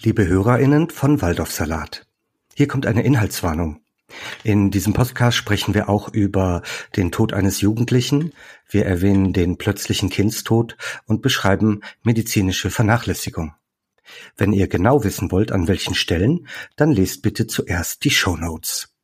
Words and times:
Liebe 0.00 0.28
HörerInnen 0.28 0.90
von 0.90 1.20
Waldorfsalat. 1.22 2.06
Hier 2.54 2.68
kommt 2.68 2.86
eine 2.86 3.02
Inhaltswarnung. 3.02 3.80
In 4.44 4.70
diesem 4.70 4.92
Podcast 4.92 5.36
sprechen 5.36 5.74
wir 5.74 5.88
auch 5.88 6.08
über 6.08 6.62
den 6.94 7.10
Tod 7.10 7.32
eines 7.32 7.60
Jugendlichen. 7.62 8.32
Wir 8.70 8.86
erwähnen 8.86 9.32
den 9.32 9.58
plötzlichen 9.58 10.08
Kindstod 10.08 10.76
und 11.06 11.20
beschreiben 11.20 11.80
medizinische 12.04 12.70
Vernachlässigung. 12.70 13.54
Wenn 14.36 14.52
ihr 14.52 14.68
genau 14.68 15.02
wissen 15.02 15.32
wollt, 15.32 15.50
an 15.50 15.66
welchen 15.66 15.96
Stellen, 15.96 16.46
dann 16.76 16.92
lest 16.92 17.22
bitte 17.22 17.48
zuerst 17.48 18.04
die 18.04 18.10
Show 18.10 18.36
Notes. 18.36 18.94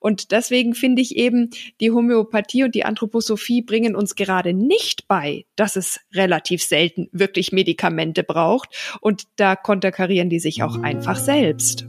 Und 0.00 0.32
deswegen 0.32 0.74
finde 0.74 1.02
ich 1.02 1.16
eben, 1.16 1.50
die 1.80 1.90
Homöopathie 1.90 2.64
und 2.64 2.74
die 2.74 2.84
Anthroposophie 2.84 3.62
bringen 3.62 3.96
uns 3.96 4.14
gerade 4.14 4.52
nicht 4.52 5.08
bei, 5.08 5.44
dass 5.56 5.76
es 5.76 6.00
relativ 6.12 6.62
selten 6.62 7.08
wirklich 7.12 7.52
Medikamente 7.52 8.22
braucht. 8.22 8.98
Und 9.00 9.24
da 9.36 9.56
konterkarieren 9.56 10.30
die 10.30 10.40
sich 10.40 10.62
auch 10.62 10.82
einfach 10.82 11.18
selbst. 11.18 11.86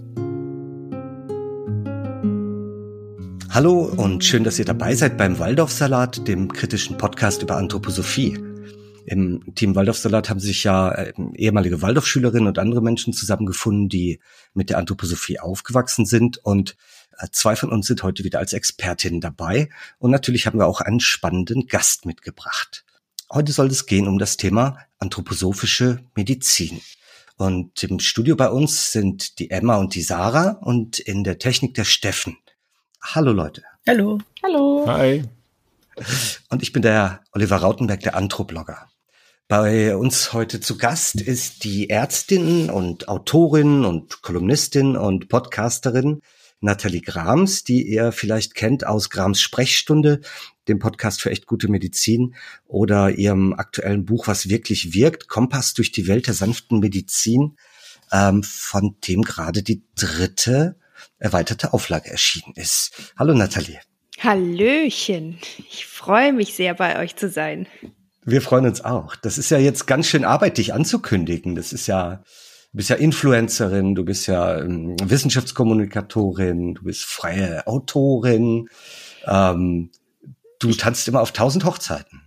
Hallo 3.55 3.83
und 3.83 4.21
schön, 4.25 4.43
dass 4.43 4.59
ihr 4.59 4.65
dabei 4.65 4.95
seid 4.95 5.17
beim 5.17 5.39
Waldorfsalat, 5.39 6.27
dem 6.27 6.51
kritischen 6.51 6.97
Podcast 6.97 7.41
über 7.41 7.55
Anthroposophie. 7.55 8.37
Im 9.05 9.55
Team 9.55 9.75
Waldorfsalat 9.75 10.29
haben 10.29 10.41
sich 10.41 10.65
ja 10.65 10.91
äh, 10.91 11.13
ehemalige 11.35 11.81
Waldorfschülerinnen 11.81 12.47
und 12.47 12.59
andere 12.59 12.81
Menschen 12.81 13.13
zusammengefunden, 13.13 13.87
die 13.87 14.19
mit 14.53 14.69
der 14.69 14.77
Anthroposophie 14.77 15.39
aufgewachsen 15.39 16.05
sind 16.05 16.37
und 16.43 16.75
zwei 17.31 17.55
von 17.55 17.71
uns 17.71 17.87
sind 17.87 18.03
heute 18.03 18.23
wieder 18.23 18.39
als 18.39 18.53
Expertinnen 18.53 19.21
dabei 19.21 19.69
und 19.99 20.11
natürlich 20.11 20.47
haben 20.47 20.59
wir 20.59 20.67
auch 20.67 20.81
einen 20.81 20.99
spannenden 20.99 21.67
Gast 21.67 22.05
mitgebracht. 22.05 22.85
Heute 23.31 23.51
soll 23.51 23.67
es 23.67 23.85
gehen 23.85 24.07
um 24.07 24.19
das 24.19 24.37
Thema 24.37 24.77
anthroposophische 24.99 26.03
Medizin. 26.15 26.81
Und 27.37 27.83
im 27.83 27.99
Studio 27.99 28.35
bei 28.35 28.49
uns 28.49 28.91
sind 28.91 29.39
die 29.39 29.49
Emma 29.49 29.75
und 29.75 29.95
die 29.95 30.01
Sarah 30.01 30.51
und 30.61 30.99
in 30.99 31.23
der 31.23 31.37
Technik 31.37 31.73
der 31.73 31.83
Steffen. 31.83 32.37
Hallo 33.01 33.33
Leute. 33.33 33.63
Hallo. 33.87 34.19
Hallo. 34.41 34.85
Hi. 34.87 35.23
Und 36.49 36.63
ich 36.63 36.71
bin 36.71 36.81
der 36.81 37.21
Oliver 37.33 37.57
Rautenberg, 37.57 37.99
der 38.01 38.15
Anthroblogger. 38.15 38.87
Bei 39.47 39.95
uns 39.95 40.33
heute 40.33 40.59
zu 40.59 40.77
Gast 40.77 41.21
ist 41.21 41.63
die 41.63 41.89
Ärztin 41.89 42.69
und 42.69 43.07
Autorin 43.07 43.85
und 43.85 44.21
Kolumnistin 44.21 44.97
und 44.97 45.29
Podcasterin 45.29 46.21
Nathalie 46.61 47.01
Grams, 47.01 47.63
die 47.63 47.83
ihr 47.87 48.11
vielleicht 48.11 48.55
kennt 48.55 48.85
aus 48.85 49.09
Grams 49.09 49.41
Sprechstunde, 49.41 50.21
dem 50.67 50.79
Podcast 50.79 51.21
für 51.21 51.29
echt 51.29 51.45
gute 51.45 51.67
Medizin 51.67 52.35
oder 52.65 53.11
ihrem 53.11 53.53
aktuellen 53.53 54.05
Buch 54.05 54.27
Was 54.27 54.49
wirklich 54.49 54.93
wirkt, 54.93 55.27
Kompass 55.27 55.73
durch 55.73 55.91
die 55.91 56.07
Welt 56.07 56.27
der 56.27 56.33
sanften 56.33 56.79
Medizin, 56.79 57.57
ähm, 58.11 58.43
von 58.43 58.95
dem 59.07 59.21
gerade 59.21 59.63
die 59.63 59.83
dritte 59.95 60.77
erweiterte 61.19 61.73
Auflage 61.73 62.09
erschienen 62.09 62.53
ist. 62.55 63.13
Hallo 63.17 63.33
Nathalie. 63.33 63.79
Hallöchen. 64.19 65.37
Ich 65.69 65.85
freue 65.85 66.33
mich 66.33 66.55
sehr, 66.55 66.73
bei 66.73 66.99
euch 66.99 67.15
zu 67.15 67.29
sein. 67.29 67.67
Wir 68.23 68.41
freuen 68.41 68.65
uns 68.65 68.81
auch. 68.81 69.15
Das 69.15 69.37
ist 69.37 69.51
ja 69.51 69.59
jetzt 69.59 69.85
ganz 69.85 70.07
schön 70.07 70.25
Arbeit, 70.25 70.57
dich 70.57 70.73
anzukündigen. 70.73 71.55
Das 71.55 71.73
ist 71.73 71.87
ja, 71.87 72.23
Du 72.75 72.79
bist 72.79 72.89
ja 72.89 72.97
Influencerin, 72.97 73.95
du 73.95 74.03
bist 74.03 74.27
ja 74.27 74.59
ähm, 74.59 74.97
Wissenschaftskommunikatorin, 75.01 76.73
du 76.73 76.83
bist 76.83 77.05
freie 77.05 77.65
Autorin. 77.67 78.67
Ähm, 79.25 79.91
du 80.59 80.73
tanzt 80.73 81.07
immer 81.07 81.21
auf 81.21 81.31
tausend 81.31 81.63
Hochzeiten. 81.63 82.23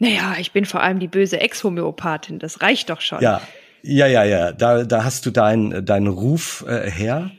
Naja, 0.00 0.34
ich 0.40 0.50
bin 0.50 0.64
vor 0.64 0.82
allem 0.82 0.98
die 0.98 1.06
böse 1.06 1.38
Ex-Homöopathin, 1.38 2.40
das 2.40 2.62
reicht 2.62 2.90
doch 2.90 3.00
schon. 3.00 3.20
Ja, 3.20 3.40
ja, 3.82 4.08
ja, 4.08 4.24
ja. 4.24 4.50
Da, 4.50 4.82
da 4.82 5.04
hast 5.04 5.24
du 5.24 5.30
deinen 5.30 5.84
deinen 5.84 6.08
Ruf 6.08 6.64
äh, 6.66 6.90
her. 6.90 7.30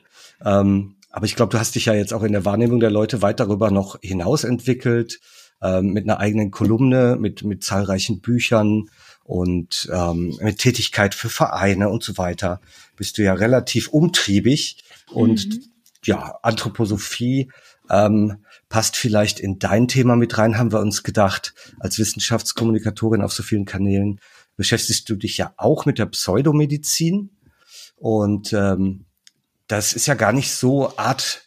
Ähm, 0.42 0.96
aber 1.12 1.26
ich 1.26 1.36
glaube, 1.36 1.52
du 1.52 1.60
hast 1.60 1.76
dich 1.76 1.88
ja 1.88 1.96
jetzt 1.96 2.14
auch 2.14 2.24
in 2.24 2.32
der 2.32 2.46
Wahrnehmung 2.46 2.80
der 2.80 2.92
Leute 2.92 3.22
weit 3.22 3.42
darüber 3.42 3.72
noch 3.72 4.00
hinaus 4.02 4.46
entwickelt, 4.46 5.20
ähm, 5.62 5.88
mit 5.88 6.06
einer 6.06 6.22
eigenen 6.22 6.52
Kolumne, 6.52 7.18
mit, 7.20 7.44
mit 7.44 7.66
zahlreichen 7.66 8.22
Büchern, 8.22 8.86
und 9.28 9.90
ähm, 9.92 10.38
mit 10.42 10.58
Tätigkeit 10.58 11.14
für 11.14 11.28
Vereine 11.28 11.90
und 11.90 12.02
so 12.02 12.18
weiter 12.18 12.62
bist 12.96 13.18
du 13.18 13.24
ja 13.24 13.34
relativ 13.34 13.90
umtriebig. 13.90 14.86
Und 15.12 15.48
mhm. 15.50 15.64
ja, 16.06 16.40
Anthroposophie 16.44 17.52
ähm, 17.90 18.38
passt 18.70 18.96
vielleicht 18.96 19.42
in 19.42 19.60
dein 19.60 19.90
Thema 19.90 20.16
mit 20.16 20.38
rein, 20.38 20.58
haben 20.58 20.72
wir 20.72 20.80
uns 20.80 21.04
gedacht, 21.04 21.54
als 21.78 22.00
Wissenschaftskommunikatorin 22.00 23.22
auf 23.22 23.34
so 23.34 23.44
vielen 23.44 23.66
Kanälen 23.66 24.22
beschäftigst 24.56 25.10
du 25.10 25.16
dich 25.16 25.38
ja 25.38 25.54
auch 25.58 25.86
mit 25.86 26.00
der 26.00 26.06
Pseudomedizin. 26.06 27.32
Und 27.98 28.54
ähm, 28.54 29.08
das 29.68 29.92
ist 29.92 30.08
ja 30.08 30.14
gar 30.14 30.32
nicht 30.32 30.54
so 30.54 30.98
art 30.98 31.42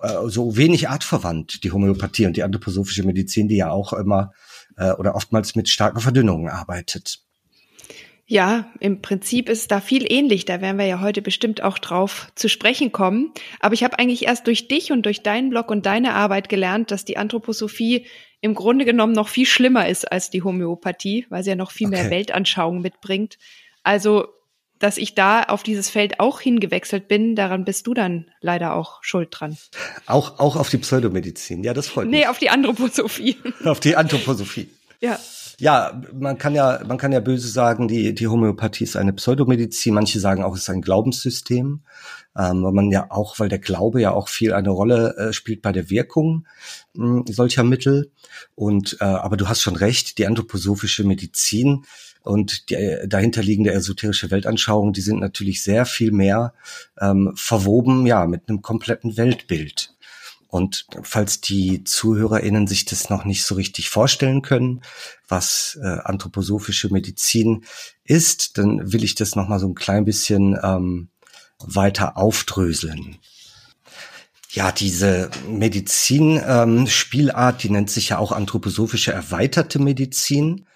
äh, 0.00 0.26
so 0.28 0.56
wenig 0.56 0.88
artverwandt, 0.88 1.64
die 1.64 1.70
Homöopathie 1.70 2.24
und 2.24 2.38
die 2.38 2.44
anthroposophische 2.44 3.02
Medizin, 3.02 3.48
die 3.48 3.56
ja 3.56 3.70
auch 3.70 3.92
immer 3.92 4.32
äh, 4.80 4.92
oder 4.92 5.14
oftmals 5.14 5.54
mit 5.54 5.68
starken 5.68 6.00
Verdünnungen 6.00 6.48
arbeitet. 6.48 7.20
Ja, 8.26 8.70
im 8.78 9.02
Prinzip 9.02 9.48
ist 9.48 9.72
da 9.72 9.80
viel 9.80 10.10
ähnlich. 10.10 10.44
Da 10.44 10.60
werden 10.60 10.78
wir 10.78 10.86
ja 10.86 11.00
heute 11.00 11.20
bestimmt 11.20 11.62
auch 11.62 11.78
drauf 11.78 12.30
zu 12.36 12.48
sprechen 12.48 12.92
kommen. 12.92 13.32
Aber 13.58 13.74
ich 13.74 13.82
habe 13.82 13.98
eigentlich 13.98 14.26
erst 14.26 14.46
durch 14.46 14.68
dich 14.68 14.92
und 14.92 15.04
durch 15.04 15.22
deinen 15.22 15.50
Blog 15.50 15.68
und 15.68 15.84
deine 15.84 16.14
Arbeit 16.14 16.48
gelernt, 16.48 16.92
dass 16.92 17.04
die 17.04 17.16
Anthroposophie 17.16 18.06
im 18.40 18.54
Grunde 18.54 18.84
genommen 18.84 19.12
noch 19.12 19.28
viel 19.28 19.46
schlimmer 19.46 19.88
ist 19.88 20.10
als 20.10 20.30
die 20.30 20.42
Homöopathie, 20.44 21.26
weil 21.28 21.42
sie 21.42 21.50
ja 21.50 21.56
noch 21.56 21.72
viel 21.72 21.88
okay. 21.88 22.02
mehr 22.02 22.10
Weltanschauung 22.10 22.80
mitbringt. 22.80 23.36
Also, 23.82 24.28
dass 24.80 24.96
ich 24.96 25.14
da 25.14 25.42
auf 25.44 25.62
dieses 25.62 25.90
Feld 25.90 26.18
auch 26.18 26.40
hingewechselt 26.40 27.06
bin, 27.06 27.36
daran 27.36 27.64
bist 27.64 27.86
du 27.86 27.94
dann 27.94 28.26
leider 28.40 28.74
auch 28.74 29.04
schuld 29.04 29.28
dran. 29.30 29.56
Auch, 30.06 30.40
auch 30.40 30.56
auf 30.56 30.70
die 30.70 30.78
Pseudomedizin. 30.78 31.62
Ja, 31.62 31.74
das 31.74 31.86
freut 31.86 32.08
mich. 32.08 32.20
Nee, 32.20 32.26
auf 32.26 32.38
die 32.38 32.50
Anthroposophie. 32.50 33.36
auf 33.64 33.78
die 33.78 33.94
Anthroposophie. 33.94 34.68
Ja. 35.00 35.18
Ja, 35.58 36.00
man 36.18 36.38
kann 36.38 36.54
ja, 36.54 36.80
man 36.86 36.96
kann 36.96 37.12
ja 37.12 37.20
böse 37.20 37.48
sagen, 37.48 37.86
die, 37.86 38.14
die 38.14 38.28
Homöopathie 38.28 38.84
ist 38.84 38.96
eine 38.96 39.12
Pseudomedizin. 39.12 39.92
Manche 39.92 40.18
sagen 40.18 40.42
auch, 40.42 40.54
es 40.54 40.62
ist 40.62 40.70
ein 40.70 40.80
Glaubenssystem, 40.80 41.80
ähm, 42.34 42.62
weil 42.62 42.72
man 42.72 42.90
ja 42.90 43.10
auch, 43.10 43.38
weil 43.38 43.50
der 43.50 43.58
Glaube 43.58 44.00
ja 44.00 44.12
auch 44.12 44.28
viel 44.28 44.54
eine 44.54 44.70
Rolle 44.70 45.14
äh, 45.18 45.32
spielt 45.34 45.60
bei 45.60 45.72
der 45.72 45.90
Wirkung 45.90 46.46
mh, 46.94 47.24
solcher 47.28 47.64
Mittel. 47.64 48.10
Und 48.54 48.96
äh, 49.00 49.04
aber 49.04 49.36
du 49.36 49.48
hast 49.50 49.60
schon 49.60 49.76
recht, 49.76 50.16
die 50.16 50.26
anthroposophische 50.26 51.04
Medizin 51.04 51.84
und 52.22 52.70
die 52.70 52.74
äh, 52.74 53.08
dahinterliegende 53.08 53.72
esoterische 53.72 54.30
Weltanschauung, 54.30 54.92
die 54.92 55.00
sind 55.00 55.20
natürlich 55.20 55.62
sehr 55.62 55.86
viel 55.86 56.12
mehr 56.12 56.52
ähm, 57.00 57.32
verwoben, 57.34 58.06
ja, 58.06 58.26
mit 58.26 58.48
einem 58.48 58.62
kompletten 58.62 59.16
Weltbild. 59.16 59.94
Und 60.48 60.86
falls 61.02 61.40
die 61.40 61.84
ZuhörerInnen 61.84 62.66
sich 62.66 62.84
das 62.84 63.08
noch 63.08 63.24
nicht 63.24 63.44
so 63.44 63.54
richtig 63.54 63.88
vorstellen 63.88 64.42
können, 64.42 64.82
was 65.28 65.78
äh, 65.80 65.86
anthroposophische 65.86 66.92
Medizin 66.92 67.64
ist, 68.02 68.58
dann 68.58 68.92
will 68.92 69.04
ich 69.04 69.14
das 69.14 69.36
noch 69.36 69.46
mal 69.46 69.60
so 69.60 69.68
ein 69.68 69.76
klein 69.76 70.04
bisschen 70.04 70.58
ähm, 70.60 71.08
weiter 71.60 72.16
aufdröseln. 72.16 73.18
Ja, 74.52 74.72
diese 74.72 75.30
Medizin-Spielart, 75.48 77.54
ähm, 77.54 77.58
die 77.62 77.70
nennt 77.70 77.90
sich 77.90 78.08
ja 78.08 78.18
auch 78.18 78.32
anthroposophische 78.32 79.12
erweiterte 79.12 79.78
Medizin 79.78 80.66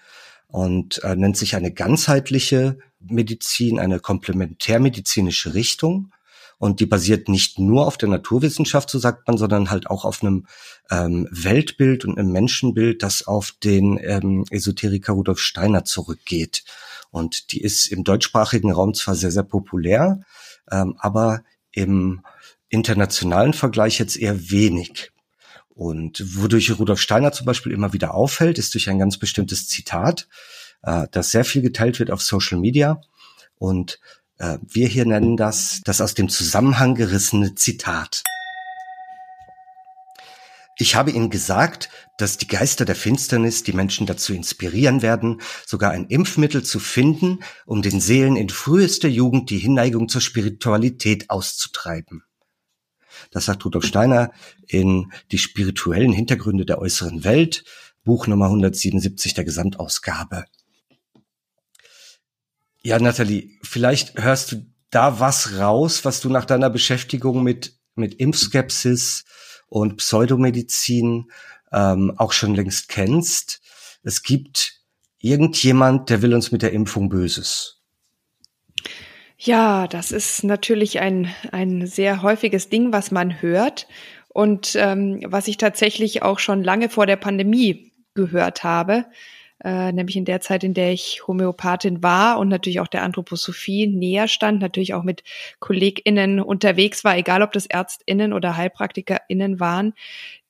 und 0.55 1.03
äh, 1.03 1.17
nennt 1.17 1.35
sich 1.35 1.57
eine 1.57 1.73
ganzheitliche 1.73 2.77
Medizin, 3.01 3.77
eine 3.77 3.99
komplementärmedizinische 3.99 5.53
Richtung. 5.53 6.13
Und 6.57 6.79
die 6.79 6.85
basiert 6.85 7.27
nicht 7.27 7.59
nur 7.59 7.85
auf 7.85 7.97
der 7.97 8.07
Naturwissenschaft, 8.07 8.89
so 8.89 8.97
sagt 8.97 9.27
man, 9.27 9.37
sondern 9.37 9.69
halt 9.69 9.87
auch 9.87 10.05
auf 10.05 10.23
einem 10.23 10.47
ähm, 10.89 11.27
Weltbild 11.29 12.05
und 12.05 12.17
einem 12.17 12.31
Menschenbild, 12.31 13.03
das 13.03 13.27
auf 13.27 13.51
den 13.65 13.99
ähm, 14.01 14.45
Esoteriker 14.49 15.11
Rudolf 15.11 15.39
Steiner 15.39 15.83
zurückgeht. 15.83 16.63
Und 17.11 17.51
die 17.51 17.59
ist 17.59 17.87
im 17.87 18.05
deutschsprachigen 18.05 18.71
Raum 18.71 18.93
zwar 18.93 19.15
sehr, 19.15 19.31
sehr 19.31 19.43
populär, 19.43 20.21
ähm, 20.71 20.95
aber 20.99 21.43
im 21.73 22.21
internationalen 22.69 23.51
Vergleich 23.51 23.99
jetzt 23.99 24.15
eher 24.15 24.51
wenig. 24.51 25.11
Und 25.75 26.23
wodurch 26.37 26.71
Rudolf 26.79 27.01
Steiner 27.01 27.33
zum 27.33 27.45
Beispiel 27.45 27.73
immer 27.73 27.91
wieder 27.91 28.13
auffällt, 28.13 28.57
ist 28.57 28.73
durch 28.73 28.89
ein 28.89 28.97
ganz 28.97 29.17
bestimmtes 29.17 29.67
Zitat, 29.67 30.27
äh, 30.83 31.07
das 31.11 31.31
sehr 31.31 31.43
viel 31.43 31.61
geteilt 31.61 31.99
wird 31.99 32.11
auf 32.11 32.21
Social 32.21 32.57
Media. 32.57 33.01
Und 33.57 33.99
äh, 34.37 34.57
wir 34.61 34.87
hier 34.87 35.05
nennen 35.05 35.35
das 35.35 35.81
das 35.83 35.99
aus 35.99 36.13
dem 36.13 36.29
Zusammenhang 36.29 36.95
gerissene 36.95 37.55
Zitat. 37.55 38.23
Ich 40.77 40.95
habe 40.95 41.11
Ihnen 41.11 41.29
gesagt, 41.29 41.89
dass 42.17 42.37
die 42.37 42.47
Geister 42.47 42.83
der 42.85 42.95
Finsternis 42.95 43.63
die 43.63 43.71
Menschen 43.73 44.07
dazu 44.07 44.33
inspirieren 44.33 45.01
werden, 45.01 45.41
sogar 45.65 45.91
ein 45.91 46.07
Impfmittel 46.07 46.63
zu 46.63 46.79
finden, 46.79 47.39
um 47.65 47.81
den 47.81 48.01
Seelen 48.01 48.35
in 48.35 48.49
frühester 48.49 49.07
Jugend 49.07 49.49
die 49.49 49.57
Hinneigung 49.57 50.09
zur 50.09 50.21
Spiritualität 50.21 51.29
auszutreiben. 51.29 52.23
Das 53.31 53.45
sagt 53.45 53.65
Rudolf 53.65 53.85
Steiner 53.85 54.31
in 54.67 55.11
Die 55.31 55.37
spirituellen 55.37 56.13
Hintergründe 56.13 56.65
der 56.65 56.79
äußeren 56.79 57.23
Welt, 57.23 57.63
Buch 58.03 58.27
Nummer 58.27 58.45
177 58.45 59.33
der 59.33 59.43
Gesamtausgabe. 59.43 60.45
Ja, 62.83 62.99
Nathalie, 62.99 63.49
vielleicht 63.63 64.21
hörst 64.21 64.51
du 64.51 64.65
da 64.91 65.19
was 65.19 65.57
raus, 65.57 66.05
was 66.05 66.21
du 66.21 66.29
nach 66.29 66.45
deiner 66.45 66.69
Beschäftigung 66.69 67.43
mit, 67.43 67.79
mit 67.95 68.13
Impfskepsis 68.13 69.25
und 69.67 69.97
Pseudomedizin 69.97 71.31
ähm, 71.71 72.13
auch 72.17 72.31
schon 72.31 72.53
längst 72.53 72.89
kennst. 72.89 73.61
Es 74.03 74.21
gibt 74.21 74.81
irgendjemand, 75.17 76.09
der 76.09 76.21
will 76.21 76.33
uns 76.33 76.51
mit 76.51 76.61
der 76.61 76.73
Impfung 76.73 77.09
Böses. 77.09 77.74
Ja, 79.37 79.87
das 79.87 80.11
ist 80.11 80.43
natürlich 80.43 80.99
ein, 80.99 81.33
ein 81.51 81.85
sehr 81.87 82.21
häufiges 82.21 82.69
Ding, 82.69 82.93
was 82.93 83.11
man 83.11 83.41
hört. 83.41 83.87
Und 84.29 84.75
ähm, 84.79 85.21
was 85.25 85.47
ich 85.47 85.57
tatsächlich 85.57 86.23
auch 86.23 86.39
schon 86.39 86.63
lange 86.63 86.89
vor 86.89 87.05
der 87.05 87.15
Pandemie 87.17 87.91
gehört 88.13 88.63
habe, 88.63 89.05
äh, 89.63 89.91
nämlich 89.91 90.15
in 90.17 90.25
der 90.25 90.41
Zeit, 90.41 90.63
in 90.63 90.73
der 90.73 90.91
ich 90.91 91.23
Homöopathin 91.27 92.03
war 92.03 92.39
und 92.39 92.49
natürlich 92.49 92.79
auch 92.79 92.87
der 92.87 93.03
Anthroposophie 93.03 93.87
näher 93.87 94.27
stand, 94.27 94.61
natürlich 94.61 94.93
auch 94.93 95.03
mit 95.03 95.23
KollegInnen 95.59 96.41
unterwegs 96.41 97.03
war, 97.03 97.17
egal 97.17 97.41
ob 97.41 97.51
das 97.53 97.65
ÄrztInnen 97.65 98.33
oder 98.33 98.57
HeilpraktikerInnen 98.57 99.59
waren, 99.59 99.93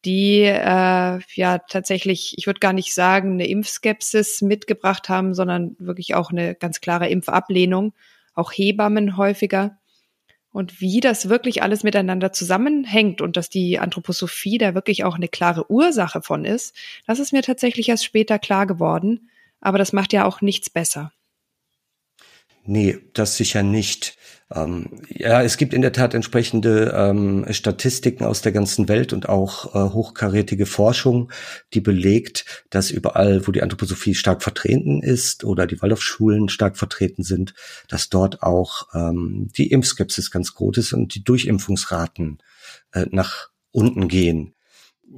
die 0.04 0.42
äh, 0.42 1.20
ja 1.36 1.58
tatsächlich, 1.70 2.36
ich 2.38 2.48
würde 2.48 2.60
gar 2.60 2.74
nicht 2.74 2.94
sagen, 2.94 3.34
eine 3.34 3.48
Impfskepsis 3.48 4.42
mitgebracht 4.42 5.10
haben, 5.10 5.34
sondern 5.34 5.76
wirklich 5.80 6.16
auch 6.16 6.32
eine 6.32 6.56
ganz 6.56 6.82
klare 6.82 7.08
Impfablehnung, 7.10 7.94
auch 8.36 8.52
Hebammen 8.52 9.18
häufiger. 9.18 9.80
Und 10.52 10.80
wie 10.80 11.02
das 11.02 11.28
wirklich 11.28 11.64
alles 11.64 11.84
miteinander 11.84 12.32
zusammenhängt 12.32 13.20
und 13.20 13.36
dass 13.36 13.50
die 13.50 13.78
Anthroposophie 13.80 14.58
da 14.58 14.74
wirklich 14.74 15.04
auch 15.04 15.16
eine 15.16 15.28
klare 15.28 15.70
Ursache 15.70 16.22
von 16.22 16.46
ist, 16.46 16.76
das 17.08 17.20
ist 17.20 17.34
mir 17.34 17.42
tatsächlich 17.42 17.90
erst 17.90 18.06
später 18.06 18.40
klar 18.40 18.66
geworden. 18.66 19.30
Aber 19.60 19.78
das 19.78 19.92
macht 19.92 20.14
ja 20.14 20.26
auch 20.26 20.42
nichts 20.42 20.70
besser. 20.70 21.12
Nee, 22.68 22.98
das 23.14 23.38
sicher 23.38 23.62
nicht. 23.62 24.18
Ähm, 24.52 25.02
ja, 25.08 25.44
es 25.44 25.58
gibt 25.58 25.74
in 25.74 25.84
der 25.84 25.92
Tat 25.92 26.16
entsprechende 26.16 26.94
ähm, 26.96 27.46
Statistiken 27.52 28.26
aus 28.26 28.42
der 28.42 28.52
ganzen 28.52 28.88
Welt 28.88 29.14
und 29.14 29.30
auch 29.30 29.76
äh, 29.76 29.94
hochkarätige 29.94 30.66
Forschung, 30.66 31.32
die 31.74 31.82
belegt, 31.82 32.66
dass 32.72 32.90
überall, 32.90 33.46
wo 33.46 33.52
die 33.52 33.62
Anthroposophie 33.62 34.16
stark 34.16 34.42
vertreten 34.42 35.04
ist 35.04 35.44
oder 35.44 35.68
die 35.68 35.80
Waldorfschulen 35.80 36.50
stark 36.50 36.78
vertreten 36.78 37.24
sind, 37.24 37.54
dass 37.88 38.10
dort 38.10 38.42
auch 38.42 38.88
ähm, 38.96 39.48
die 39.56 39.72
Impfskepsis 39.72 40.32
ganz 40.32 40.56
groß 40.56 40.78
ist 40.78 40.94
und 40.94 41.14
die 41.14 41.24
Durchimpfungsraten 41.24 42.40
äh, 42.94 43.06
nach 43.12 43.50
unten 43.72 44.08
gehen. 44.08 44.55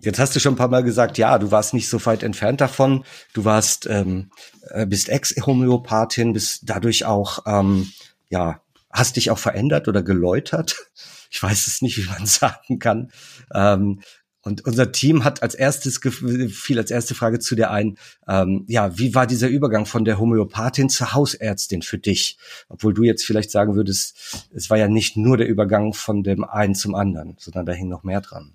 Jetzt 0.01 0.19
hast 0.19 0.35
du 0.35 0.39
schon 0.39 0.53
ein 0.53 0.57
paar 0.57 0.67
Mal 0.67 0.83
gesagt, 0.83 1.17
ja, 1.17 1.37
du 1.39 1.51
warst 1.51 1.73
nicht 1.73 1.89
so 1.89 2.03
weit 2.05 2.23
entfernt 2.23 2.61
davon. 2.61 3.03
Du 3.33 3.45
warst, 3.45 3.87
ähm, 3.87 4.31
äh, 4.69 4.85
bist 4.85 5.09
Ex-Homöopathin, 5.09 6.33
bist 6.33 6.61
dadurch 6.65 7.05
auch, 7.05 7.39
ähm, 7.45 7.91
ja, 8.29 8.61
hast 8.91 9.15
dich 9.15 9.31
auch 9.31 9.39
verändert 9.39 9.87
oder 9.87 10.03
geläutert. 10.03 10.75
Ich 11.29 11.43
weiß 11.43 11.67
es 11.67 11.81
nicht, 11.81 11.97
wie 11.97 12.05
man 12.05 12.25
sagen 12.25 12.79
kann. 12.79 13.11
Ähm, 13.53 13.99
und 14.47 14.63
unser 14.65 14.93
Team 14.93 15.25
hat 15.25 15.43
als 15.43 15.55
erstes 15.55 15.99
fiel 15.99 16.77
als 16.77 16.89
erste 16.89 17.15
Frage 17.15 17.39
zu 17.39 17.53
dir 17.53 17.69
ein, 17.69 17.97
ähm, 18.29 18.63
ja, 18.69 18.97
wie 18.97 19.13
war 19.13 19.27
dieser 19.27 19.49
Übergang 19.49 19.85
von 19.85 20.05
der 20.05 20.19
Homöopathin 20.19 20.87
zur 20.87 21.13
Hausärztin 21.13 21.81
für 21.81 21.97
dich? 21.97 22.37
Obwohl 22.69 22.93
du 22.93 23.03
jetzt 23.03 23.25
vielleicht 23.25 23.51
sagen 23.51 23.75
würdest, 23.75 24.47
es 24.53 24.69
war 24.69 24.77
ja 24.77 24.87
nicht 24.87 25.17
nur 25.17 25.35
der 25.35 25.49
Übergang 25.49 25.91
von 25.91 26.23
dem 26.23 26.45
einen 26.45 26.75
zum 26.75 26.95
anderen, 26.95 27.35
sondern 27.39 27.65
da 27.65 27.73
hing 27.73 27.89
noch 27.89 28.03
mehr 28.03 28.21
dran. 28.21 28.53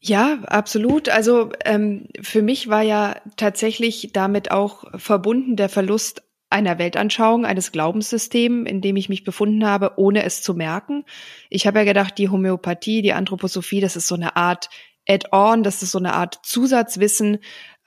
Ja, 0.00 0.38
absolut. 0.46 1.08
Also 1.08 1.50
ähm, 1.64 2.06
für 2.20 2.42
mich 2.42 2.68
war 2.68 2.82
ja 2.82 3.16
tatsächlich 3.36 4.10
damit 4.12 4.50
auch 4.50 4.84
verbunden 4.96 5.56
der 5.56 5.68
Verlust 5.68 6.22
einer 6.50 6.78
Weltanschauung, 6.78 7.44
eines 7.44 7.72
Glaubenssystems, 7.72 8.68
in 8.70 8.80
dem 8.80 8.96
ich 8.96 9.08
mich 9.08 9.24
befunden 9.24 9.66
habe, 9.66 9.92
ohne 9.96 10.22
es 10.24 10.40
zu 10.40 10.54
merken. 10.54 11.04
Ich 11.50 11.66
habe 11.66 11.80
ja 11.80 11.84
gedacht, 11.84 12.16
die 12.16 12.28
Homöopathie, 12.30 13.02
die 13.02 13.12
Anthroposophie, 13.12 13.80
das 13.80 13.96
ist 13.96 14.06
so 14.06 14.14
eine 14.14 14.36
Art 14.36 14.70
Add-on, 15.06 15.62
das 15.62 15.82
ist 15.82 15.90
so 15.90 15.98
eine 15.98 16.14
Art 16.14 16.38
Zusatzwissen, 16.42 17.38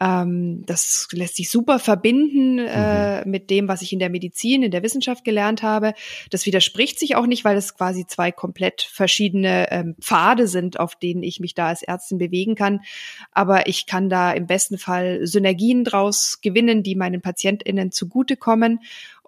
ähm, 0.02 0.64
das 0.66 1.08
lässt 1.12 1.36
sich 1.36 1.52
super 1.52 1.78
verbinden 1.78 2.58
äh, 2.58 3.24
mhm. 3.24 3.30
mit 3.30 3.52
dem, 3.52 3.68
was 3.68 3.84
ich 3.84 3.94
in 3.94 4.00
der 4.00 4.10
Medizin, 4.10 4.64
in 4.64 4.72
der 4.72 4.82
Wissenschaft 4.82 5.24
gelernt 5.24 5.62
habe. 5.62 5.94
Das 6.32 6.48
widerspricht 6.48 6.98
sich 6.98 7.16
auch 7.16 7.28
nicht, 7.28 7.46
weil 7.46 7.56
es 7.56 7.76
quasi 7.76 8.08
zwei 8.08 8.32
komplett 8.32 8.82
verschiedene 8.82 9.72
ähm, 9.72 9.96
Pfade 10.02 10.48
sind, 10.48 10.80
auf 10.80 10.96
denen 10.96 11.22
ich 11.22 11.40
mich 11.40 11.54
da 11.54 11.68
als 11.68 11.84
Ärztin 11.84 12.18
bewegen 12.18 12.56
kann. 12.56 12.82
Aber 13.32 13.68
ich 13.68 13.86
kann 13.86 14.10
da 14.10 14.32
im 14.32 14.48
besten 14.48 14.80
Fall 14.80 15.28
Synergien 15.28 15.84
draus 15.84 16.40
gewinnen, 16.42 16.82
die 16.82 16.96
meinen 16.96 17.22
PatientInnen 17.22 17.92
zugutekommen. 17.92 18.80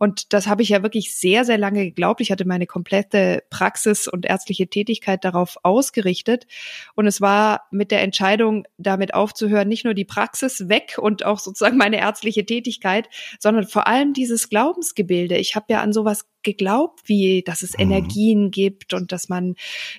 Und 0.04 0.34
das 0.34 0.48
habe 0.48 0.64
ich 0.64 0.68
ja 0.68 0.84
wirklich 0.84 1.16
sehr, 1.16 1.46
sehr 1.46 1.58
lange 1.58 1.86
geglaubt. 1.86 2.20
Ich 2.20 2.30
hatte 2.30 2.44
meine 2.44 2.68
komplette 2.68 3.42
Praxis 3.50 4.06
und 4.06 4.26
ärztliche 4.26 4.68
Tätigkeit 4.68 5.24
darauf 5.24 5.56
ausgerichtet. 5.64 6.46
Und 6.94 7.08
es 7.08 7.22
war 7.22 7.68
mit 7.72 7.90
der 7.90 8.02
Entscheidung, 8.02 8.66
damit 8.78 9.14
aufzuhören, 9.14 9.70
nicht 9.70 9.86
nur 9.86 9.94
die 9.94 10.04
Praxis 10.04 10.68
weg 10.68 10.98
und 11.00 11.24
auch 11.24 11.40
sozusagen 11.40 11.78
meine 11.78 12.02
ärztliche 12.02 12.46
Tätigkeit, 12.46 13.08
sondern 13.40 13.66
vor 13.66 13.88
allem 13.88 14.12
dieses 14.12 14.50
Glaubensgebilde. 14.50 15.38
Ich 15.38 15.56
habe 15.56 15.68
ja 15.70 15.80
an 15.80 15.94
sowas 15.94 16.26
geglaubt, 16.44 17.02
wie, 17.06 17.44
dass 17.44 17.62
es 17.62 17.74
mhm. 17.74 17.84
Energien 17.84 18.52
gibt 18.52 18.94
und 18.94 19.12
dass 19.12 19.30
man 19.30 19.56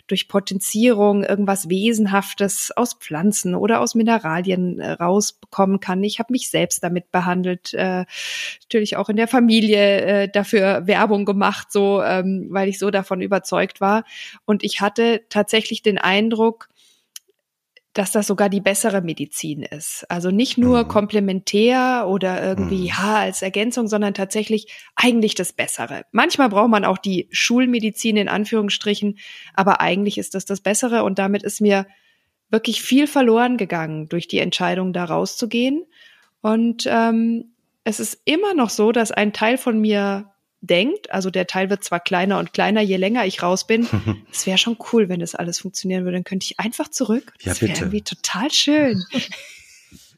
durch 0.07 0.29
Potenzierung 0.29 1.25
irgendwas 1.25 1.69
Wesenhaftes 1.69 2.73
aus 2.77 2.95
Pflanzen 2.95 3.55
oder 3.55 3.81
aus 3.81 3.95
Mineralien 3.95 4.79
äh, 4.79 4.93
rausbekommen 4.93 5.81
kann. 5.81 6.05
Ich 6.05 6.19
habe 6.19 6.33
mich 6.33 6.51
selbst 6.51 6.83
damit 6.83 7.11
behandelt, 7.11 7.75
äh, 7.75 8.05
natürlich 8.63 8.97
auch 8.97 9.09
in 9.09 9.17
der 9.17 9.29
Familie 9.29 10.01
äh, 10.01 10.29
dafür 10.29 10.87
Werbung 10.87 11.25
gemacht, 11.25 11.73
so, 11.73 12.03
ähm, 12.03 12.49
weil 12.51 12.69
ich 12.69 12.79
so 12.79 12.91
davon 12.91 13.21
überzeugt 13.21 13.81
war. 13.81 14.05
Und 14.45 14.63
ich 14.63 14.81
hatte 14.81 15.23
tatsächlich 15.29 15.83
den 15.83 15.99
Eindruck, 15.99 16.69
dass 17.95 18.11
das 18.11 18.27
sogar 18.27 18.49
die 18.49 18.61
bessere 18.61 19.01
Medizin 19.03 19.63
ist. 19.63 20.05
Also 20.09 20.33
nicht 20.33 20.59
nur 20.59 20.85
mhm. 20.85 20.89
komplementär 20.89 22.07
oder 22.09 22.43
irgendwie, 22.43 22.81
mhm. 22.81 22.87
ja, 22.87 23.17
als 23.19 23.41
Ergänzung, 23.41 23.87
sondern 23.87 24.15
tatsächlich 24.15 24.67
eigentlich 24.97 25.37
das 25.37 25.53
Bessere. 25.53 26.03
Manchmal 26.11 26.49
braucht 26.49 26.71
man 26.71 26.85
auch 26.85 26.99
die 26.99 27.29
Schulmedizin 27.31 28.17
in 28.17 28.29
Anführungsstrichen, 28.29 29.19
aber 29.55 29.81
eigentlich 29.81 30.19
ist 30.19 30.35
das 30.35 30.45
das 30.45 30.61
Bessere 30.61 31.05
und 31.05 31.21
damit 31.21 31.45
ist 31.45 31.61
mir 31.61 31.87
wirklich 32.51 32.83
viel 32.83 33.07
verloren 33.07 33.57
gegangen 33.57 34.09
durch 34.09 34.27
die 34.27 34.41
Entscheidung, 34.41 34.93
da 34.93 35.05
rauszugehen. 35.05 35.85
Und 36.41 36.87
ähm, 36.91 37.53
es 37.85 38.01
ist 38.01 38.21
immer 38.25 38.55
noch 38.55 38.71
so, 38.71 38.91
dass 38.91 39.13
ein 39.13 39.33
Teil 39.33 39.57
von 39.57 39.81
mir 39.81 40.34
denkt. 40.67 41.11
Also 41.11 41.31
der 41.31 41.47
Teil 41.47 41.71
wird 41.71 41.85
zwar 41.85 42.01
kleiner 42.01 42.39
und 42.39 42.53
kleiner, 42.53 42.81
je 42.81 42.97
länger 42.97 43.27
ich 43.27 43.43
raus 43.43 43.67
bin. 43.67 43.87
Es 44.33 44.47
wäre 44.47 44.59
schon 44.59 44.77
cool, 44.93 45.09
wenn 45.09 45.21
das 45.21 45.35
alles 45.35 45.61
funktionieren 45.61 46.05
würde. 46.05 46.17
Dann 46.17 46.25
könnte 46.25 46.45
ich 46.45 46.59
einfach 46.59 46.89
zurück. 46.89 47.33
Ja, 47.41 47.53
das 47.53 47.63
wäre 47.63 47.73
irgendwie 47.73 48.03
total 48.03 48.51
schön. 48.51 49.03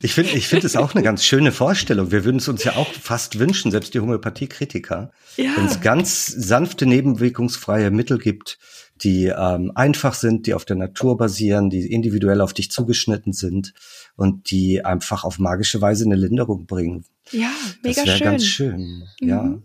Ich 0.03 0.13
finde, 0.13 0.33
ich 0.33 0.47
finde 0.47 0.67
es 0.67 0.77
auch 0.77 0.95
eine 0.95 1.03
ganz 1.03 1.25
schöne 1.25 1.53
Vorstellung. 1.53 2.13
Wir 2.13 2.25
würden 2.25 2.37
es 2.37 2.49
uns 2.49 2.65
ja 2.65 2.77
auch 2.77 2.93
fast 2.93 3.39
wünschen, 3.39 3.71
selbst 3.71 3.95
die 3.95 4.01
Homöopathie-Kritiker, 4.01 5.11
ja. 5.37 5.57
wenn 5.57 5.65
es 5.65 5.81
ganz 5.81 6.27
sanfte, 6.27 6.85
nebenwirkungsfreie 6.85 7.91
Mittel 7.91 8.19
gibt, 8.19 8.59
die 9.03 9.27
ähm, 9.27 9.73
einfach 9.75 10.15
sind, 10.15 10.47
die 10.47 10.55
auf 10.55 10.65
der 10.65 10.77
Natur 10.77 11.17
basieren, 11.17 11.71
die 11.71 11.91
individuell 11.91 12.41
auf 12.41 12.53
dich 12.53 12.71
zugeschnitten 12.71 13.33
sind 13.33 13.73
und 14.17 14.51
die 14.51 14.85
einfach 14.85 15.25
auf 15.25 15.39
magische 15.39 15.81
Weise 15.81 16.05
eine 16.05 16.17
Linderung 16.17 16.67
bringen. 16.67 17.05
Ja, 17.31 17.51
mega 17.83 18.05
das 18.05 18.19
schön. 18.19 18.25
ganz 18.25 18.45
schön. 18.45 18.81
Mhm. 19.21 19.29
Ja. 19.29 19.59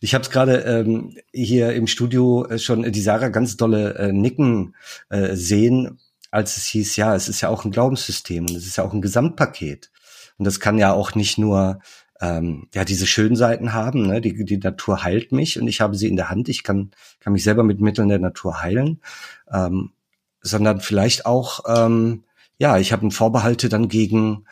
Ich 0.00 0.14
habe 0.14 0.22
es 0.22 0.30
gerade 0.30 0.58
ähm, 0.58 1.16
hier 1.32 1.72
im 1.72 1.86
Studio 1.86 2.46
äh, 2.46 2.58
schon 2.58 2.90
die 2.90 3.00
Sarah 3.00 3.28
ganz 3.28 3.56
dolle 3.56 3.94
äh, 3.94 4.12
nicken 4.12 4.74
äh, 5.08 5.34
sehen, 5.34 5.98
als 6.30 6.56
es 6.56 6.66
hieß, 6.66 6.96
ja, 6.96 7.14
es 7.14 7.28
ist 7.28 7.40
ja 7.40 7.48
auch 7.48 7.64
ein 7.64 7.70
Glaubenssystem 7.70 8.44
und 8.44 8.56
es 8.56 8.66
ist 8.66 8.76
ja 8.76 8.84
auch 8.84 8.92
ein 8.92 9.02
Gesamtpaket. 9.02 9.90
Und 10.38 10.44
das 10.44 10.60
kann 10.60 10.78
ja 10.78 10.92
auch 10.92 11.14
nicht 11.14 11.38
nur 11.38 11.80
ähm, 12.20 12.68
ja 12.74 12.84
diese 12.84 13.06
schönen 13.06 13.36
Seiten 13.36 13.72
haben. 13.72 14.06
Ne? 14.06 14.20
Die, 14.20 14.44
die 14.44 14.58
Natur 14.58 15.02
heilt 15.02 15.32
mich 15.32 15.60
und 15.60 15.68
ich 15.68 15.80
habe 15.80 15.96
sie 15.96 16.08
in 16.08 16.16
der 16.16 16.30
Hand. 16.30 16.48
Ich 16.48 16.62
kann, 16.62 16.90
kann 17.20 17.32
mich 17.32 17.44
selber 17.44 17.62
mit 17.62 17.80
Mitteln 17.80 18.08
der 18.08 18.18
Natur 18.18 18.62
heilen, 18.62 19.00
ähm, 19.50 19.92
sondern 20.40 20.80
vielleicht 20.80 21.26
auch, 21.26 21.60
ähm, 21.66 22.24
ja, 22.58 22.78
ich 22.78 22.92
habe 22.92 23.10
Vorbehalte 23.10 23.68
dann 23.68 23.88
gegen 23.88 24.46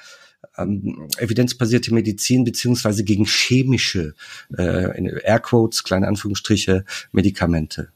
ähm, 0.56 1.08
evidenzbasierte 1.18 1.92
Medizin 1.92 2.44
beziehungsweise 2.44 3.04
gegen 3.04 3.26
chemische, 3.26 4.14
äh, 4.56 4.96
in 4.96 5.06
Airquotes, 5.06 5.84
kleine 5.84 6.08
Anführungsstriche, 6.08 6.84
Medikamente. 7.12 7.90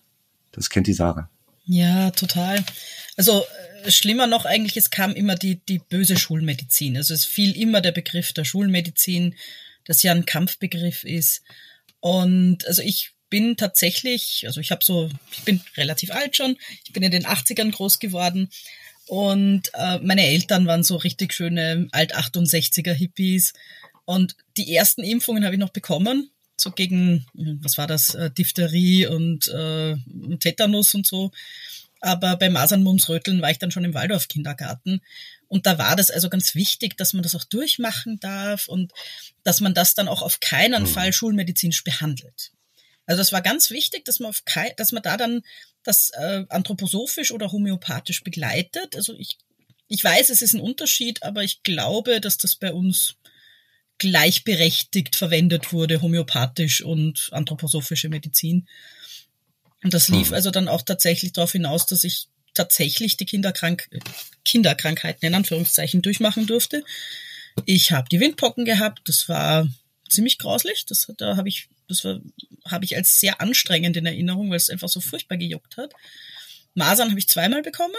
Das 0.52 0.71
kennt 0.71 0.87
die 0.87 0.93
Sarah. 0.93 1.31
Ja, 1.67 2.11
total. 2.11 2.64
Also 3.17 3.45
äh, 3.85 3.90
schlimmer 3.90 4.26
noch 4.26 4.45
eigentlich, 4.45 4.76
es 4.76 4.90
kam 4.90 5.12
immer 5.12 5.35
die, 5.35 5.57
die 5.69 5.78
böse 5.78 6.17
Schulmedizin. 6.17 6.97
Also 6.97 7.14
es 7.14 7.25
fiel 7.25 7.57
immer 7.57 7.81
der 7.81 7.93
Begriff 7.93 8.33
der 8.33 8.45
Schulmedizin, 8.45 9.35
das 9.85 10.02
ja 10.02 10.12
ein 10.12 10.26
Kampfbegriff 10.26 11.05
ist. 11.05 11.43
Und 12.00 12.67
also 12.67 12.83
ich 12.83 13.12
bin 13.31 13.57
tatsächlich, 13.57 14.45
also 14.47 14.61
ich 14.61 14.71
habe 14.71 14.85
so, 14.85 15.11
ich 15.33 15.45
bin 15.45 15.61
relativ 15.76 16.11
alt 16.11 16.37
schon, 16.37 16.57
ich 16.85 16.93
bin 16.93 17.02
in 17.02 17.11
den 17.11 17.26
80ern 17.26 17.71
groß 17.71 17.99
geworden 17.99 18.49
und 19.09 19.71
äh, 19.73 19.99
meine 20.00 20.27
Eltern 20.27 20.67
waren 20.67 20.83
so 20.83 20.97
richtig 20.97 21.33
schöne 21.33 21.88
Alt-68er 21.93 22.93
Hippies. 22.93 23.55
Und 24.05 24.37
die 24.59 24.75
ersten 24.75 25.03
Impfungen 25.03 25.45
habe 25.45 25.55
ich 25.55 25.61
noch 25.61 25.71
bekommen. 25.71 26.31
so 26.61 26.73
gegen, 26.73 27.25
was 27.62 27.79
war 27.79 27.87
das, 27.87 28.15
äh, 28.15 28.31
Diphtherie 28.31 29.07
und 29.07 29.49
äh, 29.49 29.97
Tetanus 30.41 30.93
und 30.95 31.07
so. 31.07 31.31
Aber 32.00 32.37
bei 32.37 32.50
Masern, 32.50 32.83
Mumps, 32.83 33.09
Röteln 33.09 33.41
war 33.41 33.50
ich 33.50 33.59
dann 33.59 33.71
schon 33.71 33.85
im 33.85 33.95
Waldorf-Kindergarten. 33.95 35.00
Und 35.47 35.67
da 35.67 35.79
war 35.79 35.97
das 35.97 36.11
also 36.11 36.29
ganz 36.29 36.55
wichtig, 36.55 36.97
dass 36.99 37.15
man 37.15 37.23
das 37.23 37.35
auch 37.35 37.45
durchmachen 37.45 38.21
darf 38.21 38.69
und 38.69 38.93
dass 39.43 39.61
man 39.61 39.73
das 39.73 39.95
dann 39.95 40.09
auch 40.09 40.21
auf 40.21 40.41
keinen 40.41 40.83
mhm. 40.83 40.87
Fall 40.87 41.12
schulmedizinisch 41.12 41.83
behandelt. 41.83 42.53
Also 43.07 43.23
es 43.23 43.33
war 43.33 43.41
ganz 43.41 43.71
wichtig, 43.71 44.05
dass 44.05 44.21
man 44.21 44.29
auf 44.29 44.45
kein, 44.45 44.71
dass 44.77 44.93
man 44.93 45.03
da 45.03 45.17
dann 45.17 45.43
das 45.85 46.11
äh, 46.11 46.45
anthroposophisch 46.49 47.33
oder 47.33 47.53
homöopathisch 47.53 48.23
begleitet. 48.23 48.97
Also 48.97 49.15
ich, 49.19 49.39
ich 49.89 50.03
weiß, 50.03 50.31
es 50.31 50.43
ist 50.43 50.55
ein 50.55 50.61
Unterschied, 50.61 51.23
aber 51.23 51.45
ich 51.45 51.63
glaube, 51.63 52.21
dass 52.21 52.39
das 52.39 52.57
bei 52.57 52.73
uns 52.73 53.17
gleichberechtigt 53.99 55.17
verwendet 55.17 55.73
wurde, 55.73 56.01
homöopathisch 56.03 56.83
und 56.83 57.29
anthroposophische 57.33 58.09
Medizin. 58.09 58.69
Und 59.83 59.95
das 59.95 60.09
lief 60.09 60.29
hm. 60.29 60.35
also 60.35 60.51
dann 60.51 60.69
auch 60.69 60.83
tatsächlich 60.83 61.33
darauf 61.33 61.53
hinaus, 61.53 61.87
dass 61.87 62.05
ich 62.05 62.29
tatsächlich 62.55 63.17
die 63.17 63.27
Kinderkrank 63.27 63.89
Kinderkrankheiten 64.45 65.27
in 65.27 65.35
Anführungszeichen 65.35 66.03
durchmachen 66.03 66.47
durfte. 66.47 66.85
Ich 67.67 67.93
habe 67.93 68.09
die 68.09 68.21
Windpocken 68.21 68.65
gehabt, 68.65 69.03
das 69.07 69.29
war 69.29 69.69
ziemlich 70.09 70.39
grauslich. 70.39 70.87
Das, 70.87 71.13
da 71.17 71.37
habe 71.37 71.49
ich, 71.49 71.69
das 71.88 72.04
habe 72.66 72.85
ich 72.85 72.97
als 72.97 73.18
sehr 73.18 73.40
anstrengend 73.40 73.97
in 73.97 74.07
Erinnerung, 74.07 74.50
weil 74.50 74.57
es 74.57 74.71
einfach 74.71 74.88
so 74.88 75.00
furchtbar 75.00 75.37
gejuckt 75.37 75.76
hat. 75.76 75.95
Masern 76.75 77.11
habe 77.11 77.18
ich 77.18 77.28
zweimal 77.28 77.62
bekommen. 77.62 77.95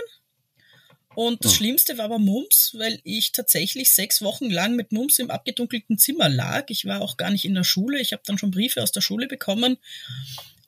Und 1.16 1.44
das 1.44 1.54
oh. 1.54 1.56
Schlimmste 1.56 1.98
war 1.98 2.06
aber 2.06 2.20
Mumps, 2.20 2.76
weil 2.78 3.02
ich 3.04 3.32
tatsächlich 3.32 3.92
sechs 3.92 4.22
Wochen 4.22 4.50
lang 4.50 4.76
mit 4.76 4.92
Mumps 4.92 5.20
im 5.20 5.32
abgedunkelten 5.32 5.98
Zimmer 5.98 6.30
lag. 6.30 6.66
Ich 6.70 6.86
war 6.86 7.02
auch 7.02 7.18
gar 7.18 7.32
nicht 7.32 7.46
in 7.46 7.56
der 7.56 7.64
Schule. 7.64 8.00
Ich 8.00 8.14
habe 8.14 8.24
dann 8.26 8.38
schon 8.38 8.52
Briefe 8.52 8.82
aus 8.82 8.92
der 8.92 9.02
Schule 9.02 9.28
bekommen. 9.28 9.78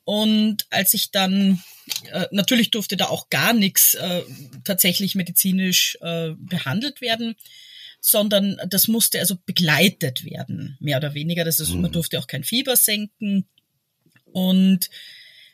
Und 0.04 0.66
als 0.70 0.94
ich 0.94 1.12
dann, 1.12 1.62
äh, 2.10 2.26
natürlich 2.32 2.70
durfte 2.70 2.96
da 2.96 3.06
auch 3.06 3.30
gar 3.30 3.52
nichts 3.52 3.94
äh, 3.94 4.22
tatsächlich 4.64 5.14
medizinisch 5.14 5.96
äh, 6.00 6.32
behandelt 6.36 7.00
werden, 7.00 7.36
sondern 8.02 8.60
das 8.68 8.88
musste 8.88 9.20
also 9.20 9.36
begleitet 9.46 10.24
werden, 10.24 10.76
mehr 10.80 10.98
oder 10.98 11.14
weniger. 11.14 11.44
Das 11.44 11.60
ist, 11.60 11.70
mhm. 11.70 11.82
Man 11.82 11.92
durfte 11.92 12.18
auch 12.18 12.26
kein 12.26 12.42
Fieber 12.42 12.76
senken. 12.76 13.46
Und 14.32 14.90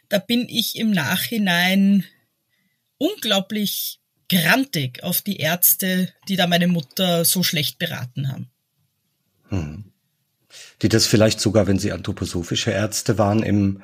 da 0.09 0.19
bin 0.19 0.49
ich 0.49 0.77
im 0.77 0.91
Nachhinein 0.91 2.05
unglaublich 2.97 4.01
grantig 4.31 5.03
auf 5.03 5.21
die 5.21 5.37
Ärzte, 5.37 6.13
die 6.29 6.37
da 6.37 6.47
meine 6.47 6.69
Mutter 6.69 7.27
so 7.27 7.43
schlecht 7.43 7.79
beraten 7.79 8.29
haben. 8.29 8.51
Mhm. 9.51 9.93
Die 10.83 10.89
das 10.89 11.07
vielleicht 11.07 11.41
sogar, 11.41 11.67
wenn 11.67 11.79
sie 11.79 11.93
anthroposophische 11.93 12.71
Ärzte 12.71 13.19
waren, 13.19 13.43
im, 13.43 13.83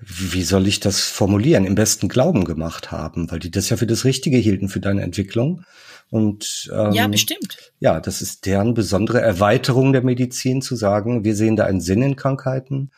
wie 0.00 0.42
soll 0.42 0.66
ich 0.66 0.80
das 0.80 1.00
formulieren, 1.00 1.64
im 1.64 1.74
besten 1.74 2.08
Glauben 2.08 2.44
gemacht 2.44 2.90
haben, 2.90 3.30
weil 3.30 3.38
die 3.38 3.50
das 3.50 3.70
ja 3.70 3.76
für 3.76 3.86
das 3.86 4.04
Richtige 4.04 4.36
hielten 4.36 4.68
für 4.68 4.80
deine 4.80 5.02
Entwicklung 5.02 5.64
und 6.12 6.70
ähm, 6.74 6.92
ja, 6.92 7.08
bestimmt. 7.08 7.72
Ja, 7.80 7.98
das 7.98 8.20
ist 8.20 8.44
deren 8.44 8.74
besondere 8.74 9.22
Erweiterung 9.22 9.94
der 9.94 10.02
Medizin 10.02 10.60
zu 10.60 10.76
sagen, 10.76 11.24
wir 11.24 11.34
sehen 11.34 11.56
da 11.56 11.64
einen 11.64 11.80
Sinn 11.80 12.02
in 12.02 12.16
Krankheiten. 12.16 12.90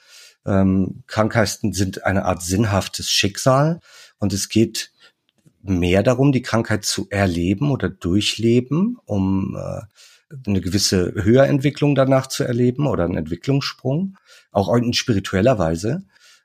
Ähm, 0.44 1.04
Krankheiten 1.06 1.72
sind 1.72 2.04
eine 2.04 2.24
Art 2.24 2.42
sinnhaftes 2.42 3.08
Schicksal 3.08 3.78
und 4.18 4.32
es 4.32 4.48
geht 4.48 4.90
mehr 5.62 6.02
darum, 6.02 6.32
die 6.32 6.42
Krankheit 6.42 6.84
zu 6.84 7.06
erleben 7.08 7.70
oder 7.70 7.88
durchleben, 7.88 8.98
um 9.04 9.56
äh, 9.56 9.82
eine 10.46 10.60
gewisse 10.60 11.12
Höherentwicklung 11.14 11.94
danach 11.94 12.26
zu 12.26 12.44
erleben 12.44 12.86
oder 12.86 13.04
einen 13.04 13.16
Entwicklungssprung, 13.16 14.16
auch 14.52 14.74
in 14.74 14.92
spiritueller 14.92 15.58
Weise 15.58 16.04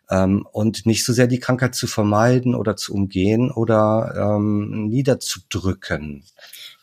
ähm, 0.10 0.46
und 0.52 0.86
nicht 0.86 1.06
so 1.06 1.14
sehr 1.14 1.28
die 1.28 1.40
Krankheit 1.40 1.76
zu 1.76 1.88
vermeiden 1.88 2.56
oder 2.56 2.76
zu 2.76 2.94
umgehen 2.94 3.52
oder 3.52 4.14
ähm, 4.16 4.88
niederzudrücken. 4.88 6.24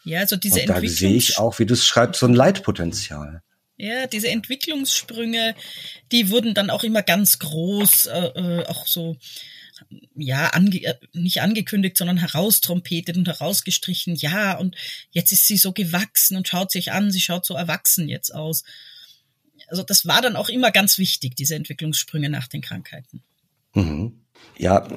Ja, 0.05 0.21
also 0.21 0.37
diese 0.37 0.61
und 0.61 0.69
da 0.69 0.81
sehe 0.81 1.15
ich 1.15 1.39
auch, 1.39 1.59
wie 1.59 1.67
du 1.67 1.75
es 1.75 1.87
schreibst, 1.87 2.21
so 2.21 2.27
ein 2.27 2.35
Leitpotenzial. 2.35 3.43
Ja, 3.77 4.07
diese 4.07 4.29
Entwicklungssprünge, 4.29 5.55
die 6.13 6.31
wurden 6.31 6.55
dann 6.55 6.71
auch 6.71 6.83
immer 6.83 7.03
ganz 7.03 7.39
groß, 7.39 8.07
äh, 8.07 8.27
äh 8.35 8.67
auch 8.67 8.87
so 8.87 9.17
ja, 10.15 10.49
ange 10.49 10.83
äh, 10.83 10.95
nicht 11.13 11.43
angekündigt, 11.43 11.97
sondern 11.97 12.19
heraustrompetet 12.19 13.17
und 13.17 13.29
herausgestrichen. 13.29 14.15
Ja, 14.17 14.57
und 14.57 14.77
jetzt 15.11 15.33
ist 15.33 15.47
sie 15.47 15.57
so 15.57 15.73
gewachsen 15.73 16.37
und 16.37 16.49
schaut 16.49 16.71
sich 16.71 16.93
an, 16.93 17.11
sie 17.11 17.21
schaut 17.21 17.45
so 17.47 17.55
erwachsen 17.55 18.09
jetzt 18.09 18.35
aus. 18.35 18.65
Also 19.69 19.83
das 19.83 20.07
war 20.07 20.23
dann 20.23 20.37
auch 20.37 20.49
immer 20.49 20.71
ganz 20.71 20.99
wichtig, 20.99 21.35
diese 21.35 21.55
Entwicklungssprünge 21.55 22.31
nach 22.31 22.49
den 22.49 22.63
Krankheiten. 22.63 23.23
Mhm. 23.75 24.21
Ja, 24.59 24.89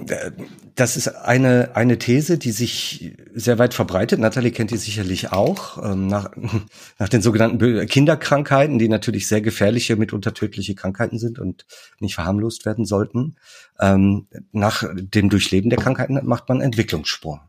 das 0.76 0.96
ist 0.96 1.10
eine, 1.10 1.76
eine 1.76 1.98
These, 2.00 2.38
die 2.38 2.52
sich 2.52 3.18
sehr 3.34 3.60
weit 3.60 3.74
verbreitet. 3.74 4.20
Natalie 4.20 4.52
kennt 4.52 4.72
die 4.72 4.78
sicherlich 4.78 5.34
auch. 5.34 5.84
Ähm, 5.84 6.08
nach, 6.08 6.32
nach 7.00 7.10
den 7.10 7.22
sogenannten 7.22 7.86
Kinderkrankheiten, 7.86 8.80
die 8.80 8.88
natürlich 8.88 9.28
sehr 9.28 9.42
gefährliche, 9.42 9.98
mitunter 9.98 10.34
tödliche 10.34 10.76
Krankheiten 10.76 11.20
sind 11.20 11.40
und 11.40 11.66
nicht 12.00 12.16
verharmlost 12.16 12.66
werden 12.66 12.86
sollten. 12.86 13.36
Ähm, 13.80 14.28
nach 14.54 14.84
dem 14.96 15.30
Durchleben 15.30 15.70
der 15.70 15.80
Krankheiten 15.80 16.20
macht 16.24 16.48
man 16.48 16.62
Entwicklungssprung. 16.62 17.42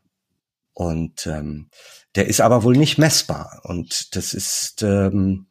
Und 0.72 1.26
ähm, 1.28 1.68
der 2.16 2.26
ist 2.26 2.40
aber 2.40 2.64
wohl 2.64 2.76
nicht 2.76 2.98
messbar. 2.98 3.60
Und 3.64 4.16
das 4.16 4.34
ist 4.34 4.82
ähm, 4.82 5.46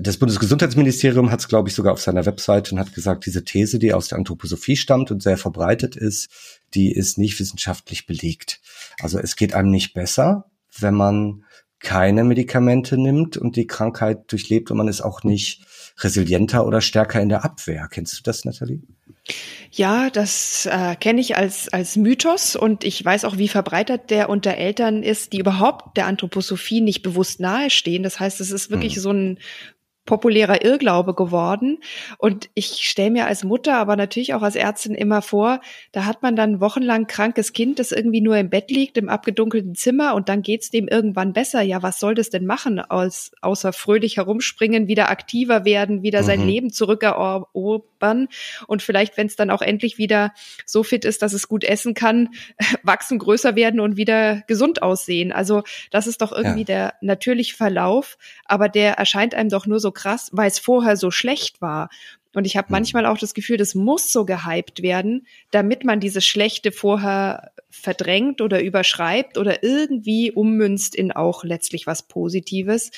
das 0.00 0.16
Bundesgesundheitsministerium 0.16 1.30
hat 1.30 1.40
es, 1.40 1.48
glaube 1.48 1.68
ich, 1.68 1.74
sogar 1.74 1.92
auf 1.92 2.00
seiner 2.00 2.26
Webseite 2.26 2.74
und 2.74 2.80
hat 2.80 2.94
gesagt, 2.94 3.26
diese 3.26 3.44
These, 3.44 3.78
die 3.78 3.92
aus 3.92 4.08
der 4.08 4.18
Anthroposophie 4.18 4.76
stammt 4.76 5.10
und 5.10 5.22
sehr 5.22 5.36
verbreitet 5.36 5.96
ist, 5.96 6.28
die 6.74 6.92
ist 6.92 7.18
nicht 7.18 7.38
wissenschaftlich 7.38 8.06
belegt. 8.06 8.60
Also 9.00 9.18
es 9.18 9.36
geht 9.36 9.54
einem 9.54 9.70
nicht 9.70 9.94
besser, 9.94 10.50
wenn 10.78 10.94
man 10.94 11.44
keine 11.80 12.24
Medikamente 12.24 12.96
nimmt 12.96 13.36
und 13.36 13.56
die 13.56 13.66
Krankheit 13.66 14.32
durchlebt 14.32 14.70
und 14.70 14.78
man 14.78 14.88
ist 14.88 15.02
auch 15.02 15.22
nicht 15.22 15.66
resilienter 15.98 16.66
oder 16.66 16.80
stärker 16.80 17.20
in 17.20 17.28
der 17.28 17.44
Abwehr. 17.44 17.88
Kennst 17.90 18.18
du 18.18 18.22
das, 18.22 18.44
Nathalie? 18.44 18.80
Ja, 19.70 20.10
das 20.10 20.66
äh, 20.66 20.94
kenne 20.96 21.20
ich 21.20 21.36
als, 21.36 21.72
als 21.72 21.96
Mythos 21.96 22.56
und 22.56 22.84
ich 22.84 23.04
weiß 23.04 23.24
auch, 23.24 23.38
wie 23.38 23.48
verbreitet 23.48 24.10
der 24.10 24.28
unter 24.28 24.54
Eltern 24.54 25.02
ist, 25.02 25.32
die 25.32 25.38
überhaupt 25.38 25.96
der 25.96 26.06
Anthroposophie 26.06 26.80
nicht 26.80 27.02
bewusst 27.02 27.40
nahestehen. 27.40 28.02
Das 28.02 28.20
heißt, 28.20 28.40
es 28.40 28.50
ist 28.50 28.70
wirklich 28.70 28.96
hm. 28.96 29.02
so 29.02 29.10
ein 29.12 29.38
populärer 30.04 30.64
Irrglaube 30.64 31.14
geworden. 31.14 31.78
Und 32.18 32.50
ich 32.54 32.66
stelle 32.82 33.10
mir 33.10 33.26
als 33.26 33.42
Mutter, 33.42 33.76
aber 33.78 33.96
natürlich 33.96 34.34
auch 34.34 34.42
als 34.42 34.56
Ärztin 34.56 34.94
immer 34.94 35.22
vor, 35.22 35.60
da 35.92 36.04
hat 36.04 36.22
man 36.22 36.36
dann 36.36 36.60
wochenlang 36.60 37.06
krankes 37.06 37.52
Kind, 37.52 37.78
das 37.78 37.90
irgendwie 37.90 38.20
nur 38.20 38.36
im 38.36 38.50
Bett 38.50 38.70
liegt, 38.70 38.98
im 38.98 39.08
abgedunkelten 39.08 39.74
Zimmer 39.74 40.14
und 40.14 40.28
dann 40.28 40.42
geht's 40.42 40.70
dem 40.70 40.88
irgendwann 40.88 41.32
besser. 41.32 41.62
Ja, 41.62 41.82
was 41.82 42.00
soll 42.00 42.14
das 42.14 42.30
denn 42.30 42.44
machen, 42.44 42.80
aus, 42.80 43.32
außer 43.40 43.72
fröhlich 43.72 44.18
herumspringen, 44.18 44.88
wieder 44.88 45.08
aktiver 45.08 45.64
werden, 45.64 46.02
wieder 46.02 46.20
mhm. 46.22 46.26
sein 46.26 46.46
Leben 46.46 46.70
zurückerobern 46.70 47.84
und 48.66 48.82
vielleicht, 48.82 49.16
wenn 49.16 49.26
es 49.26 49.36
dann 49.36 49.50
auch 49.50 49.62
endlich 49.62 49.98
wieder 49.98 50.32
so 50.66 50.82
fit 50.82 51.04
ist, 51.04 51.22
dass 51.22 51.32
es 51.32 51.48
gut 51.48 51.64
essen 51.64 51.94
kann, 51.94 52.30
wachsen, 52.82 53.18
größer 53.18 53.56
werden 53.56 53.80
und 53.80 53.96
wieder 53.96 54.42
gesund 54.46 54.82
aussehen. 54.82 55.32
Also 55.32 55.62
das 55.90 56.06
ist 56.06 56.20
doch 56.20 56.32
irgendwie 56.32 56.60
ja. 56.60 56.64
der 56.64 56.94
natürliche 57.00 57.56
Verlauf, 57.56 58.16
aber 58.44 58.68
der 58.68 58.94
erscheint 58.94 59.34
einem 59.34 59.50
doch 59.50 59.66
nur 59.66 59.80
so 59.80 59.92
krass, 59.92 60.30
weil 60.32 60.48
es 60.48 60.58
vorher 60.58 60.96
so 60.96 61.10
schlecht 61.10 61.60
war. 61.60 61.88
Und 62.34 62.46
ich 62.46 62.56
habe 62.56 62.66
mhm. 62.68 62.72
manchmal 62.72 63.06
auch 63.06 63.18
das 63.18 63.34
Gefühl, 63.34 63.56
das 63.56 63.74
muss 63.74 64.12
so 64.12 64.24
gehypt 64.24 64.82
werden, 64.82 65.26
damit 65.50 65.84
man 65.84 66.00
dieses 66.00 66.24
Schlechte 66.26 66.72
vorher 66.72 67.52
verdrängt 67.70 68.40
oder 68.40 68.62
überschreibt 68.62 69.36
oder 69.36 69.62
irgendwie 69.62 70.30
ummünzt 70.30 70.94
in 70.94 71.12
auch 71.12 71.44
letztlich 71.44 71.86
was 71.86 72.06
Positives. 72.06 72.90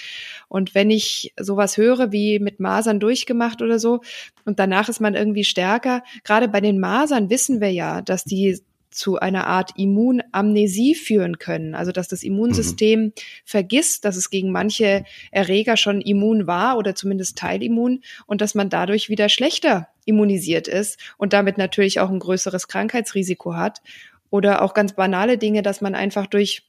Und 0.49 0.75
wenn 0.75 0.91
ich 0.91 1.33
sowas 1.39 1.77
höre 1.77 2.13
wie 2.13 2.39
mit 2.39 2.61
Masern 2.61 3.01
durchgemacht 3.01 3.63
oder 3.63 3.79
so 3.79 4.01
und 4.45 4.59
danach 4.59 4.89
ist 4.89 5.01
man 5.01 5.15
irgendwie 5.15 5.45
stärker, 5.45 6.03
gerade 6.25 6.49
bei 6.49 6.61
den 6.61 6.79
Masern 6.79 7.31
wissen 7.31 7.61
wir 7.61 7.73
ja, 7.73 8.03
dass 8.03 8.25
die 8.25 8.61
zu 8.97 9.19
einer 9.19 9.47
Art 9.47 9.73
Immunamnesie 9.77 10.95
führen 10.95 11.39
können. 11.39 11.75
Also 11.75 11.93
dass 11.93 12.09
das 12.09 12.23
Immunsystem 12.23 13.01
mhm. 13.01 13.13
vergisst, 13.45 14.05
dass 14.05 14.17
es 14.17 14.31
gegen 14.31 14.51
manche 14.51 15.05
Erreger 15.31 15.77
schon 15.77 16.01
immun 16.01 16.47
war 16.47 16.79
oder 16.79 16.95
zumindest 16.95 17.39
teilimmun 17.39 18.03
und 18.27 18.41
dass 18.41 18.55
man 18.55 18.71
dadurch 18.71 19.09
wieder 19.09 19.29
schlechter 19.29 19.89
immunisiert 20.05 20.69
ist 20.69 20.99
und 21.19 21.33
damit 21.33 21.59
natürlich 21.59 22.01
auch 22.01 22.11
ein 22.11 22.21
größeres 22.21 22.69
Krankheitsrisiko 22.69 23.55
hat. 23.55 23.83
Oder 24.29 24.63
auch 24.63 24.75
ganz 24.75 24.95
banale 24.95 25.39
Dinge, 25.39 25.63
dass 25.63 25.81
man 25.81 25.95
einfach 25.95 26.27
durch 26.27 26.66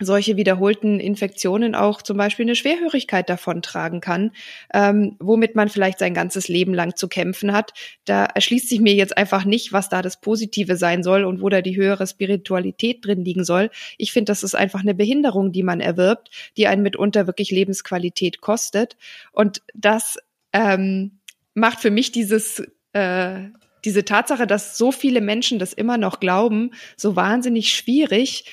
solche 0.00 0.36
wiederholten 0.36 0.98
Infektionen 0.98 1.74
auch 1.74 2.02
zum 2.02 2.16
Beispiel 2.16 2.44
eine 2.44 2.56
Schwerhörigkeit 2.56 3.28
davontragen 3.28 4.00
kann, 4.00 4.32
ähm, 4.72 5.16
womit 5.20 5.54
man 5.54 5.68
vielleicht 5.68 5.98
sein 5.98 6.14
ganzes 6.14 6.48
Leben 6.48 6.74
lang 6.74 6.96
zu 6.96 7.08
kämpfen 7.08 7.52
hat. 7.52 7.72
Da 8.04 8.24
erschließt 8.24 8.68
sich 8.68 8.80
mir 8.80 8.94
jetzt 8.94 9.16
einfach 9.16 9.44
nicht, 9.44 9.72
was 9.72 9.88
da 9.88 10.02
das 10.02 10.20
Positive 10.20 10.76
sein 10.76 11.02
soll 11.02 11.24
und 11.24 11.40
wo 11.40 11.48
da 11.48 11.60
die 11.60 11.76
höhere 11.76 12.06
Spiritualität 12.06 13.04
drin 13.04 13.24
liegen 13.24 13.44
soll. 13.44 13.70
Ich 13.96 14.12
finde, 14.12 14.30
das 14.30 14.42
ist 14.42 14.54
einfach 14.54 14.80
eine 14.80 14.94
Behinderung, 14.94 15.52
die 15.52 15.62
man 15.62 15.80
erwirbt, 15.80 16.30
die 16.56 16.66
einen 16.66 16.82
mitunter 16.82 17.26
wirklich 17.26 17.50
Lebensqualität 17.50 18.40
kostet. 18.40 18.96
Und 19.32 19.62
das 19.74 20.18
ähm, 20.52 21.18
macht 21.54 21.80
für 21.80 21.90
mich 21.90 22.10
dieses, 22.12 22.62
äh, 22.92 23.36
diese 23.84 24.04
Tatsache, 24.04 24.46
dass 24.46 24.76
so 24.76 24.90
viele 24.90 25.20
Menschen 25.20 25.58
das 25.58 25.72
immer 25.72 25.98
noch 25.98 26.20
glauben, 26.20 26.72
so 26.96 27.16
wahnsinnig 27.16 27.74
schwierig. 27.74 28.44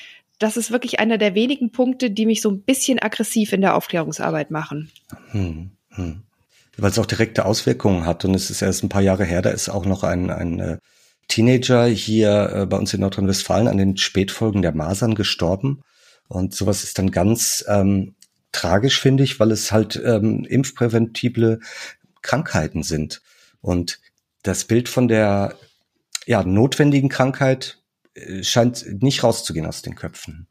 Das 0.42 0.56
ist 0.56 0.72
wirklich 0.72 0.98
einer 0.98 1.18
der 1.18 1.36
wenigen 1.36 1.70
Punkte, 1.70 2.10
die 2.10 2.26
mich 2.26 2.40
so 2.42 2.50
ein 2.50 2.62
bisschen 2.62 2.98
aggressiv 2.98 3.52
in 3.52 3.60
der 3.60 3.76
Aufklärungsarbeit 3.76 4.50
machen. 4.50 4.90
Hm, 5.30 5.70
hm. 5.90 6.22
Weil 6.76 6.90
es 6.90 6.98
auch 6.98 7.06
direkte 7.06 7.44
Auswirkungen 7.44 8.06
hat. 8.06 8.24
Und 8.24 8.34
es 8.34 8.50
ist 8.50 8.60
erst 8.60 8.82
ein 8.82 8.88
paar 8.88 9.02
Jahre 9.02 9.24
her, 9.24 9.40
da 9.40 9.50
ist 9.50 9.68
auch 9.68 9.86
noch 9.86 10.02
ein, 10.02 10.30
ein 10.30 10.58
äh, 10.58 10.78
Teenager 11.28 11.86
hier 11.86 12.50
äh, 12.52 12.66
bei 12.66 12.76
uns 12.76 12.92
in 12.92 13.02
Nordrhein-Westfalen 13.02 13.68
an 13.68 13.76
den 13.76 13.96
Spätfolgen 13.96 14.62
der 14.62 14.74
Masern 14.74 15.14
gestorben. 15.14 15.82
Und 16.26 16.56
sowas 16.56 16.82
ist 16.82 16.98
dann 16.98 17.12
ganz 17.12 17.64
ähm, 17.68 18.16
tragisch, 18.50 19.00
finde 19.00 19.22
ich, 19.22 19.38
weil 19.38 19.52
es 19.52 19.70
halt 19.70 20.02
ähm, 20.04 20.44
impfpräventible 20.44 21.60
Krankheiten 22.22 22.82
sind. 22.82 23.22
Und 23.60 24.00
das 24.42 24.64
Bild 24.64 24.88
von 24.88 25.06
der 25.06 25.54
ja, 26.26 26.42
notwendigen 26.42 27.08
Krankheit 27.08 27.81
scheint 28.42 29.02
nicht 29.02 29.24
rauszugehen 29.24 29.66
aus 29.66 29.82
den 29.82 29.94
Köpfen. 29.94 30.48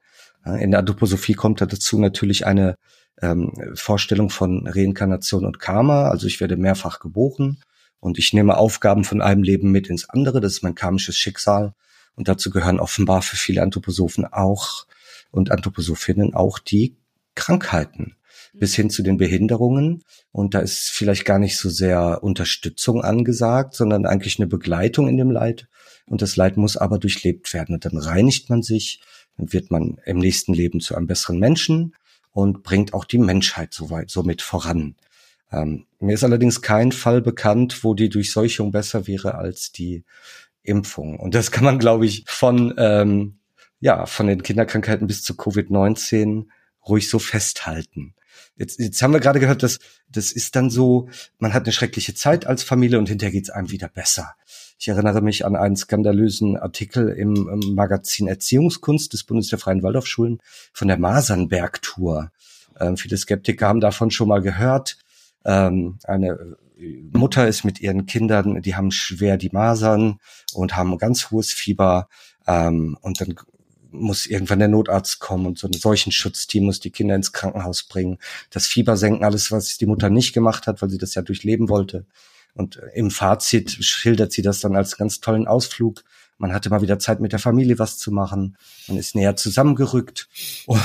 In 0.59 0.71
der 0.71 0.79
Anthroposophie 0.79 1.33
kommt 1.33 1.61
da 1.61 1.65
dazu 1.67 1.99
natürlich 1.99 2.47
eine 2.47 2.75
ähm, 3.21 3.53
Vorstellung 3.75 4.29
von 4.29 4.67
Reinkarnation 4.67 5.45
und 5.45 5.59
Karma. 5.59 6.09
Also 6.09 6.27
ich 6.27 6.39
werde 6.39 6.57
mehrfach 6.57 6.99
geboren 6.99 7.61
und 7.99 8.17
ich 8.17 8.33
nehme 8.33 8.57
Aufgaben 8.57 9.03
von 9.03 9.21
einem 9.21 9.43
Leben 9.43 9.71
mit 9.71 9.87
ins 9.87 10.09
andere. 10.09 10.41
Das 10.41 10.53
ist 10.53 10.63
mein 10.63 10.75
karmisches 10.75 11.15
Schicksal. 11.15 11.73
Und 12.15 12.27
dazu 12.27 12.49
gehören 12.49 12.79
offenbar 12.79 13.21
für 13.21 13.37
viele 13.37 13.61
Anthroposophen 13.61 14.25
auch 14.25 14.85
und 15.29 15.51
Anthroposophinnen 15.51 16.33
auch 16.33 16.59
die 16.59 16.97
Krankheiten 17.35 18.15
bis 18.53 18.75
hin 18.75 18.89
zu 18.89 19.01
den 19.01 19.17
Behinderungen. 19.17 20.03
Und 20.31 20.53
da 20.53 20.59
ist 20.59 20.89
vielleicht 20.89 21.25
gar 21.25 21.39
nicht 21.39 21.57
so 21.57 21.69
sehr 21.69 22.21
Unterstützung 22.21 23.03
angesagt, 23.03 23.75
sondern 23.75 24.05
eigentlich 24.05 24.39
eine 24.39 24.47
Begleitung 24.47 25.07
in 25.07 25.17
dem 25.17 25.31
Leid. 25.31 25.67
Und 26.05 26.21
das 26.21 26.35
Leid 26.35 26.57
muss 26.57 26.77
aber 26.77 26.99
durchlebt 26.99 27.53
werden. 27.53 27.75
Und 27.75 27.85
dann 27.85 27.97
reinigt 27.97 28.49
man 28.49 28.63
sich, 28.63 29.01
dann 29.37 29.53
wird 29.53 29.71
man 29.71 29.97
im 30.05 30.17
nächsten 30.17 30.53
Leben 30.53 30.79
zu 30.79 30.95
einem 30.95 31.07
besseren 31.07 31.39
Menschen 31.39 31.95
und 32.31 32.63
bringt 32.63 32.93
auch 32.93 33.05
die 33.05 33.17
Menschheit 33.17 33.73
soweit, 33.73 34.09
somit 34.09 34.41
voran. 34.41 34.95
Ähm, 35.51 35.85
mir 35.99 36.13
ist 36.13 36.23
allerdings 36.23 36.61
kein 36.61 36.91
Fall 36.91 37.21
bekannt, 37.21 37.83
wo 37.83 37.93
die 37.93 38.09
Durchseuchung 38.09 38.71
besser 38.71 39.07
wäre 39.07 39.35
als 39.35 39.71
die 39.71 40.03
Impfung. 40.63 41.19
Und 41.19 41.35
das 41.35 41.51
kann 41.51 41.63
man, 41.63 41.79
glaube 41.79 42.05
ich, 42.05 42.23
von, 42.27 42.73
ähm, 42.77 43.39
ja, 43.79 44.05
von 44.05 44.27
den 44.27 44.43
Kinderkrankheiten 44.43 45.07
bis 45.07 45.23
zu 45.23 45.33
Covid-19 45.33 46.45
ruhig 46.87 47.09
so 47.09 47.19
festhalten. 47.19 48.13
Jetzt, 48.57 48.79
jetzt 48.79 49.01
haben 49.01 49.13
wir 49.13 49.19
gerade 49.19 49.39
gehört, 49.39 49.63
dass 49.63 49.79
das 50.09 50.31
ist 50.31 50.55
dann 50.55 50.69
so, 50.69 51.09
man 51.39 51.53
hat 51.53 51.63
eine 51.63 51.71
schreckliche 51.71 52.13
Zeit 52.13 52.45
als 52.45 52.63
Familie 52.63 52.99
und 52.99 53.09
hinterher 53.09 53.31
geht's 53.31 53.49
einem 53.49 53.71
wieder 53.71 53.87
besser. 53.87 54.35
Ich 54.77 54.87
erinnere 54.87 55.21
mich 55.21 55.45
an 55.45 55.55
einen 55.55 55.75
skandalösen 55.75 56.57
Artikel 56.57 57.09
im, 57.09 57.47
im 57.47 57.75
Magazin 57.75 58.27
Erziehungskunst 58.27 59.13
des 59.13 59.23
Bundes 59.23 59.49
der 59.49 59.59
Freien 59.59 59.83
Waldorfschulen 59.83 60.39
von 60.73 60.87
der 60.87 60.97
Masernberg-Tour. 60.97 62.31
Ähm, 62.79 62.97
viele 62.97 63.17
Skeptiker 63.17 63.67
haben 63.67 63.79
davon 63.79 64.11
schon 64.11 64.27
mal 64.27 64.41
gehört. 64.41 64.97
Ähm, 65.45 65.99
eine 66.03 66.57
Mutter 67.13 67.47
ist 67.47 67.63
mit 67.63 67.79
ihren 67.79 68.05
Kindern, 68.05 68.61
die 68.61 68.75
haben 68.75 68.91
schwer 68.91 69.37
die 69.37 69.51
Masern 69.51 70.19
und 70.53 70.75
haben 70.75 70.97
ganz 70.97 71.29
hohes 71.29 71.51
Fieber. 71.51 72.09
Ähm, 72.47 72.97
und 73.01 73.21
dann 73.21 73.35
muss 73.91 74.25
irgendwann 74.25 74.59
der 74.59 74.67
Notarzt 74.67 75.19
kommen 75.19 75.45
und 75.45 75.59
so 75.59 75.67
ein 75.67 75.73
Seuchenschutzteam 75.73 76.65
muss 76.65 76.79
die 76.79 76.91
Kinder 76.91 77.15
ins 77.15 77.33
Krankenhaus 77.33 77.83
bringen. 77.83 78.17
Das 78.49 78.67
Fieber 78.67 78.97
senken, 78.97 79.23
alles, 79.23 79.51
was 79.51 79.77
die 79.77 79.85
Mutter 79.85 80.09
nicht 80.09 80.33
gemacht 80.33 80.67
hat, 80.67 80.81
weil 80.81 80.89
sie 80.89 80.97
das 80.97 81.13
ja 81.15 81.21
durchleben 81.21 81.69
wollte. 81.69 82.05
Und 82.53 82.81
im 82.93 83.11
Fazit 83.11 83.71
schildert 83.83 84.31
sie 84.31 84.41
das 84.41 84.59
dann 84.59 84.75
als 84.75 84.97
ganz 84.97 85.19
tollen 85.21 85.47
Ausflug. 85.47 86.03
Man 86.37 86.53
hatte 86.53 86.69
mal 86.69 86.81
wieder 86.81 86.99
Zeit 86.99 87.19
mit 87.19 87.31
der 87.31 87.39
Familie 87.39 87.79
was 87.79 87.97
zu 87.97 88.11
machen. 88.11 88.57
Man 88.87 88.97
ist 88.97 89.15
näher 89.15 89.35
zusammengerückt. 89.35 90.27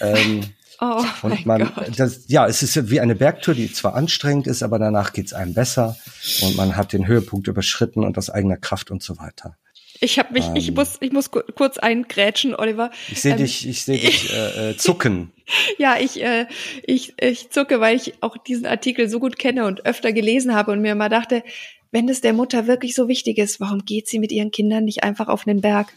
ähm, 0.00 0.44
oh 0.80 1.04
und 1.22 1.44
man, 1.44 1.72
das, 1.96 2.24
ja, 2.28 2.46
es 2.46 2.62
ist 2.62 2.88
wie 2.88 3.00
eine 3.00 3.16
Bergtour, 3.16 3.54
die 3.54 3.72
zwar 3.72 3.94
anstrengend 3.94 4.46
ist, 4.46 4.62
aber 4.62 4.78
danach 4.78 5.12
geht's 5.12 5.32
einem 5.32 5.54
besser 5.54 5.96
und 6.42 6.56
man 6.56 6.76
hat 6.76 6.92
den 6.92 7.06
Höhepunkt 7.06 7.48
überschritten 7.48 8.04
und 8.04 8.16
aus 8.16 8.30
eigener 8.30 8.56
Kraft 8.56 8.90
und 8.90 9.02
so 9.02 9.18
weiter. 9.18 9.56
Ich 10.00 10.18
habe 10.18 10.32
mich, 10.32 10.46
ähm, 10.46 10.56
ich 10.56 10.72
muss, 10.72 10.98
ich 11.00 11.12
muss 11.12 11.30
kurz 11.30 11.78
eingrätschen, 11.78 12.54
Oliver. 12.54 12.90
Ich 13.10 13.22
sehe 13.22 13.32
ähm, 13.32 13.38
dich, 13.38 13.66
ich 13.68 13.84
sehe 13.84 13.98
dich 13.98 14.32
äh, 14.34 14.70
äh, 14.70 14.76
zucken. 14.76 15.32
ja, 15.78 15.96
ich, 15.98 16.22
äh, 16.22 16.46
ich, 16.84 17.14
ich 17.20 17.50
zucke, 17.50 17.80
weil 17.80 17.96
ich 17.96 18.14
auch 18.22 18.36
diesen 18.36 18.66
Artikel 18.66 19.08
so 19.08 19.20
gut 19.20 19.38
kenne 19.38 19.66
und 19.66 19.86
öfter 19.86 20.12
gelesen 20.12 20.54
habe 20.54 20.72
und 20.72 20.80
mir 20.80 20.94
mal 20.94 21.08
dachte, 21.08 21.42
wenn 21.90 22.08
es 22.08 22.20
der 22.20 22.32
Mutter 22.32 22.66
wirklich 22.66 22.94
so 22.94 23.08
wichtig 23.08 23.38
ist, 23.38 23.60
warum 23.60 23.84
geht 23.84 24.08
sie 24.08 24.18
mit 24.18 24.32
ihren 24.32 24.50
Kindern 24.50 24.84
nicht 24.84 25.02
einfach 25.02 25.28
auf 25.28 25.44
den 25.44 25.60
Berg? 25.60 25.92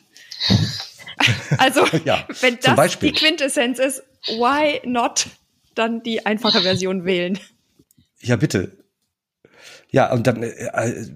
also, 1.57 1.81
ja, 2.05 2.25
wenn 2.41 2.57
das 2.61 2.99
die 2.99 3.11
Quintessenz 3.11 3.79
ist, 3.79 4.03
why 4.27 4.79
not 4.87 5.27
dann 5.75 6.03
die 6.03 6.25
einfache 6.25 6.61
Version 6.61 7.05
wählen? 7.05 7.39
Ja, 8.21 8.35
bitte. 8.35 8.77
Ja, 9.91 10.11
und 10.11 10.27
dann, 10.27 10.43
äh, 10.43 10.49
äh 10.49 11.09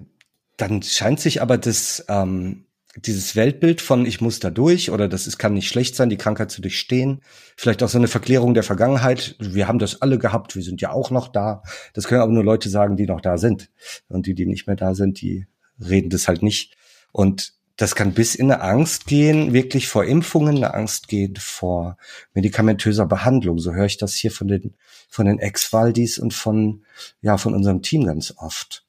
dann 0.56 0.82
scheint 0.82 1.18
sich 1.18 1.42
aber 1.42 1.58
das, 1.58 2.04
ähm, 2.08 2.64
dieses 2.96 3.34
Weltbild 3.34 3.80
von 3.80 4.06
ich 4.06 4.20
muss 4.20 4.38
da 4.38 4.50
durch 4.50 4.90
oder 4.90 5.08
das 5.08 5.26
ist, 5.26 5.38
kann 5.38 5.54
nicht 5.54 5.68
schlecht 5.68 5.96
sein, 5.96 6.10
die 6.10 6.16
Krankheit 6.16 6.50
zu 6.50 6.62
durchstehen. 6.62 7.22
Vielleicht 7.56 7.82
auch 7.82 7.88
so 7.88 7.98
eine 7.98 8.08
Verklärung 8.08 8.54
der 8.54 8.62
Vergangenheit. 8.62 9.36
Wir 9.38 9.66
haben 9.66 9.78
das 9.78 10.00
alle 10.02 10.18
gehabt, 10.18 10.54
wir 10.54 10.62
sind 10.62 10.80
ja 10.80 10.90
auch 10.90 11.10
noch 11.10 11.28
da. 11.28 11.62
Das 11.92 12.06
können 12.06 12.20
aber 12.20 12.32
nur 12.32 12.44
Leute 12.44 12.68
sagen, 12.68 12.96
die 12.96 13.06
noch 13.06 13.20
da 13.20 13.36
sind. 13.36 13.70
Und 14.08 14.26
die, 14.26 14.34
die 14.34 14.46
nicht 14.46 14.66
mehr 14.66 14.76
da 14.76 14.94
sind, 14.94 15.20
die 15.20 15.46
reden 15.80 16.10
das 16.10 16.28
halt 16.28 16.42
nicht. 16.42 16.76
Und 17.12 17.54
das 17.76 17.96
kann 17.96 18.14
bis 18.14 18.36
in 18.36 18.52
eine 18.52 18.62
Angst 18.62 19.06
gehen, 19.06 19.52
wirklich 19.52 19.88
vor 19.88 20.04
Impfungen, 20.04 20.56
eine 20.56 20.74
Angst 20.74 21.08
gehen 21.08 21.34
vor 21.36 21.96
medikamentöser 22.32 23.06
Behandlung. 23.06 23.58
So 23.58 23.72
höre 23.72 23.86
ich 23.86 23.96
das 23.96 24.14
hier 24.14 24.30
von 24.30 24.46
den, 24.46 24.74
von 25.08 25.26
den 25.26 25.40
Ex-Waldis 25.40 26.20
und 26.20 26.32
von, 26.32 26.84
ja, 27.20 27.36
von 27.36 27.54
unserem 27.54 27.82
Team 27.82 28.04
ganz 28.04 28.32
oft. 28.36 28.84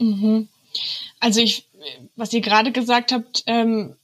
Mhm. 0.00 0.48
Also 1.20 1.40
ich 1.40 1.67
was 2.16 2.32
ihr 2.32 2.40
gerade 2.40 2.72
gesagt 2.72 3.12
habt, 3.12 3.44
ähm, 3.46 3.96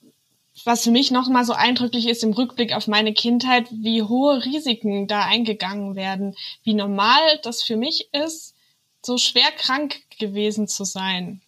was 0.65 0.85
für 0.85 0.91
mich 0.91 1.11
nochmal 1.11 1.45
so 1.45 1.53
eindrücklich 1.53 2.07
ist 2.07 2.23
im 2.23 2.33
Rückblick 2.33 2.73
auf 2.73 2.87
meine 2.87 3.13
Kindheit, 3.13 3.67
wie 3.71 4.03
hohe 4.03 4.45
Risiken 4.45 5.09
da 5.09 5.23
eingegangen 5.23 5.97
werden, 5.97 6.37
wie 6.63 6.75
normal 6.75 7.41
das 7.43 7.63
für 7.63 7.77
mich 7.77 8.09
ist, 8.13 8.55
so 9.03 9.19
schwer 9.19 9.51
krank 9.57 9.97
gewesen 10.19 10.69
zu 10.69 10.85
sein. 10.85 11.41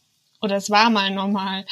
Oder 0.42 0.56
es 0.56 0.70
war 0.70 0.90
mal 0.90 1.10
normal, 1.10 1.66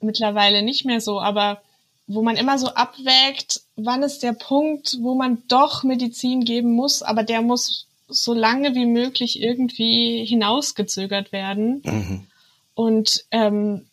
mittlerweile 0.00 0.62
nicht 0.62 0.84
mehr 0.84 1.00
so, 1.00 1.20
aber 1.20 1.62
wo 2.08 2.22
man 2.22 2.36
immer 2.36 2.58
so 2.58 2.68
abwägt, 2.68 3.62
wann 3.76 4.02
ist 4.02 4.22
der 4.22 4.32
Punkt, 4.32 4.98
wo 5.00 5.14
man 5.14 5.42
doch 5.48 5.84
Medizin 5.84 6.44
geben 6.44 6.72
muss, 6.72 7.02
aber 7.02 7.22
der 7.22 7.42
muss 7.42 7.86
so 8.08 8.34
lange 8.34 8.74
wie 8.74 8.86
möglich 8.86 9.40
irgendwie 9.40 10.24
hinausgezögert 10.24 11.32
werden. 11.32 11.80
Mhm. 11.84 12.26
Und 12.74 13.24
ähm, 13.30 13.86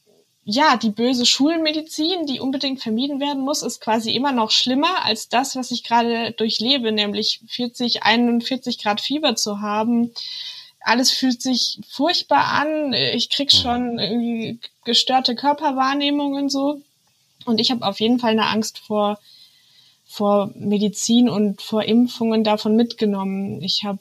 ja, 0.43 0.77
die 0.77 0.89
böse 0.89 1.25
Schulmedizin, 1.25 2.25
die 2.25 2.39
unbedingt 2.39 2.81
vermieden 2.81 3.19
werden 3.19 3.43
muss, 3.43 3.61
ist 3.61 3.81
quasi 3.81 4.11
immer 4.11 4.31
noch 4.31 4.51
schlimmer 4.51 5.05
als 5.05 5.29
das, 5.29 5.55
was 5.55 5.71
ich 5.71 5.83
gerade 5.83 6.31
durchlebe, 6.31 6.91
nämlich 6.91 7.41
40, 7.47 8.03
41 8.03 8.79
Grad 8.79 9.01
Fieber 9.01 9.35
zu 9.35 9.61
haben. 9.61 10.11
Alles 10.81 11.11
fühlt 11.11 11.41
sich 11.41 11.79
furchtbar 11.87 12.45
an. 12.45 12.93
Ich 12.93 13.29
krieg 13.29 13.51
schon 13.51 13.99
irgendwie 13.99 14.59
gestörte 14.85 15.35
Körperwahrnehmungen 15.35 16.49
so. 16.49 16.81
Und 17.45 17.59
ich 17.59 17.69
habe 17.69 17.85
auf 17.85 17.99
jeden 17.99 18.19
Fall 18.19 18.31
eine 18.31 18.47
Angst 18.47 18.79
vor, 18.79 19.19
vor 20.05 20.51
Medizin 20.55 21.29
und 21.29 21.61
vor 21.61 21.83
Impfungen 21.83 22.43
davon 22.43 22.75
mitgenommen. 22.75 23.61
Ich 23.61 23.83
habe 23.83 23.99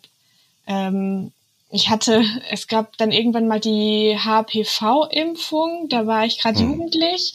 ähm, 0.67 1.33
ich 1.71 1.91
hatte, 1.91 2.25
es 2.51 2.67
gab 2.67 2.97
dann 2.97 3.13
irgendwann 3.13 3.47
mal 3.47 3.61
die 3.61 4.17
HPV-Impfung, 4.19 5.89
da 5.89 6.07
war 6.07 6.25
ich 6.25 6.41
gerade 6.41 6.63
mhm. 6.63 6.73
jugendlich 6.73 7.35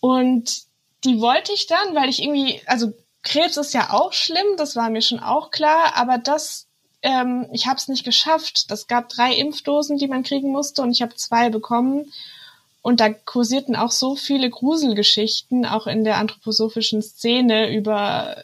und 0.00 0.62
die 1.04 1.20
wollte 1.20 1.52
ich 1.52 1.66
dann, 1.66 1.94
weil 1.94 2.08
ich 2.08 2.22
irgendwie, 2.22 2.60
also 2.66 2.92
Krebs 3.22 3.56
ist 3.56 3.74
ja 3.74 3.92
auch 3.92 4.12
schlimm, 4.12 4.56
das 4.56 4.76
war 4.76 4.90
mir 4.90 5.02
schon 5.02 5.20
auch 5.20 5.50
klar, 5.50 5.96
aber 5.96 6.18
das, 6.18 6.68
ähm, 7.02 7.48
ich 7.52 7.66
habe 7.66 7.76
es 7.76 7.88
nicht 7.88 8.04
geschafft. 8.04 8.70
Das 8.70 8.86
gab 8.86 9.08
drei 9.08 9.34
Impfdosen, 9.34 9.98
die 9.98 10.08
man 10.08 10.22
kriegen 10.22 10.50
musste 10.50 10.82
und 10.82 10.90
ich 10.90 11.02
habe 11.02 11.14
zwei 11.14 11.50
bekommen 11.50 12.12
und 12.88 13.00
da 13.00 13.10
kursierten 13.10 13.76
auch 13.76 13.90
so 13.90 14.16
viele 14.16 14.48
Gruselgeschichten, 14.48 15.66
auch 15.66 15.86
in 15.86 16.04
der 16.04 16.16
anthroposophischen 16.16 17.02
Szene 17.02 17.70
über 17.76 18.42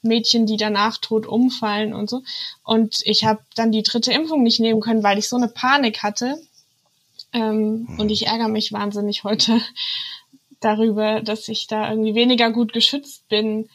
Mädchen, 0.00 0.46
die 0.46 0.56
danach 0.56 0.98
tot 0.98 1.26
umfallen 1.26 1.92
und 1.92 2.08
so. 2.08 2.22
Und 2.62 3.00
ich 3.02 3.24
habe 3.24 3.40
dann 3.56 3.72
die 3.72 3.82
dritte 3.82 4.12
Impfung 4.12 4.44
nicht 4.44 4.60
nehmen 4.60 4.80
können, 4.80 5.02
weil 5.02 5.18
ich 5.18 5.28
so 5.28 5.34
eine 5.34 5.48
Panik 5.48 6.04
hatte. 6.04 6.40
Ähm, 7.32 7.88
mhm. 7.88 7.98
Und 7.98 8.10
ich 8.12 8.28
ärgere 8.28 8.46
mich 8.46 8.72
wahnsinnig 8.72 9.24
heute 9.24 9.60
darüber, 10.60 11.20
dass 11.20 11.48
ich 11.48 11.66
da 11.66 11.90
irgendwie 11.90 12.14
weniger 12.14 12.52
gut 12.52 12.72
geschützt 12.72 13.28
bin, 13.28 13.68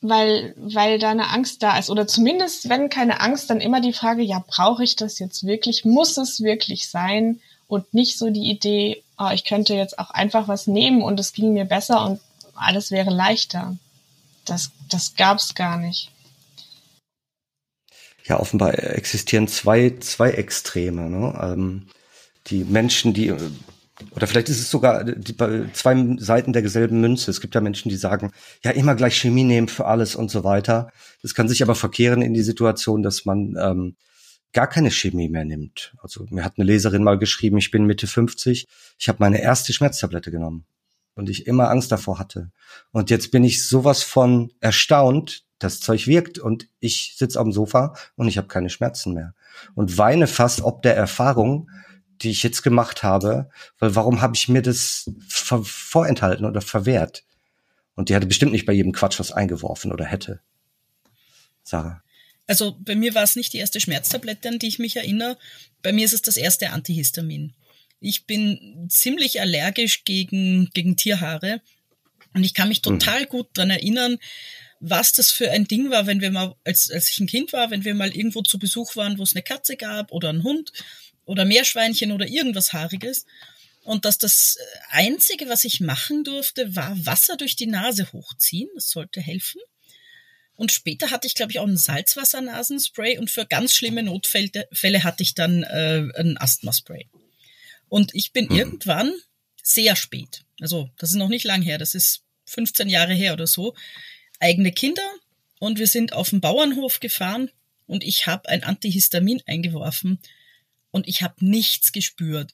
weil, 0.00 0.54
weil 0.56 0.98
da 0.98 1.10
eine 1.10 1.28
Angst 1.28 1.62
da 1.62 1.78
ist. 1.78 1.90
Oder 1.90 2.06
zumindest, 2.06 2.70
wenn 2.70 2.88
keine 2.88 3.20
Angst, 3.20 3.50
dann 3.50 3.60
immer 3.60 3.82
die 3.82 3.92
Frage, 3.92 4.22
ja, 4.22 4.42
brauche 4.48 4.84
ich 4.84 4.96
das 4.96 5.18
jetzt 5.18 5.44
wirklich? 5.44 5.84
Muss 5.84 6.16
es 6.16 6.40
wirklich 6.40 6.88
sein? 6.88 7.42
Und 7.68 7.92
nicht 7.94 8.18
so 8.18 8.30
die 8.30 8.50
Idee, 8.50 9.02
oh, 9.18 9.30
ich 9.32 9.44
könnte 9.44 9.74
jetzt 9.74 9.98
auch 9.98 10.10
einfach 10.10 10.48
was 10.48 10.66
nehmen 10.66 11.02
und 11.02 11.18
es 11.18 11.32
ging 11.32 11.52
mir 11.52 11.64
besser 11.64 12.04
und 12.04 12.20
alles 12.54 12.90
wäre 12.90 13.10
leichter. 13.10 13.76
Das, 14.44 14.70
das 14.88 15.14
gab's 15.16 15.54
gar 15.54 15.76
nicht. 15.76 16.10
Ja, 18.24 18.40
offenbar 18.40 18.78
existieren 18.78 19.48
zwei, 19.48 19.96
zwei 20.00 20.30
Extreme. 20.30 21.08
Ne? 21.08 21.38
Ähm, 21.40 21.86
die 22.48 22.64
Menschen, 22.64 23.14
die 23.14 23.32
oder 24.10 24.26
vielleicht 24.26 24.48
ist 24.48 24.60
es 24.60 24.70
sogar 24.70 25.04
die, 25.04 25.36
zwei 25.72 26.16
Seiten 26.18 26.52
der 26.52 26.68
selben 26.68 27.00
Münze. 27.00 27.30
Es 27.30 27.40
gibt 27.40 27.54
ja 27.54 27.60
Menschen, 27.60 27.88
die 27.88 27.96
sagen, 27.96 28.30
ja, 28.62 28.70
immer 28.72 28.94
gleich 28.94 29.16
Chemie 29.16 29.44
nehmen 29.44 29.68
für 29.68 29.86
alles 29.86 30.14
und 30.14 30.30
so 30.30 30.44
weiter. 30.44 30.90
Das 31.22 31.34
kann 31.34 31.48
sich 31.48 31.62
aber 31.62 31.74
verkehren 31.74 32.20
in 32.20 32.34
die 32.34 32.42
Situation, 32.42 33.02
dass 33.02 33.24
man 33.24 33.56
ähm, 33.58 33.96
gar 34.52 34.66
keine 34.66 34.90
Chemie 34.90 35.28
mehr 35.28 35.44
nimmt. 35.44 35.94
Also 36.02 36.26
mir 36.30 36.44
hat 36.44 36.54
eine 36.56 36.64
Leserin 36.64 37.04
mal 37.04 37.18
geschrieben, 37.18 37.58
ich 37.58 37.70
bin 37.70 37.84
Mitte 37.84 38.06
50, 38.06 38.66
ich 38.98 39.08
habe 39.08 39.18
meine 39.20 39.40
erste 39.40 39.72
Schmerztablette 39.72 40.30
genommen 40.30 40.66
und 41.14 41.28
ich 41.28 41.46
immer 41.46 41.70
Angst 41.70 41.92
davor 41.92 42.18
hatte. 42.18 42.50
Und 42.92 43.10
jetzt 43.10 43.30
bin 43.30 43.44
ich 43.44 43.66
sowas 43.66 44.02
von 44.02 44.52
erstaunt, 44.60 45.44
das 45.58 45.80
Zeug 45.80 46.06
wirkt 46.06 46.38
und 46.38 46.68
ich 46.80 47.14
sitze 47.16 47.40
am 47.40 47.52
Sofa 47.52 47.94
und 48.14 48.28
ich 48.28 48.38
habe 48.38 48.48
keine 48.48 48.70
Schmerzen 48.70 49.14
mehr 49.14 49.34
und 49.74 49.98
weine 49.98 50.26
fast 50.26 50.60
ob 50.62 50.82
der 50.82 50.96
Erfahrung, 50.96 51.70
die 52.22 52.30
ich 52.30 52.42
jetzt 52.42 52.62
gemacht 52.62 53.02
habe, 53.02 53.48
weil 53.78 53.94
warum 53.94 54.20
habe 54.20 54.36
ich 54.36 54.48
mir 54.48 54.62
das 54.62 55.10
vorenthalten 55.28 56.46
oder 56.46 56.60
verwehrt? 56.60 57.24
Und 57.94 58.08
die 58.08 58.14
hatte 58.14 58.26
bestimmt 58.26 58.52
nicht 58.52 58.66
bei 58.66 58.72
jedem 58.72 58.92
Quatsch 58.92 59.18
was 59.18 59.32
eingeworfen 59.32 59.92
oder 59.92 60.04
hätte. 60.04 60.40
Sarah. 61.62 62.02
Also 62.46 62.76
bei 62.80 62.94
mir 62.94 63.14
war 63.14 63.24
es 63.24 63.36
nicht 63.36 63.52
die 63.52 63.58
erste 63.58 63.80
Schmerztablette, 63.80 64.48
an 64.48 64.58
die 64.58 64.68
ich 64.68 64.78
mich 64.78 64.96
erinnere. 64.96 65.36
Bei 65.82 65.92
mir 65.92 66.04
ist 66.04 66.14
es 66.14 66.22
das 66.22 66.36
erste 66.36 66.70
Antihistamin. 66.70 67.54
Ich 68.00 68.26
bin 68.26 68.86
ziemlich 68.88 69.40
allergisch 69.40 70.04
gegen, 70.04 70.70
gegen 70.72 70.96
Tierhaare 70.96 71.60
und 72.34 72.44
ich 72.44 72.54
kann 72.54 72.68
mich 72.68 72.78
hm. 72.78 72.98
total 72.98 73.22
mhm. 73.22 73.28
gut 73.28 73.48
dran 73.54 73.70
erinnern, 73.70 74.18
was 74.78 75.12
das 75.12 75.30
für 75.30 75.50
ein 75.50 75.66
Ding 75.66 75.90
war, 75.90 76.06
wenn 76.06 76.20
wir 76.20 76.30
mal, 76.30 76.54
als, 76.64 76.90
als 76.90 77.10
ich 77.10 77.18
ein 77.18 77.26
Kind 77.26 77.52
war, 77.52 77.70
wenn 77.70 77.84
wir 77.84 77.94
mal 77.94 78.14
irgendwo 78.14 78.42
zu 78.42 78.58
Besuch 78.58 78.94
waren, 78.94 79.18
wo 79.18 79.22
es 79.22 79.34
eine 79.34 79.42
Katze 79.42 79.76
gab 79.76 80.12
oder 80.12 80.28
einen 80.28 80.42
Hund 80.42 80.72
oder 81.24 81.44
Meerschweinchen 81.44 82.12
oder 82.12 82.26
irgendwas 82.28 82.72
Haariges. 82.72 83.24
Und 83.84 84.04
dass 84.04 84.18
das 84.18 84.58
Einzige, 84.90 85.48
was 85.48 85.64
ich 85.64 85.80
machen 85.80 86.24
durfte, 86.24 86.76
war 86.76 86.94
Wasser 87.06 87.36
durch 87.36 87.56
die 87.56 87.66
Nase 87.66 88.12
hochziehen. 88.12 88.68
Das 88.74 88.90
sollte 88.90 89.20
helfen. 89.20 89.60
Und 90.56 90.72
später 90.72 91.10
hatte 91.10 91.26
ich, 91.26 91.34
glaube 91.34 91.52
ich, 91.52 91.58
auch 91.58 91.66
ein 91.66 91.76
Salzwassernasenspray 91.76 93.18
und 93.18 93.30
für 93.30 93.46
ganz 93.46 93.74
schlimme 93.74 94.02
Notfälle 94.02 95.04
hatte 95.04 95.22
ich 95.22 95.34
dann 95.34 95.62
äh, 95.62 96.08
ein 96.16 96.38
Asthma-Spray. 96.38 97.08
Und 97.88 98.14
ich 98.14 98.32
bin 98.32 98.46
mhm. 98.46 98.56
irgendwann 98.56 99.12
sehr 99.62 99.96
spät, 99.96 100.44
also 100.60 100.90
das 100.96 101.10
ist 101.10 101.16
noch 101.16 101.28
nicht 101.28 101.44
lang 101.44 101.60
her, 101.60 101.76
das 101.76 101.94
ist 101.94 102.22
15 102.46 102.88
Jahre 102.88 103.14
her 103.14 103.32
oder 103.32 103.46
so, 103.46 103.74
eigene 104.38 104.72
Kinder 104.72 105.02
und 105.58 105.78
wir 105.78 105.86
sind 105.86 106.12
auf 106.12 106.30
den 106.30 106.40
Bauernhof 106.40 107.00
gefahren 107.00 107.50
und 107.86 108.04
ich 108.04 108.26
habe 108.26 108.48
ein 108.48 108.64
Antihistamin 108.64 109.42
eingeworfen 109.46 110.20
und 110.90 111.08
ich 111.08 111.22
habe 111.22 111.44
nichts 111.44 111.92
gespürt. 111.92 112.52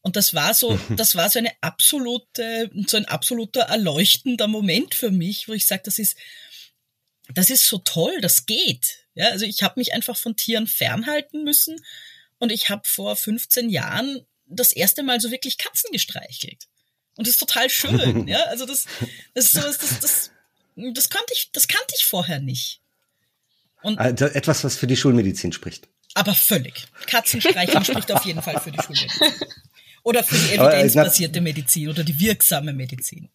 Und 0.00 0.16
das 0.16 0.34
war 0.34 0.52
so, 0.54 0.78
das 0.96 1.14
war 1.14 1.30
so 1.30 1.38
eine 1.38 1.52
absolute, 1.60 2.70
so 2.86 2.96
ein 2.96 3.06
absoluter 3.06 3.62
erleuchtender 3.62 4.48
Moment 4.48 4.94
für 4.94 5.10
mich, 5.10 5.48
wo 5.48 5.52
ich 5.52 5.66
sage, 5.66 5.82
das 5.84 5.98
ist, 5.98 6.16
das 7.32 7.50
ist 7.50 7.66
so 7.66 7.78
toll, 7.78 8.20
das 8.20 8.46
geht. 8.46 9.06
Ja, 9.14 9.28
also 9.28 9.44
ich 9.44 9.62
habe 9.62 9.78
mich 9.78 9.92
einfach 9.94 10.16
von 10.16 10.36
Tieren 10.36 10.66
fernhalten 10.66 11.44
müssen 11.44 11.76
und 12.38 12.50
ich 12.50 12.68
habe 12.68 12.82
vor 12.84 13.16
15 13.16 13.70
Jahren 13.70 14.26
das 14.46 14.72
erste 14.72 15.02
Mal 15.02 15.20
so 15.20 15.30
wirklich 15.30 15.56
Katzen 15.56 15.90
gestreichelt. 15.92 16.66
Und 17.16 17.26
das 17.26 17.34
ist 17.34 17.40
total 17.40 17.70
schön, 17.70 18.26
ja. 18.28 18.42
Also 18.44 18.66
das, 18.66 18.86
das 19.34 19.46
ist 19.46 19.52
so, 19.52 19.60
das, 19.60 19.78
das, 19.78 20.30
das, 20.76 21.08
kannte 21.08 21.32
ich, 21.32 21.50
das 21.52 21.68
kannte 21.68 21.94
ich 21.96 22.04
vorher 22.04 22.40
nicht. 22.40 22.80
Und 23.82 23.98
also 23.98 24.26
etwas, 24.26 24.64
was 24.64 24.76
für 24.76 24.86
die 24.86 24.96
Schulmedizin 24.96 25.52
spricht. 25.52 25.88
Aber 26.14 26.34
völlig. 26.34 26.86
Katzenstreicheln 27.06 27.84
spricht 27.84 28.10
auf 28.12 28.24
jeden 28.24 28.42
Fall 28.42 28.60
für 28.60 28.72
die 28.72 28.82
Schulmedizin. 28.82 29.32
Oder 30.02 30.22
für 30.22 30.36
die 30.36 30.54
evidenzbasierte 30.54 31.40
Medizin 31.40 31.88
oder 31.88 32.04
die 32.04 32.18
wirksame 32.18 32.72
Medizin. 32.72 33.30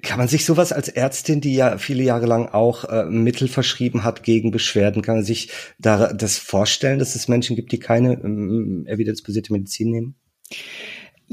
Kann 0.00 0.18
man 0.18 0.28
sich 0.28 0.44
sowas 0.44 0.72
als 0.72 0.88
Ärztin, 0.88 1.40
die 1.40 1.54
ja 1.54 1.78
viele 1.78 2.02
Jahre 2.02 2.26
lang 2.26 2.48
auch 2.48 2.84
äh, 2.84 3.04
Mittel 3.04 3.48
verschrieben 3.48 4.04
hat 4.04 4.22
gegen 4.22 4.50
Beschwerden, 4.50 5.02
kann 5.02 5.16
man 5.16 5.24
sich 5.24 5.50
da 5.78 6.12
das 6.12 6.38
vorstellen, 6.38 6.98
dass 6.98 7.14
es 7.14 7.28
Menschen 7.28 7.56
gibt, 7.56 7.72
die 7.72 7.78
keine 7.78 8.14
ähm, 8.14 8.86
evidenzbasierte 8.86 9.52
Medizin 9.52 9.90
nehmen? 9.90 10.14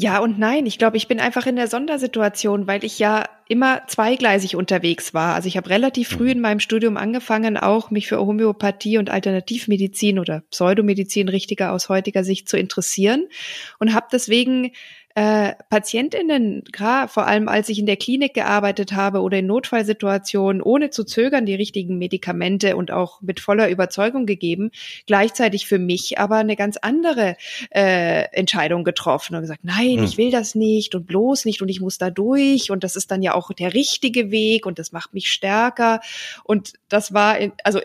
Ja 0.01 0.19
und 0.19 0.39
nein. 0.39 0.65
Ich 0.65 0.77
glaube, 0.77 0.95
ich 0.95 1.09
bin 1.09 1.19
einfach 1.19 1.45
in 1.45 1.57
der 1.57 1.67
Sondersituation, 1.67 2.67
weil 2.67 2.85
ich 2.85 2.99
ja 2.99 3.25
immer 3.49 3.81
zweigleisig 3.87 4.55
unterwegs 4.55 5.13
war. 5.13 5.35
Also 5.35 5.49
ich 5.49 5.57
habe 5.57 5.69
relativ 5.69 6.07
früh 6.07 6.25
mhm. 6.25 6.29
in 6.29 6.39
meinem 6.39 6.59
Studium 6.61 6.95
angefangen, 6.95 7.57
auch 7.57 7.91
mich 7.91 8.07
für 8.07 8.17
Homöopathie 8.17 8.97
und 8.97 9.09
Alternativmedizin 9.09 10.17
oder 10.17 10.43
Pseudomedizin 10.51 11.27
richtiger 11.27 11.73
aus 11.73 11.89
heutiger 11.89 12.23
Sicht 12.23 12.47
zu 12.47 12.55
interessieren 12.55 13.27
und 13.79 13.93
habe 13.93 14.07
deswegen 14.09 14.71
äh, 15.19 15.53
PatientInnen, 15.69 16.63
gerade 16.71 17.09
vor 17.09 17.27
allem 17.27 17.49
als 17.49 17.67
ich 17.67 17.77
in 17.77 17.85
der 17.85 17.97
Klinik 17.97 18.33
gearbeitet 18.33 18.93
habe 18.93 19.19
oder 19.19 19.39
in 19.39 19.47
Notfallsituationen, 19.47 20.61
ohne 20.61 20.91
zu 20.91 21.03
zögern 21.03 21.45
die 21.45 21.55
richtigen 21.55 21.97
Medikamente 21.97 22.77
und 22.77 22.89
auch 22.89 23.19
mit 23.19 23.41
voller 23.41 23.69
Überzeugung 23.69 24.25
gegeben, 24.25 24.71
gleichzeitig 25.07 25.67
für 25.67 25.77
mich 25.77 26.19
aber 26.19 26.37
eine 26.37 26.55
ganz 26.55 26.77
andere 26.77 27.35
äh, 27.69 28.31
Entscheidung 28.31 28.85
getroffen 28.85 29.35
und 29.35 29.41
gesagt, 29.41 29.65
nein, 29.65 29.97
hm. 29.97 30.03
ich 30.05 30.17
will 30.17 30.31
das 30.31 30.55
nicht 30.55 30.95
und 30.95 31.05
bloß 31.05 31.43
nicht 31.43 31.61
und 31.61 31.67
ich 31.67 31.81
muss 31.81 31.97
da 31.97 32.09
durch 32.09 32.71
und 32.71 32.85
das 32.85 32.95
ist 32.95 33.11
dann 33.11 33.21
ja 33.21 33.35
auch 33.35 33.51
der 33.51 33.73
richtige 33.73 34.31
Weg 34.31 34.65
und 34.65 34.79
das 34.79 34.93
macht 34.93 35.13
mich 35.13 35.27
stärker 35.27 35.99
und 36.45 36.75
das 36.87 37.13
war, 37.13 37.37
in, 37.37 37.51
also 37.65 37.81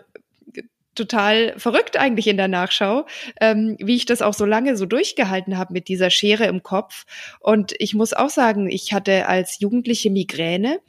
total 0.95 1.55
verrückt 1.59 1.97
eigentlich 1.97 2.27
in 2.27 2.37
der 2.37 2.49
Nachschau, 2.49 3.07
ähm, 3.41 3.77
wie 3.79 3.97
ich 3.97 4.07
das 4.07 4.23
auch 4.23 4.35
so 4.35 4.45
lange 4.45 4.77
so 4.77 4.87
durchgehalten 4.87 5.59
habe 5.59 5.73
mit 5.73 5.89
dieser 5.89 6.11
Schere 6.11 6.45
im 6.47 6.63
Kopf. 6.63 7.05
Und 7.41 7.75
ich 7.79 7.95
muss 7.95 8.13
auch 8.13 8.31
sagen, 8.31 8.71
ich 8.71 8.93
hatte 8.93 9.27
als 9.29 9.61
Jugendliche 9.61 10.11
Migräne 10.11 10.81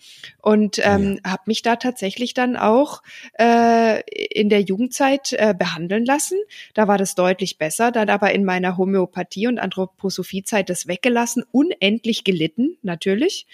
und 0.42 0.80
ähm, 0.84 1.20
ja. 1.24 1.32
habe 1.32 1.44
mich 1.48 1.62
da 1.62 1.76
tatsächlich 1.76 2.34
dann 2.34 2.56
auch 2.56 3.02
äh, 3.40 4.02
in 4.12 4.50
der 4.50 4.62
Jugendzeit 4.62 5.34
äh, 5.34 5.54
behandeln 5.58 6.06
lassen. 6.06 6.38
Da 6.74 6.88
war 6.88 6.98
das 6.98 7.16
deutlich 7.16 7.58
besser, 7.58 7.92
dann 7.92 8.10
aber 8.10 8.34
in 8.34 8.46
meiner 8.46 8.78
Homöopathie 8.78 9.48
und 9.48 9.60
Anthroposophiezeit 9.60 10.70
das 10.70 10.88
weggelassen, 10.88 11.44
unendlich 11.52 12.24
gelitten 12.24 12.78
natürlich. 12.82 13.46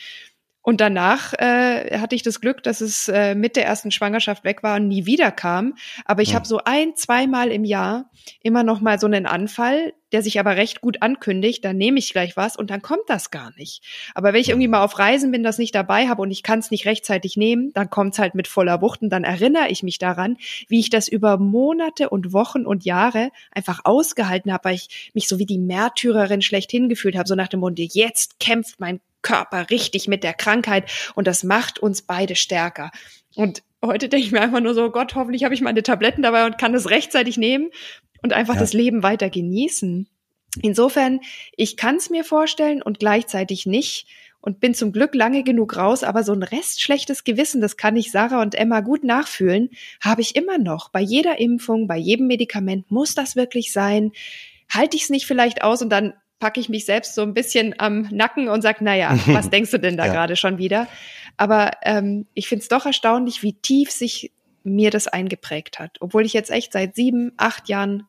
Und 0.61 0.79
danach 0.79 1.33
äh, 1.33 1.97
hatte 1.97 2.15
ich 2.15 2.21
das 2.21 2.39
Glück, 2.39 2.61
dass 2.61 2.81
es 2.81 3.07
äh, 3.07 3.33
mit 3.33 3.55
der 3.55 3.65
ersten 3.65 3.89
Schwangerschaft 3.89 4.43
weg 4.43 4.61
war 4.61 4.75
und 4.75 4.87
nie 4.87 5.05
wieder 5.05 5.31
kam. 5.31 5.73
Aber 6.05 6.21
ich 6.21 6.29
ja. 6.29 6.35
habe 6.35 6.47
so 6.47 6.59
ein, 6.63 6.95
zweimal 6.95 7.51
im 7.51 7.63
Jahr 7.63 8.11
immer 8.43 8.63
noch 8.63 8.79
mal 8.79 8.99
so 8.99 9.07
einen 9.07 9.25
Anfall, 9.25 9.93
der 10.11 10.21
sich 10.21 10.39
aber 10.39 10.57
recht 10.57 10.81
gut 10.81 11.01
ankündigt. 11.01 11.65
Dann 11.65 11.77
nehme 11.77 11.97
ich 11.97 12.11
gleich 12.11 12.37
was 12.37 12.55
und 12.57 12.69
dann 12.69 12.83
kommt 12.83 13.03
das 13.07 13.31
gar 13.31 13.51
nicht. 13.57 13.83
Aber 14.13 14.33
wenn 14.33 14.41
ich 14.41 14.49
irgendwie 14.49 14.67
mal 14.67 14.83
auf 14.83 14.99
Reisen 14.99 15.31
bin, 15.31 15.41
das 15.41 15.57
nicht 15.57 15.73
dabei 15.73 16.07
habe 16.07 16.21
und 16.21 16.29
ich 16.29 16.43
kann 16.43 16.59
es 16.59 16.69
nicht 16.69 16.85
rechtzeitig 16.85 17.37
nehmen, 17.37 17.73
dann 17.73 17.89
kommt 17.89 18.13
es 18.13 18.19
halt 18.19 18.35
mit 18.35 18.47
voller 18.47 18.81
Wucht 18.81 19.01
und 19.01 19.09
dann 19.09 19.23
erinnere 19.23 19.69
ich 19.69 19.81
mich 19.81 19.97
daran, 19.97 20.37
wie 20.67 20.79
ich 20.79 20.91
das 20.91 21.07
über 21.07 21.37
Monate 21.37 22.09
und 22.09 22.33
Wochen 22.33 22.67
und 22.67 22.85
Jahre 22.85 23.31
einfach 23.51 23.81
ausgehalten 23.83 24.53
habe, 24.53 24.65
weil 24.65 24.75
ich 24.75 25.11
mich 25.15 25.27
so 25.27 25.39
wie 25.39 25.45
die 25.47 25.59
Märtyrerin 25.59 26.43
schlechthin 26.43 26.87
gefühlt 26.87 27.17
habe, 27.17 27.27
so 27.27 27.35
nach 27.35 27.47
dem 27.47 27.61
Munde, 27.61 27.87
jetzt 27.89 28.39
kämpft 28.39 28.79
mein 28.79 28.99
Körper 29.21 29.69
richtig 29.69 30.07
mit 30.07 30.23
der 30.23 30.33
Krankheit 30.33 30.89
und 31.15 31.27
das 31.27 31.43
macht 31.43 31.79
uns 31.79 32.01
beide 32.01 32.35
stärker. 32.35 32.91
Und 33.35 33.63
heute 33.83 34.09
denke 34.09 34.25
ich 34.25 34.31
mir 34.31 34.41
einfach 34.41 34.61
nur 34.61 34.73
so, 34.73 34.89
Gott, 34.91 35.15
hoffentlich 35.15 35.43
habe 35.43 35.53
ich 35.53 35.61
meine 35.61 35.83
Tabletten 35.83 36.21
dabei 36.21 36.45
und 36.45 36.57
kann 36.57 36.73
das 36.73 36.89
rechtzeitig 36.89 37.37
nehmen 37.37 37.69
und 38.21 38.33
einfach 38.33 38.55
ja. 38.55 38.59
das 38.59 38.73
Leben 38.73 39.03
weiter 39.03 39.29
genießen. 39.29 40.07
Insofern, 40.61 41.21
ich 41.55 41.77
kann 41.77 41.95
es 41.95 42.09
mir 42.09 42.23
vorstellen 42.23 42.81
und 42.81 42.99
gleichzeitig 42.99 43.65
nicht 43.65 44.07
und 44.41 44.59
bin 44.59 44.73
zum 44.73 44.91
Glück 44.91 45.15
lange 45.15 45.43
genug 45.43 45.77
raus, 45.77 46.03
aber 46.03 46.23
so 46.23 46.33
ein 46.33 46.43
Rest 46.43 46.81
schlechtes 46.81 47.23
Gewissen, 47.23 47.61
das 47.61 47.77
kann 47.77 47.95
ich 47.95 48.11
Sarah 48.11 48.41
und 48.41 48.55
Emma 48.55 48.81
gut 48.81 49.03
nachfühlen, 49.03 49.69
habe 50.01 50.21
ich 50.21 50.35
immer 50.35 50.57
noch. 50.57 50.89
Bei 50.89 50.99
jeder 50.99 51.39
Impfung, 51.39 51.87
bei 51.87 51.97
jedem 51.97 52.27
Medikament 52.27 52.91
muss 52.91 53.15
das 53.15 53.35
wirklich 53.35 53.71
sein. 53.71 54.11
Halte 54.69 54.97
ich 54.97 55.03
es 55.03 55.09
nicht 55.09 55.27
vielleicht 55.27 55.63
aus 55.63 55.81
und 55.81 55.89
dann 55.89 56.13
packe 56.41 56.59
ich 56.59 56.67
mich 56.67 56.83
selbst 56.83 57.15
so 57.15 57.21
ein 57.21 57.33
bisschen 57.33 57.75
am 57.77 58.01
Nacken 58.11 58.49
und 58.49 58.61
sage, 58.61 58.83
naja, 58.83 59.17
was 59.27 59.49
denkst 59.49 59.71
du 59.71 59.79
denn 59.79 59.95
da 59.95 60.07
ja. 60.07 60.11
gerade 60.11 60.35
schon 60.35 60.57
wieder? 60.57 60.89
Aber 61.37 61.71
ähm, 61.83 62.25
ich 62.33 62.49
finde 62.49 62.63
es 62.63 62.67
doch 62.67 62.85
erstaunlich, 62.85 63.43
wie 63.43 63.53
tief 63.53 63.91
sich 63.91 64.33
mir 64.63 64.91
das 64.91 65.07
eingeprägt 65.07 65.79
hat. 65.79 65.97
Obwohl 66.01 66.25
ich 66.25 66.33
jetzt 66.33 66.51
echt 66.51 66.73
seit 66.73 66.95
sieben, 66.95 67.31
acht 67.37 67.69
Jahren 67.69 68.07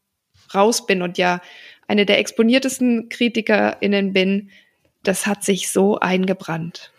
raus 0.52 0.86
bin 0.86 1.02
und 1.02 1.16
ja 1.16 1.40
eine 1.86 2.04
der 2.04 2.18
exponiertesten 2.18 3.08
KritikerInnen 3.08 4.12
bin, 4.12 4.50
das 5.02 5.26
hat 5.26 5.44
sich 5.44 5.70
so 5.70 5.98
eingebrannt. 5.98 6.92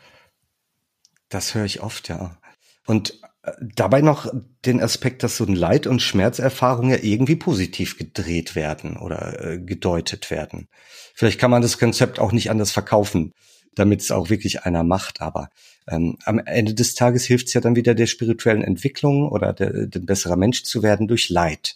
Das 1.30 1.56
höre 1.56 1.66
ich 1.66 1.82
oft, 1.82 2.10
ja. 2.10 2.38
Und 2.86 3.20
dabei 3.62 4.02
noch 4.02 4.32
den 4.66 4.82
Aspekt, 4.82 5.24
dass 5.24 5.38
so 5.38 5.46
ein 5.46 5.56
Leid- 5.56 5.88
und 5.88 6.02
Schmerzerfahrung 6.02 6.90
ja 6.90 6.98
irgendwie 7.02 7.36
positiv 7.36 7.98
gedreht 7.98 8.56
werden 8.56 8.98
oder 8.98 9.44
äh, 9.44 9.60
gedeutet 9.60 10.32
werden. 10.32 10.70
Vielleicht 11.14 11.40
kann 11.40 11.52
man 11.52 11.62
das 11.62 11.78
Konzept 11.78 12.20
auch 12.20 12.32
nicht 12.32 12.50
anders 12.50 12.72
verkaufen, 12.72 13.34
damit 13.76 14.02
es 14.02 14.12
auch 14.12 14.30
wirklich 14.30 14.64
einer 14.64 14.84
macht, 14.84 15.22
aber 15.22 15.50
ähm, 15.88 16.18
am 16.24 16.40
Ende 16.40 16.74
des 16.74 16.96
Tages 16.96 17.26
hilft 17.26 17.48
es 17.48 17.54
ja 17.54 17.62
dann 17.62 17.76
wieder 17.76 17.96
der 17.96 18.08
spirituellen 18.08 18.64
Entwicklung 18.64 19.30
oder 19.30 19.52
der, 19.52 19.88
der 19.88 20.00
besserer 20.00 20.38
Mensch 20.38 20.64
zu 20.64 20.82
werden 20.82 21.08
durch 21.08 21.30
Leid. 21.30 21.76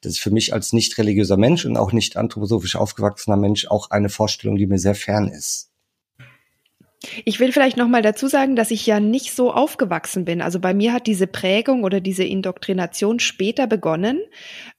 Das 0.00 0.14
ist 0.14 0.20
für 0.20 0.30
mich 0.30 0.52
als 0.52 0.72
nicht 0.72 0.98
religiöser 0.98 1.36
Mensch 1.36 1.64
und 1.64 1.76
auch 1.76 1.92
nicht 1.92 2.16
anthroposophisch 2.16 2.76
aufgewachsener 2.76 3.36
Mensch 3.36 3.66
auch 3.66 3.90
eine 3.90 4.08
Vorstellung, 4.08 4.56
die 4.56 4.66
mir 4.66 4.78
sehr 4.78 4.94
fern 4.94 5.28
ist. 5.28 5.70
Ich 7.24 7.40
will 7.40 7.52
vielleicht 7.52 7.76
noch 7.76 7.88
mal 7.88 8.02
dazu 8.02 8.26
sagen, 8.26 8.56
dass 8.56 8.70
ich 8.70 8.86
ja 8.86 9.00
nicht 9.00 9.32
so 9.34 9.52
aufgewachsen 9.52 10.24
bin. 10.24 10.40
Also 10.42 10.60
bei 10.60 10.74
mir 10.74 10.92
hat 10.92 11.06
diese 11.06 11.26
Prägung 11.26 11.84
oder 11.84 12.00
diese 12.00 12.24
Indoktrination 12.24 13.20
später 13.20 13.66
begonnen, 13.66 14.20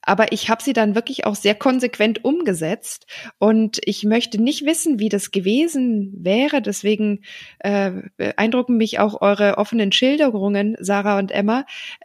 aber 0.02 0.32
ich 0.32 0.48
habe 0.48 0.62
sie 0.62 0.72
dann 0.72 0.94
wirklich 0.94 1.26
auch 1.26 1.34
sehr 1.34 1.54
konsequent 1.54 2.24
umgesetzt 2.24 3.06
und 3.38 3.78
ich 3.84 4.04
möchte 4.04 4.40
nicht 4.40 4.64
wissen, 4.64 4.98
wie 4.98 5.08
das 5.08 5.30
gewesen 5.30 6.12
wäre. 6.18 6.62
Deswegen 6.62 7.22
äh, 7.58 7.92
beeindrucken 8.16 8.76
mich 8.76 8.98
auch 8.98 9.20
eure 9.20 9.58
offenen 9.58 9.92
Schilderungen, 9.92 10.76
Sarah 10.80 11.18
und 11.18 11.32
Emma, 11.32 11.64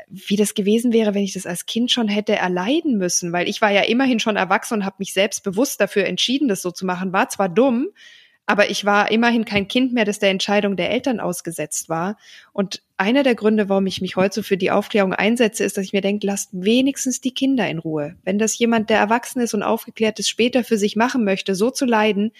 wie 0.10 0.36
das 0.36 0.54
gewesen 0.54 0.94
wäre, 0.94 1.14
wenn 1.14 1.24
ich 1.24 1.34
das 1.34 1.46
als 1.46 1.66
Kind 1.66 1.92
schon 1.92 2.08
hätte 2.08 2.36
erleiden 2.36 2.98
müssen, 2.98 3.32
weil 3.34 3.48
ich 3.48 3.62
war 3.62 3.72
ja 3.72 3.82
immerhin 3.82 4.20
schon 4.20 4.36
erwachsen 4.36 4.76
und 4.76 4.86
habe 4.86 4.98
mich 5.00 5.14
selbst 5.14 5.44
bewusst 5.44 5.80
dafür 5.80 6.06
entschieden, 6.06 6.48
das 6.48 6.62
so 6.62 6.72
zu 6.72 6.86
machen. 6.86 7.14
War 7.14 7.30
zwar 7.30 7.50
dumm, 7.50 7.90
aber 8.52 8.70
ich 8.70 8.84
war 8.84 9.10
immerhin 9.12 9.46
kein 9.46 9.70
Kind 9.70 9.94
mehr, 9.94 10.04
das 10.04 10.20
der 10.20 10.30
Entscheidung 10.30 10.76
der 10.76 10.92
Eltern 10.92 11.22
ausgesetzt 11.22 11.88
war. 11.88 12.18
Und 12.52 12.84
einer 12.98 13.24
der 13.24 13.34
Gründe, 13.34 13.70
warum 13.70 13.88
ich 13.88 14.02
mich 14.02 14.18
heute 14.18 14.36
so 14.36 14.44
für 14.44 14.58
die 14.58 14.72
Aufklärung 14.72 15.14
einsetze, 15.14 15.64
ist, 15.64 15.78
dass 15.78 15.86
ich 15.86 15.94
mir 15.94 16.02
denke, 16.02 16.28
lasst 16.28 16.50
wenigstens 16.52 17.22
die 17.22 17.34
Kinder 17.34 17.70
in 17.70 17.80
Ruhe. 17.80 18.18
Wenn 18.26 18.40
das 18.40 18.60
jemand, 18.60 18.90
der 18.90 18.98
erwachsen 18.98 19.40
ist 19.40 19.54
und 19.54 19.64
aufgeklärt 19.64 20.20
ist, 20.20 20.28
später 20.28 20.66
für 20.66 20.78
sich 20.78 20.98
machen 20.98 21.24
möchte, 21.24 21.56
so 21.56 21.70
zu 21.70 21.86
leiden, 21.86 22.34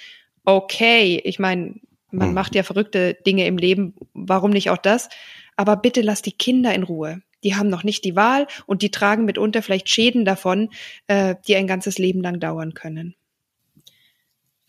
okay, 0.44 1.22
ich 1.24 1.40
meine, 1.40 1.76
man 2.12 2.28
hm. 2.28 2.34
macht 2.34 2.56
ja 2.56 2.64
verrückte 2.64 3.14
Dinge 3.14 3.48
im 3.48 3.56
Leben, 3.56 3.94
warum 4.14 4.52
nicht 4.52 4.70
auch 4.70 4.76
das? 4.76 5.08
Aber 5.56 5.78
bitte 5.78 6.02
lasst 6.02 6.26
die 6.26 6.34
Kinder 6.34 6.76
in 6.76 6.84
Ruhe. 6.84 7.22
Die 7.46 7.56
haben 7.56 7.70
noch 7.70 7.86
nicht 7.86 8.04
die 8.04 8.18
Wahl 8.18 8.48
und 8.66 8.82
die 8.82 8.92
tragen 8.92 9.24
mitunter 9.24 9.62
vielleicht 9.62 9.88
Schäden 9.88 10.26
davon, 10.26 10.72
äh, 11.08 11.36
die 11.48 11.56
ein 11.56 11.68
ganzes 11.68 11.98
Leben 11.98 12.20
lang 12.20 12.42
dauern 12.42 12.74
können. 12.74 13.16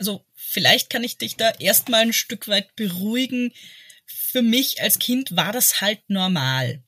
Also 0.03 0.27
vielleicht 0.35 0.91
kann 0.91 1.05
ich 1.05 1.17
dich 1.17 1.37
da 1.37 1.51
erstmal 1.61 2.01
ein 2.01 2.13
Stück 2.13 2.49
weit 2.49 2.75
beruhigen. 2.75 3.53
Für 4.05 4.43
mich 4.43 4.83
als 4.83 4.99
Kind 4.99 5.37
war 5.37 5.53
das 5.53 5.81
halt 5.81 6.01
normal. 6.09 6.83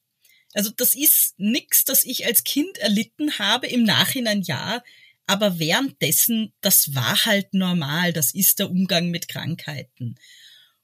Also 0.53 0.70
das 0.77 0.96
ist 0.96 1.35
nichts, 1.38 1.85
das 1.85 2.05
ich 2.05 2.27
als 2.27 2.42
Kind 2.42 2.77
erlitten 2.79 3.38
habe, 3.38 3.68
im 3.68 3.85
Nachhinein 3.85 4.42
ja, 4.42 4.83
aber 5.29 5.61
währenddessen, 5.61 6.53
das 6.61 6.96
war 6.96 7.24
halt 7.24 7.55
normal, 7.55 8.12
das 8.12 8.35
ist 8.35 8.59
der 8.59 8.68
Umgang 8.68 9.11
mit 9.11 9.29
Krankheiten. 9.29 10.16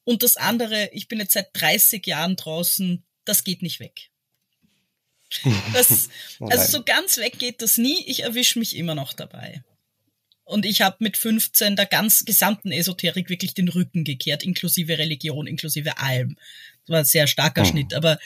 Und 0.04 0.22
das 0.22 0.36
andere, 0.36 0.88
ich 0.92 1.08
bin 1.08 1.18
jetzt 1.18 1.32
seit 1.32 1.48
30 1.54 2.06
Jahren 2.06 2.36
draußen, 2.36 3.04
das 3.24 3.42
geht 3.42 3.62
nicht 3.62 3.80
weg. 3.80 4.10
Das, 5.72 6.10
also 6.38 6.78
so 6.78 6.84
ganz 6.84 7.16
weg 7.16 7.40
geht 7.40 7.60
das 7.60 7.76
nie, 7.76 8.04
ich 8.06 8.22
erwische 8.22 8.60
mich 8.60 8.76
immer 8.76 8.94
noch 8.94 9.14
dabei. 9.14 9.64
Und 10.50 10.66
ich 10.66 10.82
habe 10.82 10.96
mit 10.98 11.16
15 11.16 11.76
der 11.76 11.86
ganz 11.86 12.24
gesamten 12.24 12.72
Esoterik 12.72 13.30
wirklich 13.30 13.54
den 13.54 13.68
Rücken 13.68 14.02
gekehrt, 14.02 14.42
inklusive 14.42 14.98
Religion, 14.98 15.46
inklusive 15.46 15.98
allem. 15.98 16.36
Das 16.86 16.92
war 16.92 16.98
ein 16.98 17.04
sehr 17.04 17.26
starker 17.28 17.62
oh. 17.62 17.64
Schnitt, 17.64 17.94
aber 17.94 18.18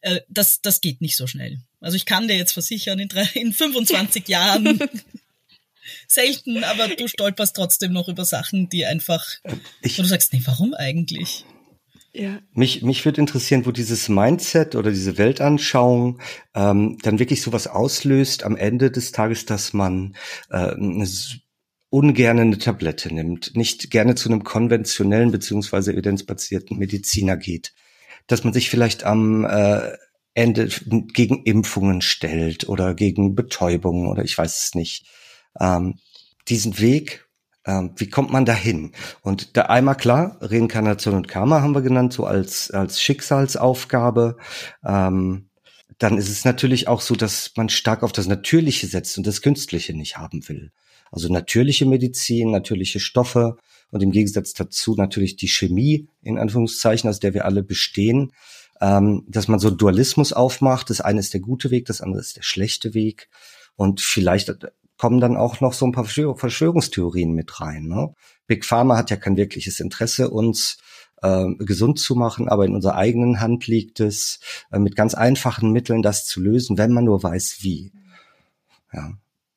äh, 0.00 0.20
das, 0.28 0.60
das 0.60 0.80
geht 0.80 1.00
nicht 1.00 1.16
so 1.16 1.28
schnell. 1.28 1.60
Also 1.80 1.96
ich 1.96 2.04
kann 2.04 2.26
dir 2.26 2.36
jetzt 2.36 2.52
versichern, 2.52 2.98
in, 2.98 3.08
drei, 3.08 3.28
in 3.34 3.52
25 3.52 4.26
Jahren 4.28 4.80
selten, 6.08 6.64
aber 6.64 6.88
du 6.88 7.06
stolperst 7.06 7.54
trotzdem 7.54 7.92
noch 7.92 8.08
über 8.08 8.24
Sachen, 8.24 8.68
die 8.68 8.84
einfach, 8.84 9.24
ich, 9.82 9.98
wo 9.98 10.02
du 10.02 10.08
sagst, 10.08 10.32
nee, 10.32 10.42
warum 10.44 10.74
eigentlich? 10.74 11.44
Ja. 12.12 12.40
Mich, 12.52 12.82
mich 12.82 13.04
würde 13.04 13.22
interessieren, 13.22 13.64
wo 13.64 13.70
dieses 13.70 14.08
Mindset 14.08 14.74
oder 14.74 14.90
diese 14.90 15.16
Weltanschauung 15.16 16.20
ähm, 16.54 16.98
dann 17.02 17.18
wirklich 17.18 17.40
sowas 17.40 17.66
auslöst 17.66 18.42
am 18.42 18.56
Ende 18.56 18.90
des 18.90 19.12
Tages, 19.12 19.46
dass 19.46 19.72
man 19.72 20.14
äh, 20.50 20.56
eine 20.56 21.06
ungern 21.92 22.40
eine 22.40 22.56
Tablette 22.56 23.12
nimmt, 23.12 23.54
nicht 23.54 23.90
gerne 23.90 24.14
zu 24.14 24.30
einem 24.30 24.44
konventionellen 24.44 25.30
beziehungsweise 25.30 25.92
evidenzbasierten 25.92 26.78
Mediziner 26.78 27.36
geht, 27.36 27.74
dass 28.26 28.44
man 28.44 28.54
sich 28.54 28.70
vielleicht 28.70 29.04
am 29.04 29.44
äh, 29.44 29.92
Ende 30.32 30.68
gegen 30.88 31.42
Impfungen 31.44 32.00
stellt 32.00 32.66
oder 32.66 32.94
gegen 32.94 33.34
Betäubungen 33.34 34.08
oder 34.08 34.24
ich 34.24 34.38
weiß 34.38 34.56
es 34.56 34.74
nicht. 34.74 35.06
Ähm, 35.60 35.98
diesen 36.48 36.78
Weg, 36.78 37.28
ähm, 37.66 37.92
wie 37.96 38.08
kommt 38.08 38.32
man 38.32 38.46
dahin? 38.46 38.92
Und 39.20 39.58
da 39.58 39.62
einmal 39.66 39.96
klar, 39.96 40.38
Reinkarnation 40.40 41.14
und 41.14 41.28
Karma 41.28 41.60
haben 41.60 41.74
wir 41.74 41.82
genannt, 41.82 42.14
so 42.14 42.24
als, 42.24 42.70
als 42.70 43.02
Schicksalsaufgabe. 43.02 44.38
Ähm, 44.82 45.50
dann 45.98 46.16
ist 46.16 46.30
es 46.30 46.46
natürlich 46.46 46.88
auch 46.88 47.02
so, 47.02 47.14
dass 47.16 47.52
man 47.54 47.68
stark 47.68 48.02
auf 48.02 48.12
das 48.12 48.28
Natürliche 48.28 48.86
setzt 48.86 49.18
und 49.18 49.26
das 49.26 49.42
Künstliche 49.42 49.94
nicht 49.94 50.16
haben 50.16 50.48
will. 50.48 50.72
Also 51.12 51.32
natürliche 51.32 51.86
Medizin, 51.86 52.50
natürliche 52.50 52.98
Stoffe 52.98 53.58
und 53.90 54.02
im 54.02 54.10
Gegensatz 54.10 54.54
dazu 54.54 54.94
natürlich 54.96 55.36
die 55.36 55.48
Chemie, 55.48 56.08
in 56.22 56.38
Anführungszeichen, 56.38 57.08
aus 57.08 57.20
der 57.20 57.34
wir 57.34 57.44
alle 57.44 57.62
bestehen, 57.62 58.32
ähm, 58.80 59.24
dass 59.28 59.46
man 59.46 59.60
so 59.60 59.70
Dualismus 59.70 60.32
aufmacht. 60.32 60.88
Das 60.90 61.02
eine 61.02 61.20
ist 61.20 61.34
der 61.34 61.40
gute 61.40 61.70
Weg, 61.70 61.84
das 61.84 62.00
andere 62.00 62.20
ist 62.20 62.36
der 62.36 62.42
schlechte 62.42 62.94
Weg. 62.94 63.28
Und 63.76 64.00
vielleicht 64.00 64.52
kommen 64.96 65.20
dann 65.20 65.36
auch 65.36 65.60
noch 65.60 65.74
so 65.74 65.84
ein 65.84 65.92
paar 65.92 66.04
Verschwörungstheorien 66.04 67.32
mit 67.32 67.60
rein. 67.60 67.84
Ne? 67.84 68.14
Big 68.46 68.64
Pharma 68.64 68.96
hat 68.96 69.10
ja 69.10 69.16
kein 69.16 69.36
wirkliches 69.36 69.80
Interesse, 69.80 70.30
uns 70.30 70.78
äh, 71.20 71.46
gesund 71.58 71.98
zu 71.98 72.14
machen, 72.14 72.48
aber 72.48 72.64
in 72.64 72.74
unserer 72.74 72.96
eigenen 72.96 73.40
Hand 73.40 73.66
liegt 73.66 74.00
es, 74.00 74.40
äh, 74.70 74.78
mit 74.78 74.96
ganz 74.96 75.14
einfachen 75.14 75.72
Mitteln 75.72 76.02
das 76.02 76.24
zu 76.24 76.40
lösen, 76.40 76.78
wenn 76.78 76.92
man 76.92 77.04
nur 77.04 77.22
weiß, 77.22 77.58
wie. 77.60 77.92
Ja. 78.92 79.12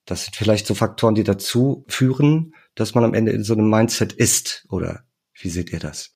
Das 0.06 0.26
sind 0.26 0.36
vielleicht 0.36 0.68
so 0.68 0.76
Faktoren, 0.76 1.16
die 1.16 1.24
dazu 1.24 1.84
führen, 1.88 2.54
dass 2.76 2.94
man 2.94 3.04
am 3.04 3.14
Ende 3.14 3.32
in 3.32 3.44
so 3.44 3.54
einem 3.54 3.70
Mindset 3.70 4.14
ist. 4.14 4.66
Oder 4.70 5.04
wie 5.34 5.50
seht 5.50 5.72
ihr 5.72 5.80
das? 5.80 6.16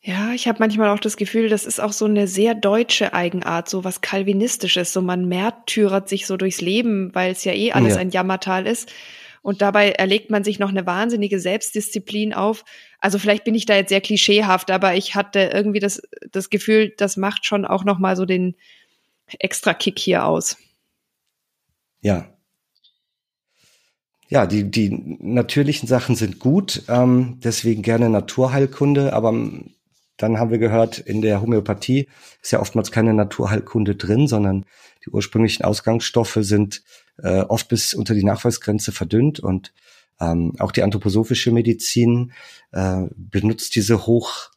Ja, 0.00 0.32
ich 0.32 0.46
habe 0.46 0.60
manchmal 0.60 0.90
auch 0.90 1.00
das 1.00 1.16
Gefühl, 1.16 1.48
das 1.48 1.66
ist 1.66 1.80
auch 1.80 1.92
so 1.92 2.04
eine 2.04 2.28
sehr 2.28 2.54
deutsche 2.54 3.12
Eigenart, 3.12 3.68
so 3.68 3.82
was 3.82 4.00
Calvinistisches. 4.00 4.92
So 4.92 5.02
man 5.02 5.26
märtyrert 5.26 6.08
sich 6.08 6.28
so 6.28 6.36
durchs 6.36 6.60
Leben, 6.60 7.12
weil 7.12 7.32
es 7.32 7.42
ja 7.42 7.52
eh 7.52 7.72
alles 7.72 7.94
ja. 7.94 8.00
ein 8.00 8.10
Jammertal 8.10 8.68
ist. 8.68 8.92
Und 9.42 9.62
dabei 9.62 9.90
erlegt 9.90 10.30
man 10.30 10.44
sich 10.44 10.60
noch 10.60 10.70
eine 10.70 10.86
wahnsinnige 10.86 11.40
Selbstdisziplin 11.40 12.34
auf. 12.34 12.64
Also 13.00 13.18
vielleicht 13.18 13.42
bin 13.42 13.56
ich 13.56 13.66
da 13.66 13.74
jetzt 13.74 13.88
sehr 13.88 14.00
klischeehaft, 14.00 14.70
aber 14.70 14.94
ich 14.94 15.16
hatte 15.16 15.50
irgendwie 15.52 15.80
das, 15.80 16.00
das 16.30 16.50
Gefühl, 16.50 16.94
das 16.96 17.16
macht 17.16 17.44
schon 17.44 17.64
auch 17.64 17.84
noch 17.84 17.98
mal 17.98 18.16
so 18.16 18.24
den 18.24 18.54
extra 19.40 19.74
Kick 19.74 19.98
hier 19.98 20.24
aus. 20.24 20.56
Ja, 22.00 22.35
ja, 24.28 24.46
die, 24.46 24.70
die 24.70 25.16
natürlichen 25.20 25.88
Sachen 25.88 26.16
sind 26.16 26.38
gut, 26.38 26.82
ähm, 26.88 27.38
deswegen 27.42 27.82
gerne 27.82 28.10
Naturheilkunde, 28.10 29.12
aber 29.12 29.30
ähm, 29.30 29.70
dann 30.16 30.38
haben 30.38 30.50
wir 30.50 30.58
gehört, 30.58 30.98
in 30.98 31.20
der 31.20 31.42
Homöopathie 31.42 32.08
ist 32.42 32.50
ja 32.50 32.60
oftmals 32.60 32.90
keine 32.90 33.12
Naturheilkunde 33.12 33.96
drin, 33.96 34.26
sondern 34.26 34.64
die 35.04 35.10
ursprünglichen 35.10 35.64
Ausgangsstoffe 35.64 36.38
sind 36.40 36.82
äh, 37.22 37.40
oft 37.40 37.68
bis 37.68 37.94
unter 37.94 38.14
die 38.14 38.24
Nachweisgrenze 38.24 38.92
verdünnt 38.92 39.40
und 39.40 39.72
ähm, 40.18 40.54
auch 40.58 40.72
die 40.72 40.82
anthroposophische 40.82 41.52
Medizin 41.52 42.32
äh, 42.72 43.02
benutzt 43.14 43.74
diese 43.74 44.06
hoch 44.06 44.50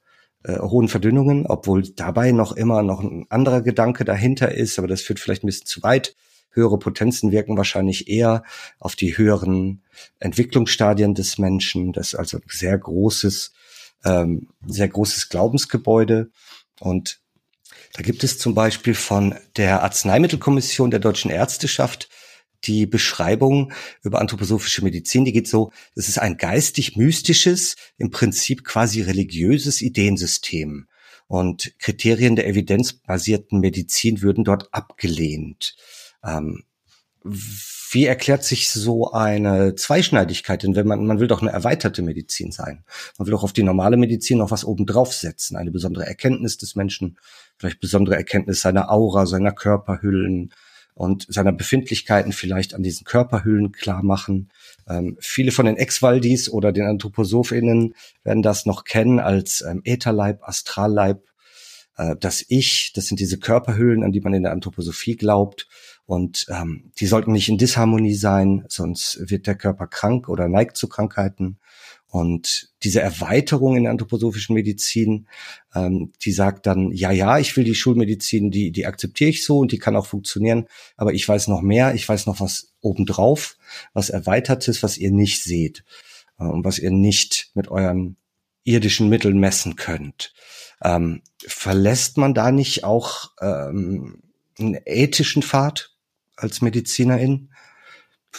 äh, 0.43 0.57
hohen 0.57 0.87
Verdünnungen, 0.87 1.45
obwohl 1.45 1.83
dabei 1.83 2.31
noch 2.31 2.53
immer 2.53 2.81
noch 2.81 3.01
ein 3.01 3.25
anderer 3.29 3.61
Gedanke 3.61 4.05
dahinter 4.05 4.53
ist, 4.53 4.79
aber 4.79 4.87
das 4.87 5.01
führt 5.01 5.19
vielleicht 5.19 5.43
ein 5.43 5.47
bisschen 5.47 5.67
zu 5.67 5.83
weit 5.83 6.15
höhere 6.51 6.79
Potenzen 6.79 7.31
wirken 7.31 7.57
wahrscheinlich 7.57 8.07
eher 8.07 8.43
auf 8.79 8.95
die 8.95 9.17
höheren 9.17 9.83
Entwicklungsstadien 10.19 11.13
des 11.13 11.37
Menschen. 11.37 11.93
Das 11.93 12.13
ist 12.13 12.15
also 12.15 12.37
ein 12.37 12.43
sehr 12.47 12.77
großes, 12.77 13.53
ähm, 14.05 14.49
sehr 14.65 14.87
großes 14.87 15.29
Glaubensgebäude. 15.29 16.31
Und 16.79 17.19
da 17.93 18.03
gibt 18.03 18.23
es 18.23 18.37
zum 18.37 18.53
Beispiel 18.53 18.93
von 18.93 19.35
der 19.55 19.83
Arzneimittelkommission 19.83 20.91
der 20.91 20.99
deutschen 20.99 21.31
Ärzteschaft 21.31 22.09
die 22.65 22.85
Beschreibung 22.85 23.71
über 24.03 24.19
anthroposophische 24.19 24.83
Medizin, 24.83 25.25
die 25.25 25.31
geht 25.31 25.47
so, 25.47 25.71
es 25.95 26.09
ist 26.09 26.19
ein 26.19 26.37
geistig-mystisches, 26.37 27.75
im 27.97 28.11
Prinzip 28.11 28.65
quasi 28.65 29.01
religiöses 29.01 29.81
Ideensystem. 29.81 30.87
Und 31.27 31.73
Kriterien 31.79 32.35
der 32.35 32.47
evidenzbasierten 32.47 33.59
Medizin 33.59 34.21
würden 34.21 34.43
dort 34.43 34.73
abgelehnt. 34.73 35.75
Ähm, 36.23 36.63
wie 37.23 38.05
erklärt 38.05 38.43
sich 38.43 38.69
so 38.69 39.11
eine 39.11 39.75
Zweischneidigkeit? 39.75 40.63
Denn 40.63 40.75
wenn 40.75 40.87
man, 40.87 41.05
man 41.05 41.19
will 41.19 41.27
doch 41.27 41.41
eine 41.41 41.51
erweiterte 41.51 42.01
Medizin 42.01 42.51
sein. 42.51 42.83
Man 43.17 43.27
will 43.27 43.31
doch 43.31 43.43
auf 43.43 43.53
die 43.53 43.63
normale 43.63 43.97
Medizin 43.97 44.37
noch 44.37 44.51
was 44.51 44.63
obendrauf 44.63 45.13
setzen. 45.13 45.57
Eine 45.57 45.71
besondere 45.71 46.05
Erkenntnis 46.05 46.57
des 46.57 46.75
Menschen, 46.75 47.17
vielleicht 47.57 47.79
besondere 47.79 48.15
Erkenntnis 48.15 48.61
seiner 48.61 48.91
Aura, 48.91 49.25
seiner 49.25 49.51
Körperhüllen 49.51 50.51
und 50.93 51.25
seiner 51.29 51.53
Befindlichkeiten 51.53 52.33
vielleicht 52.33 52.73
an 52.73 52.83
diesen 52.83 53.05
Körperhüllen 53.05 53.71
klar 53.71 54.03
machen. 54.03 54.49
Ähm, 54.87 55.17
viele 55.21 55.51
von 55.51 55.65
den 55.65 55.77
Ex-Valdis 55.77 56.49
oder 56.49 56.71
den 56.71 56.85
AnthroposophInnen 56.85 57.95
werden 58.23 58.43
das 58.43 58.65
noch 58.65 58.83
kennen 58.83 59.19
als 59.19 59.61
ähm, 59.61 59.81
Ätherleib, 59.85 60.43
Astralleib, 60.43 61.23
äh, 61.95 62.15
das 62.19 62.43
Ich, 62.49 62.91
das 62.93 63.07
sind 63.07 63.19
diese 63.19 63.39
Körperhüllen, 63.39 64.03
an 64.03 64.11
die 64.11 64.21
man 64.21 64.33
in 64.33 64.43
der 64.43 64.51
Anthroposophie 64.51 65.15
glaubt. 65.15 65.67
Und 66.09 66.47
ähm, 66.49 66.91
die 66.99 67.05
sollten 67.05 67.33
nicht 67.33 67.49
in 67.49 67.59
Disharmonie 67.59 68.15
sein, 68.15 68.65
sonst 68.67 69.29
wird 69.29 69.45
der 69.45 69.53
Körper 69.53 69.85
krank 69.85 70.27
oder 70.27 70.47
neigt 70.47 70.75
zu 70.75 70.89
Krankheiten. 70.89 71.59
Und 72.07 72.71
diese 72.81 72.99
Erweiterung 72.99 73.75
in 73.75 73.83
der 73.83 73.91
anthroposophischen 73.91 74.55
Medizin, 74.55 75.27
ähm, 75.75 76.11
die 76.23 76.31
sagt 76.31 76.65
dann, 76.65 76.91
ja, 76.91 77.11
ja, 77.11 77.37
ich 77.37 77.55
will 77.55 77.63
die 77.63 77.75
Schulmedizin, 77.75 78.49
die, 78.49 78.71
die 78.71 78.87
akzeptiere 78.87 79.29
ich 79.29 79.45
so 79.45 79.59
und 79.59 79.71
die 79.71 79.77
kann 79.77 79.95
auch 79.95 80.07
funktionieren, 80.07 80.65
aber 80.97 81.13
ich 81.13 81.29
weiß 81.29 81.47
noch 81.47 81.61
mehr, 81.61 81.93
ich 81.93 82.09
weiß 82.09 82.25
noch 82.25 82.39
was 82.39 82.73
obendrauf, 82.81 83.55
was 83.93 84.09
erweitertes, 84.09 84.81
was 84.81 84.97
ihr 84.97 85.11
nicht 85.11 85.43
seht 85.43 85.83
äh, 86.39 86.45
und 86.45 86.65
was 86.65 86.79
ihr 86.79 86.89
nicht 86.89 87.51
mit 87.53 87.67
euren 87.67 88.15
irdischen 88.63 89.09
Mitteln 89.09 89.39
messen 89.39 89.75
könnt. 89.75 90.33
Ähm, 90.83 91.21
verlässt 91.45 92.17
man 92.17 92.33
da 92.33 92.51
nicht 92.51 92.83
auch 92.83 93.29
ähm, 93.41 94.23
einen 94.57 94.79
ethischen 94.87 95.43
Pfad? 95.43 95.91
Als 96.39 96.61
Medizinerin? 96.61 97.51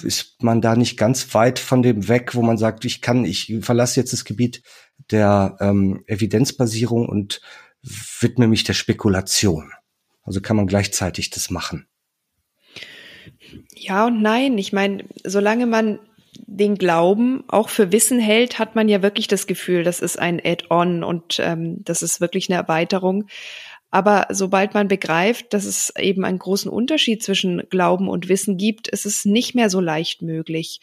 Ist 0.02 0.42
man 0.42 0.60
da 0.60 0.76
nicht 0.76 0.96
ganz 0.96 1.34
weit 1.34 1.58
von 1.58 1.82
dem 1.82 2.08
weg, 2.08 2.34
wo 2.34 2.42
man 2.42 2.58
sagt, 2.58 2.84
ich 2.84 3.00
kann, 3.00 3.24
ich 3.24 3.52
verlasse 3.60 3.98
jetzt 3.98 4.12
das 4.12 4.24
Gebiet 4.24 4.62
der 5.10 5.56
ähm, 5.60 6.04
Evidenzbasierung 6.06 7.08
und 7.08 7.40
widme 8.20 8.46
mich 8.46 8.64
der 8.64 8.74
Spekulation? 8.74 9.72
Also 10.22 10.40
kann 10.40 10.56
man 10.56 10.66
gleichzeitig 10.66 11.30
das 11.30 11.50
machen? 11.50 11.86
Ja 13.74 14.06
und 14.06 14.22
nein. 14.22 14.58
Ich 14.58 14.72
meine, 14.72 15.04
solange 15.24 15.66
man 15.66 15.98
den 16.46 16.76
Glauben 16.76 17.44
auch 17.48 17.68
für 17.68 17.92
Wissen 17.92 18.20
hält, 18.20 18.58
hat 18.58 18.76
man 18.76 18.88
ja 18.88 19.02
wirklich 19.02 19.28
das 19.28 19.46
Gefühl, 19.46 19.82
das 19.82 20.00
ist 20.00 20.18
ein 20.18 20.40
Add-on 20.44 21.02
und 21.02 21.40
ähm, 21.40 21.82
das 21.84 22.02
ist 22.02 22.20
wirklich 22.20 22.48
eine 22.48 22.58
Erweiterung. 22.58 23.26
Aber 23.90 24.28
sobald 24.30 24.74
man 24.74 24.88
begreift, 24.88 25.52
dass 25.52 25.64
es 25.64 25.92
eben 25.98 26.24
einen 26.24 26.38
großen 26.38 26.70
Unterschied 26.70 27.22
zwischen 27.22 27.68
Glauben 27.70 28.08
und 28.08 28.28
Wissen 28.28 28.56
gibt, 28.56 28.88
ist 28.88 29.06
es 29.06 29.24
nicht 29.24 29.54
mehr 29.54 29.68
so 29.68 29.80
leicht 29.80 30.22
möglich. 30.22 30.80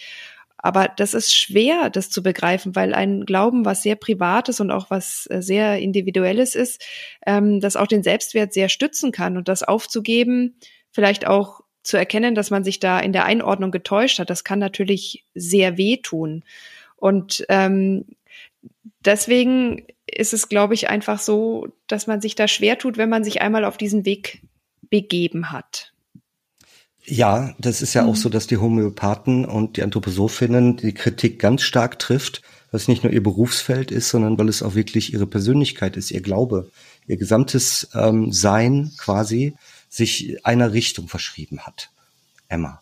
Aber 0.57 0.87
das 0.87 1.13
ist 1.13 1.35
schwer, 1.35 1.89
das 1.89 2.09
zu 2.09 2.23
begreifen, 2.23 2.75
weil 2.75 2.93
ein 2.93 3.25
Glauben, 3.25 3.63
was 3.63 3.83
sehr 3.83 3.95
privates 3.95 4.59
und 4.59 4.71
auch 4.71 4.89
was 4.89 5.27
äh, 5.29 5.41
sehr 5.41 5.79
individuelles 5.79 6.55
ist, 6.55 6.83
ähm, 7.25 7.61
das 7.61 7.75
auch 7.75 7.87
den 7.87 8.03
Selbstwert 8.03 8.53
sehr 8.53 8.67
stützen 8.67 9.11
kann 9.11 9.37
und 9.37 9.47
das 9.47 9.63
aufzugeben, 9.63 10.55
vielleicht 10.91 11.27
auch 11.27 11.61
zu 11.83 11.95
erkennen, 11.95 12.35
dass 12.35 12.49
man 12.49 12.63
sich 12.63 12.79
da 12.79 12.99
in 12.99 13.13
der 13.13 13.25
Einordnung 13.25 13.71
getäuscht 13.71 14.19
hat, 14.19 14.29
das 14.29 14.43
kann 14.43 14.59
natürlich 14.59 15.25
sehr 15.33 15.77
wehtun. 15.77 16.43
Und 16.97 17.45
ähm, 17.49 18.05
deswegen 19.05 19.85
ist 20.07 20.33
es, 20.33 20.49
glaube 20.49 20.73
ich, 20.73 20.89
einfach 20.89 21.19
so, 21.19 21.67
dass 21.87 22.07
man 22.07 22.21
sich 22.21 22.35
da 22.35 22.47
schwer 22.47 22.77
tut, 22.77 22.97
wenn 22.97 23.09
man 23.09 23.23
sich 23.23 23.41
einmal 23.41 23.65
auf 23.65 23.77
diesen 23.77 24.05
Weg 24.05 24.41
begeben 24.89 25.51
hat. 25.51 25.93
Ja, 27.03 27.55
das 27.57 27.81
ist 27.81 27.93
ja 27.93 28.03
mhm. 28.03 28.09
auch 28.09 28.15
so, 28.15 28.29
dass 28.29 28.47
die 28.47 28.57
Homöopathen 28.57 29.45
und 29.45 29.77
die 29.77 29.83
Anthroposophinnen 29.83 30.77
die 30.77 30.93
Kritik 30.93 31.39
ganz 31.39 31.61
stark 31.61 31.99
trifft, 31.99 32.41
weil 32.71 32.79
es 32.79 32.89
nicht 32.89 33.03
nur 33.03 33.13
ihr 33.13 33.23
Berufsfeld 33.23 33.91
ist, 33.91 34.09
sondern 34.09 34.37
weil 34.37 34.49
es 34.49 34.61
auch 34.61 34.75
wirklich 34.75 35.13
ihre 35.13 35.27
Persönlichkeit 35.27 35.95
ist, 35.95 36.11
ihr 36.11 36.21
Glaube, 36.21 36.69
ihr 37.07 37.15
gesamtes 37.15 37.89
ähm, 37.93 38.33
Sein 38.33 38.91
quasi 38.97 39.55
sich 39.87 40.45
einer 40.45 40.73
Richtung 40.73 41.07
verschrieben 41.07 41.61
hat. 41.61 41.91
Emma. 42.49 42.81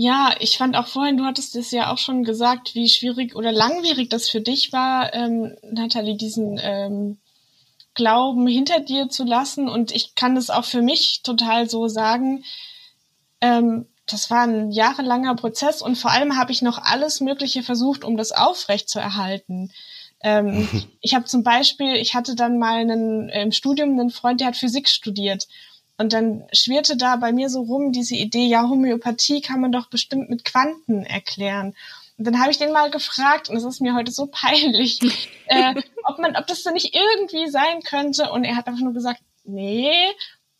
Ja, 0.00 0.36
ich 0.38 0.58
fand 0.58 0.76
auch 0.76 0.86
vorhin, 0.86 1.16
du 1.16 1.24
hattest 1.24 1.56
es 1.56 1.72
ja 1.72 1.92
auch 1.92 1.98
schon 1.98 2.22
gesagt, 2.22 2.76
wie 2.76 2.88
schwierig 2.88 3.34
oder 3.34 3.50
langwierig 3.50 4.08
das 4.08 4.30
für 4.30 4.40
dich 4.40 4.72
war, 4.72 5.12
ähm, 5.12 5.56
Nathalie, 5.62 6.16
diesen 6.16 6.56
ähm, 6.62 7.18
Glauben 7.94 8.46
hinter 8.46 8.78
dir 8.78 9.08
zu 9.08 9.24
lassen. 9.24 9.68
Und 9.68 9.90
ich 9.90 10.14
kann 10.14 10.36
das 10.36 10.50
auch 10.50 10.64
für 10.64 10.82
mich 10.82 11.22
total 11.24 11.68
so 11.68 11.88
sagen. 11.88 12.44
Ähm, 13.40 13.88
das 14.06 14.30
war 14.30 14.42
ein 14.42 14.70
jahrelanger 14.70 15.34
Prozess 15.34 15.82
und 15.82 15.98
vor 15.98 16.12
allem 16.12 16.36
habe 16.36 16.52
ich 16.52 16.62
noch 16.62 16.78
alles 16.78 17.20
Mögliche 17.20 17.64
versucht, 17.64 18.04
um 18.04 18.16
das 18.16 18.30
aufrecht 18.30 18.88
zu 18.88 19.00
erhalten. 19.00 19.72
Ähm, 20.20 20.68
ich 21.00 21.16
habe 21.16 21.24
zum 21.24 21.42
Beispiel, 21.42 21.96
ich 21.96 22.14
hatte 22.14 22.36
dann 22.36 22.60
mal 22.60 22.78
einen, 22.78 23.30
im 23.30 23.50
Studium 23.50 23.98
einen 23.98 24.10
Freund, 24.10 24.38
der 24.38 24.46
hat 24.46 24.56
Physik 24.56 24.88
studiert. 24.88 25.48
Und 25.98 26.12
dann 26.12 26.44
schwirrte 26.52 26.96
da 26.96 27.16
bei 27.16 27.32
mir 27.32 27.50
so 27.50 27.60
rum 27.60 27.90
diese 27.90 28.14
Idee, 28.14 28.46
ja, 28.46 28.68
Homöopathie 28.68 29.40
kann 29.40 29.60
man 29.60 29.72
doch 29.72 29.90
bestimmt 29.90 30.30
mit 30.30 30.44
Quanten 30.44 31.04
erklären. 31.04 31.74
Und 32.16 32.24
dann 32.24 32.40
habe 32.40 32.52
ich 32.52 32.58
den 32.58 32.72
mal 32.72 32.90
gefragt, 32.90 33.48
und 33.48 33.56
es 33.56 33.64
ist 33.64 33.80
mir 33.80 33.94
heute 33.94 34.12
so 34.12 34.26
peinlich, 34.26 35.00
äh, 35.46 35.74
ob 36.04 36.18
man, 36.18 36.36
ob 36.36 36.46
das 36.46 36.62
so 36.62 36.70
nicht 36.70 36.94
irgendwie 36.94 37.48
sein 37.48 37.82
könnte. 37.82 38.30
Und 38.30 38.44
er 38.44 38.54
hat 38.54 38.68
einfach 38.68 38.82
nur 38.82 38.94
gesagt, 38.94 39.20
nee. 39.42 39.90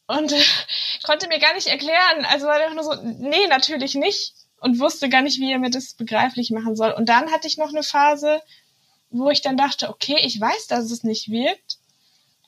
Und 0.09 0.33
äh, 0.33 0.42
konnte 1.05 1.29
mir 1.29 1.38
gar 1.38 1.55
nicht 1.55 1.68
erklären. 1.68 2.24
Also 2.29 2.46
war 2.46 2.55
einfach 2.55 2.74
nur 2.74 2.85
so, 2.85 2.94
nee, 3.03 3.46
natürlich 3.48 3.94
nicht. 3.94 4.35
Und 4.61 4.81
wusste 4.81 5.09
gar 5.09 5.22
nicht, 5.22 5.38
wie 5.38 5.53
er 5.53 5.61
mir 5.61 5.70
das 5.70 5.94
begreiflich 5.94 6.51
machen 6.51 6.74
soll. 6.74 6.90
Und 6.90 7.09
dann 7.09 7.31
hatte 7.31 7.46
ich 7.46 7.59
noch 7.59 7.68
eine 7.68 7.85
Phase, 7.85 8.42
wo 9.11 9.31
ich 9.31 9.40
dann 9.40 9.57
dachte, 9.57 9.88
okay, 9.88 10.16
ich 10.20 10.40
weiß, 10.40 10.66
dass 10.66 10.90
es 10.90 11.05
nicht 11.05 11.31
wirkt. 11.31 11.78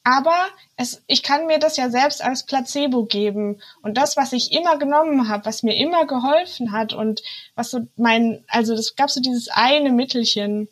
Aber 0.03 0.49
es, 0.77 1.03
ich 1.07 1.23
kann 1.23 1.47
mir 1.47 1.59
das 1.59 1.77
ja 1.77 1.91
selbst 1.91 2.23
als 2.23 2.45
Placebo 2.45 3.05
geben. 3.05 3.61
Und 3.83 3.97
das, 3.97 4.17
was 4.17 4.33
ich 4.33 4.53
immer 4.53 4.79
genommen 4.79 5.29
habe, 5.29 5.45
was 5.45 5.63
mir 5.63 5.77
immer 5.77 6.07
geholfen 6.07 6.73
hat 6.73 6.95
und 6.95 7.23
was 7.55 7.71
so 7.71 7.87
mein, 7.97 8.43
also 8.49 8.75
das 8.75 8.97
gab 8.97 9.11
so 9.11 9.21
dieses 9.21 9.49
eine 9.49 9.93
Mittelchen, 9.93 10.69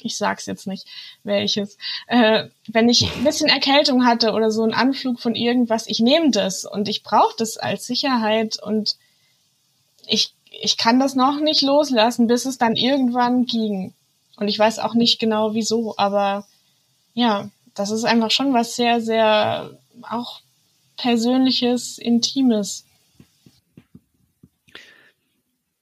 ich 0.00 0.16
sag's 0.16 0.46
jetzt 0.46 0.66
nicht 0.66 0.86
welches, 1.22 1.76
äh, 2.06 2.48
wenn 2.66 2.88
ich 2.88 3.04
ein 3.04 3.24
bisschen 3.24 3.48
Erkältung 3.48 4.06
hatte 4.06 4.32
oder 4.32 4.50
so 4.50 4.62
einen 4.62 4.74
Anflug 4.74 5.20
von 5.20 5.34
irgendwas, 5.34 5.86
ich 5.86 6.00
nehme 6.00 6.30
das 6.30 6.64
und 6.64 6.88
ich 6.88 7.02
brauche 7.02 7.34
das 7.36 7.58
als 7.58 7.86
Sicherheit 7.86 8.60
und 8.60 8.96
ich, 10.06 10.34
ich 10.50 10.76
kann 10.76 10.98
das 10.98 11.14
noch 11.14 11.40
nicht 11.40 11.62
loslassen, 11.62 12.26
bis 12.26 12.46
es 12.46 12.58
dann 12.58 12.74
irgendwann 12.74 13.44
ging. 13.44 13.94
Und 14.36 14.48
ich 14.48 14.58
weiß 14.58 14.78
auch 14.78 14.94
nicht 14.94 15.18
genau 15.18 15.54
wieso, 15.54 15.94
aber 15.98 16.46
ja, 17.14 17.50
das 17.74 17.90
ist 17.90 18.04
einfach 18.04 18.30
schon 18.30 18.52
was 18.54 18.76
sehr, 18.76 19.00
sehr 19.00 19.70
auch 20.10 20.40
Persönliches, 20.96 21.98
Intimes. 21.98 22.84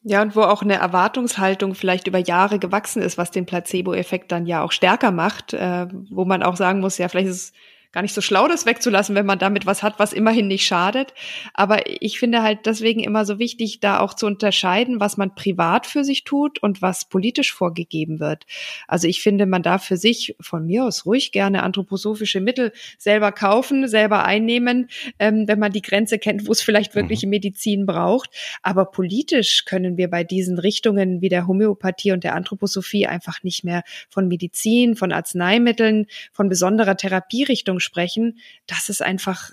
Ja, 0.03 0.23
und 0.23 0.35
wo 0.35 0.43
auch 0.43 0.63
eine 0.63 0.77
Erwartungshaltung 0.77 1.75
vielleicht 1.75 2.07
über 2.07 2.19
Jahre 2.19 2.59
gewachsen 2.59 3.03
ist, 3.03 3.19
was 3.19 3.31
den 3.31 3.45
Placebo-Effekt 3.45 4.33
dann 4.33 4.47
ja 4.47 4.63
auch 4.63 4.73
stärker 4.73 5.11
macht, 5.11 5.53
äh, 5.53 5.89
wo 6.11 6.25
man 6.25 6.43
auch 6.43 6.57
sagen 6.57 6.81
muss, 6.81 6.97
ja, 6.97 7.09
vielleicht 7.09 7.29
ist 7.29 7.37
es 7.37 7.53
gar 7.93 8.03
nicht 8.03 8.15
so 8.15 8.21
schlau, 8.21 8.47
das 8.47 8.67
wegzulassen, 8.67 9.17
wenn 9.17 9.27
man 9.27 9.39
damit 9.39 9.67
was 9.67 9.83
hat, 9.83 9.99
was 9.99 10.13
immerhin 10.13 10.47
nicht 10.47 10.65
schadet. 10.65 11.13
Aber 11.55 11.81
ich 12.01 12.21
finde 12.21 12.43
halt 12.43 12.67
deswegen 12.67 13.01
immer 13.01 13.25
so 13.25 13.41
wichtig, 13.41 13.81
da 13.81 13.99
auch 13.99 14.15
zu 14.15 14.27
unterscheiden, 14.27 15.01
was 15.01 15.17
man 15.17 15.35
privat 15.35 15.87
für 15.87 16.05
sich 16.05 16.23
tut 16.23 16.63
und 16.63 16.83
was 16.83 17.07
politisch 17.07 17.53
vorgegeben 17.53 18.21
wird. 18.21 18.47
Also 18.87 19.09
ich 19.09 19.23
finde, 19.23 19.47
man 19.47 19.63
darf 19.63 19.85
für 19.85 19.97
sich 19.97 20.37
von 20.41 20.67
mir 20.67 20.85
aus 20.85 21.05
ruhig 21.05 21.33
gerne 21.33 21.65
anthroposophische 21.65 22.41
Mittel 22.41 22.73
selber 22.97 23.33
kaufen, 23.33 23.89
selber 23.89 24.25
einnehmen, 24.25 24.89
ähm, 25.19 25.49
wenn 25.49 25.59
man 25.59 25.73
die 25.73 25.83
Grenze 25.83 26.19
kennt, 26.19 26.47
wo 26.47 26.53
es 26.53 26.63
vielleicht 26.63 26.95
wirkliche 26.95 27.27
mhm. 27.27 27.31
Medizin 27.31 27.87
braucht. 27.87 28.31
Aber 28.63 28.85
politisch 28.85 29.65
können 29.65 29.97
wir 29.97 30.09
bei 30.09 30.23
diesen 30.23 30.61
Richtungen 30.61 31.21
wie 31.23 31.29
der 31.29 31.49
Homöopathie 31.49 32.13
und 32.13 32.23
der 32.23 32.37
Anthroposophie 32.37 33.09
einfach 33.09 33.43
nicht 33.43 33.65
mehr 33.65 33.83
von 34.09 34.29
Medizin, 34.29 34.95
von 34.95 35.11
Arzneimitteln, 35.11 36.07
von 36.33 36.49
besonderer 36.49 36.97
Therapierichtung 36.97 37.80
sprechen, 37.81 38.39
das 38.67 38.89
ist 38.89 39.03
einfach 39.03 39.53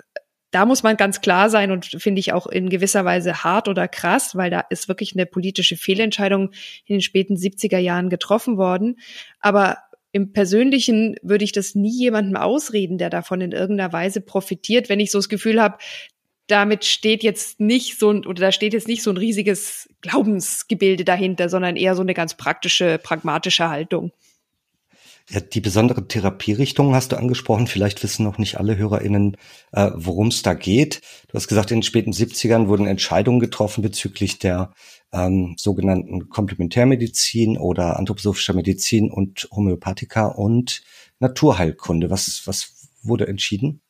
da 0.51 0.65
muss 0.65 0.81
man 0.81 0.95
ganz 0.95 1.21
klar 1.21 1.49
sein 1.49 1.71
und 1.71 1.85
finde 1.85 2.19
ich 2.19 2.31
auch 2.31 2.47
in 2.47 2.69
gewisser 2.69 3.03
Weise 3.03 3.43
hart 3.43 3.67
oder 3.67 3.87
krass, 3.87 4.35
weil 4.35 4.49
da 4.49 4.61
ist 4.69 4.87
wirklich 4.87 5.13
eine 5.13 5.25
politische 5.25 5.75
Fehlentscheidung 5.75 6.51
in 6.85 6.95
den 6.95 7.01
späten 7.01 7.35
70er 7.35 7.77
Jahren 7.77 8.09
getroffen 8.09 8.57
worden. 8.57 8.97
Aber 9.41 9.77
im 10.13 10.31
Persönlichen 10.31 11.17
würde 11.21 11.43
ich 11.43 11.51
das 11.51 11.75
nie 11.75 11.95
jemandem 11.95 12.37
ausreden, 12.37 12.97
der 12.97 13.09
davon 13.09 13.41
in 13.41 13.51
irgendeiner 13.51 13.91
Weise 13.91 14.21
profitiert, 14.21 14.87
wenn 14.89 15.01
ich 15.01 15.11
so 15.11 15.17
das 15.17 15.29
Gefühl 15.29 15.61
habe, 15.61 15.77
damit 16.47 16.85
steht 16.85 17.23
jetzt 17.23 17.59
nicht 17.59 17.99
so 17.99 18.09
ein, 18.09 18.25
oder 18.25 18.39
da 18.39 18.51
steht 18.53 18.71
jetzt 18.71 18.87
nicht 18.87 19.03
so 19.03 19.11
ein 19.11 19.17
riesiges 19.17 19.89
Glaubensgebilde 19.99 21.03
dahinter, 21.03 21.49
sondern 21.49 21.75
eher 21.75 21.93
so 21.93 22.01
eine 22.01 22.13
ganz 22.13 22.35
praktische, 22.35 22.99
pragmatische 22.99 23.67
Haltung. 23.67 24.13
Ja, 25.29 25.41
die 25.41 25.59
besondere 25.59 26.07
Therapierichtung 26.07 26.95
hast 26.95 27.11
du 27.11 27.17
angesprochen. 27.17 27.67
Vielleicht 27.67 28.01
wissen 28.01 28.23
noch 28.23 28.37
nicht 28.37 28.57
alle 28.57 28.77
HörerInnen, 28.77 29.35
äh, 29.73 29.91
worum 29.93 30.27
es 30.27 30.41
da 30.41 30.53
geht. 30.53 31.01
Du 31.27 31.33
hast 31.33 31.49
gesagt, 31.49 31.69
in 31.71 31.77
den 31.79 31.83
späten 31.83 32.11
70ern 32.11 32.67
wurden 32.67 32.87
Entscheidungen 32.87 33.41
getroffen 33.41 33.81
bezüglich 33.81 34.39
der 34.39 34.73
ähm, 35.11 35.55
sogenannten 35.57 36.29
Komplementärmedizin 36.29 37.57
oder 37.57 37.99
anthroposophischer 37.99 38.53
Medizin 38.53 39.11
und 39.11 39.49
Homöopathika 39.51 40.27
und 40.27 40.81
Naturheilkunde. 41.19 42.09
Was, 42.09 42.43
was 42.45 42.89
wurde 43.03 43.27
entschieden? 43.27 43.81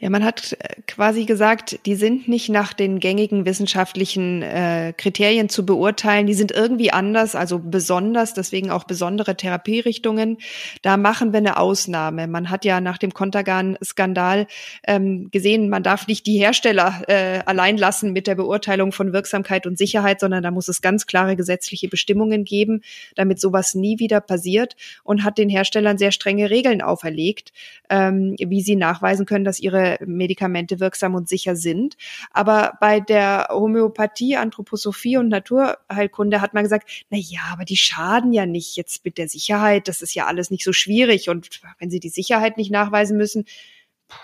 Ja, 0.00 0.10
man 0.10 0.24
hat 0.24 0.56
äh, 0.60 0.80
quasi 0.86 1.24
gesagt, 1.24 1.80
die 1.84 1.96
sind 1.96 2.28
nicht 2.28 2.50
nach 2.50 2.72
den 2.72 3.00
gängigen 3.00 3.44
wissenschaftlichen 3.46 4.42
äh, 4.42 4.92
Kriterien 4.96 5.48
zu 5.48 5.66
beurteilen, 5.66 6.28
die 6.28 6.34
sind 6.34 6.52
irgendwie 6.52 6.92
anders, 6.92 7.34
also 7.34 7.58
besonders, 7.58 8.32
deswegen 8.32 8.70
auch 8.70 8.84
besondere 8.84 9.36
Therapierichtungen. 9.36 10.38
Da 10.82 10.96
machen 10.96 11.32
wir 11.32 11.38
eine 11.38 11.56
Ausnahme. 11.56 12.28
Man 12.28 12.48
hat 12.48 12.64
ja 12.64 12.80
nach 12.80 12.98
dem 12.98 13.12
Kontergan-Skandal 13.12 14.46
ähm, 14.86 15.32
gesehen, 15.32 15.68
man 15.68 15.82
darf 15.82 16.06
nicht 16.06 16.26
die 16.26 16.38
Hersteller 16.38 17.02
äh, 17.08 17.40
allein 17.44 17.76
lassen 17.76 18.12
mit 18.12 18.28
der 18.28 18.36
Beurteilung 18.36 18.92
von 18.92 19.12
Wirksamkeit 19.12 19.66
und 19.66 19.78
Sicherheit, 19.78 20.20
sondern 20.20 20.44
da 20.44 20.52
muss 20.52 20.68
es 20.68 20.80
ganz 20.80 21.06
klare 21.06 21.34
gesetzliche 21.34 21.88
Bestimmungen 21.88 22.44
geben, 22.44 22.82
damit 23.16 23.40
sowas 23.40 23.74
nie 23.74 23.98
wieder 23.98 24.20
passiert 24.20 24.76
und 25.02 25.24
hat 25.24 25.38
den 25.38 25.48
Herstellern 25.48 25.98
sehr 25.98 26.12
strenge 26.12 26.50
Regeln 26.50 26.82
auferlegt, 26.82 27.52
ähm, 27.90 28.36
wie 28.38 28.60
sie 28.60 28.76
nachweisen 28.76 29.26
können, 29.26 29.44
dass 29.44 29.58
ihre 29.58 29.87
Medikamente 30.04 30.80
wirksam 30.80 31.14
und 31.14 31.28
sicher 31.28 31.56
sind. 31.56 31.96
Aber 32.32 32.74
bei 32.80 33.00
der 33.00 33.48
Homöopathie, 33.50 34.36
Anthroposophie 34.36 35.16
und 35.16 35.28
Naturheilkunde 35.28 36.40
hat 36.40 36.52
man 36.52 36.64
gesagt, 36.64 37.06
na 37.10 37.18
ja, 37.18 37.40
aber 37.52 37.64
die 37.64 37.76
schaden 37.76 38.32
ja 38.32 38.44
nicht 38.44 38.76
jetzt 38.76 39.04
mit 39.04 39.16
der 39.16 39.28
Sicherheit. 39.28 39.88
Das 39.88 40.02
ist 40.02 40.14
ja 40.14 40.26
alles 40.26 40.50
nicht 40.50 40.64
so 40.64 40.72
schwierig. 40.72 41.28
Und 41.30 41.60
wenn 41.78 41.90
sie 41.90 42.00
die 42.00 42.10
Sicherheit 42.10 42.56
nicht 42.56 42.70
nachweisen 42.70 43.16
müssen, 43.16 43.44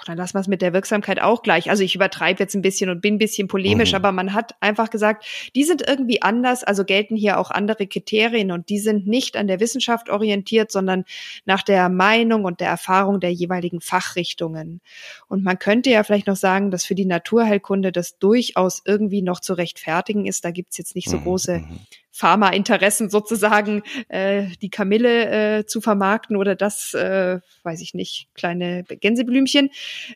dann 0.07 0.17
lassen 0.17 0.35
wir 0.35 0.41
es 0.41 0.49
mit 0.49 0.63
der 0.63 0.73
Wirksamkeit 0.73 1.21
auch 1.21 1.43
gleich. 1.43 1.71
Also 1.71 1.83
ich 1.83 1.95
übertreibe 1.95 2.43
jetzt 2.43 2.55
ein 2.55 2.63
bisschen 2.63 2.91
und 2.91 3.01
bin 3.01 3.15
ein 3.15 3.19
bisschen 3.19 3.49
polemisch, 3.49 3.93
mhm. 3.93 3.97
aber 3.97 4.13
man 4.13 4.33
hat 4.33 4.55
einfach 4.61 4.91
gesagt, 4.91 5.25
die 5.55 5.65
sind 5.65 5.87
irgendwie 5.87 6.23
anders, 6.23 6.65
also 6.65 6.85
gelten 6.85 7.17
hier 7.17 7.39
auch 7.39 7.51
andere 7.51 7.87
Kriterien 7.87 8.51
und 8.51 8.69
die 8.69 8.79
sind 8.79 9.07
nicht 9.07 9.37
an 9.37 9.47
der 9.47 9.61
Wissenschaft 9.61 10.11
orientiert, 10.11 10.73
sondern 10.73 11.05
nach 11.45 11.63
der 11.63 11.89
Meinung 11.89 12.45
und 12.45 12.61
der 12.61 12.69
Erfahrung 12.69 13.21
der 13.21 13.33
jeweiligen 13.33 13.81
Fachrichtungen. 13.81 14.81
Und 15.29 15.45
man 15.45 15.59
könnte 15.59 15.91
ja 15.91 16.03
vielleicht 16.03 16.27
noch 16.27 16.37
sagen, 16.37 16.71
dass 16.71 16.85
für 16.85 16.95
die 16.95 17.07
Naturheilkunde 17.07 17.93
das 17.93 18.19
durchaus 18.19 18.83
irgendwie 18.85 19.23
noch 19.23 19.41
zu 19.41 19.55
rechtfertigen 19.55 20.27
ist. 20.27 20.45
Da 20.45 20.51
gibt's 20.51 20.79
jetzt 20.79 20.95
nicht 20.95 21.09
so 21.09 21.19
mhm. 21.19 21.23
große 21.23 21.59
mhm. 21.59 21.81
Pharma-Interessen 22.15 23.11
sozusagen 23.11 23.83
äh, 24.09 24.47
die 24.63 24.71
Kamille 24.71 25.59
äh, 25.59 25.67
zu 25.67 25.81
vermarkten 25.81 26.37
oder 26.37 26.55
das, 26.55 26.95
äh, 26.95 27.41
weiß 27.65 27.81
ich 27.81 27.93
nicht, 27.93 28.29
kleine 28.35 28.85
Gänseblümchen, 28.85 29.71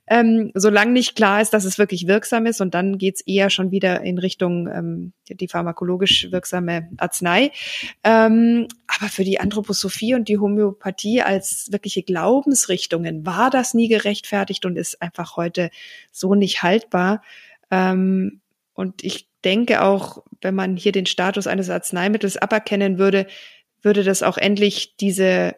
ähm, 0.06 0.52
solange 0.54 0.92
nicht 0.92 1.16
klar 1.16 1.42
ist, 1.42 1.52
dass 1.52 1.64
es 1.64 1.76
wirklich 1.76 2.06
wirksam 2.06 2.46
ist 2.46 2.60
und 2.60 2.74
dann 2.74 2.98
geht's 2.98 3.20
eher 3.22 3.50
schon 3.50 3.72
wieder 3.72 4.02
in 4.02 4.18
Richtung 4.18 4.68
ähm, 4.68 5.12
die 5.28 5.48
pharmakologisch 5.48 6.30
wirksame 6.30 6.88
Arznei. 6.98 7.50
Ähm, 8.04 8.68
aber 8.86 9.10
für 9.10 9.24
die 9.24 9.40
Anthroposophie 9.40 10.14
und 10.14 10.28
die 10.28 10.38
Homöopathie 10.38 11.22
als 11.22 11.66
wirkliche 11.72 12.04
Glaubensrichtungen 12.04 13.26
war 13.26 13.50
das 13.50 13.74
nie 13.74 13.88
gerechtfertigt 13.88 14.64
und 14.64 14.76
ist 14.76 15.02
einfach 15.02 15.36
heute 15.36 15.70
so 16.12 16.36
nicht 16.36 16.62
haltbar. 16.62 17.22
Ähm, 17.72 18.40
und 18.74 19.02
ich 19.02 19.27
denke 19.44 19.82
auch, 19.82 20.24
wenn 20.40 20.54
man 20.54 20.76
hier 20.76 20.92
den 20.92 21.06
Status 21.06 21.46
eines 21.46 21.70
Arzneimittels 21.70 22.36
aberkennen 22.36 22.98
würde, 22.98 23.26
würde 23.82 24.04
das 24.04 24.22
auch 24.22 24.36
endlich 24.36 24.96
diese 24.96 25.54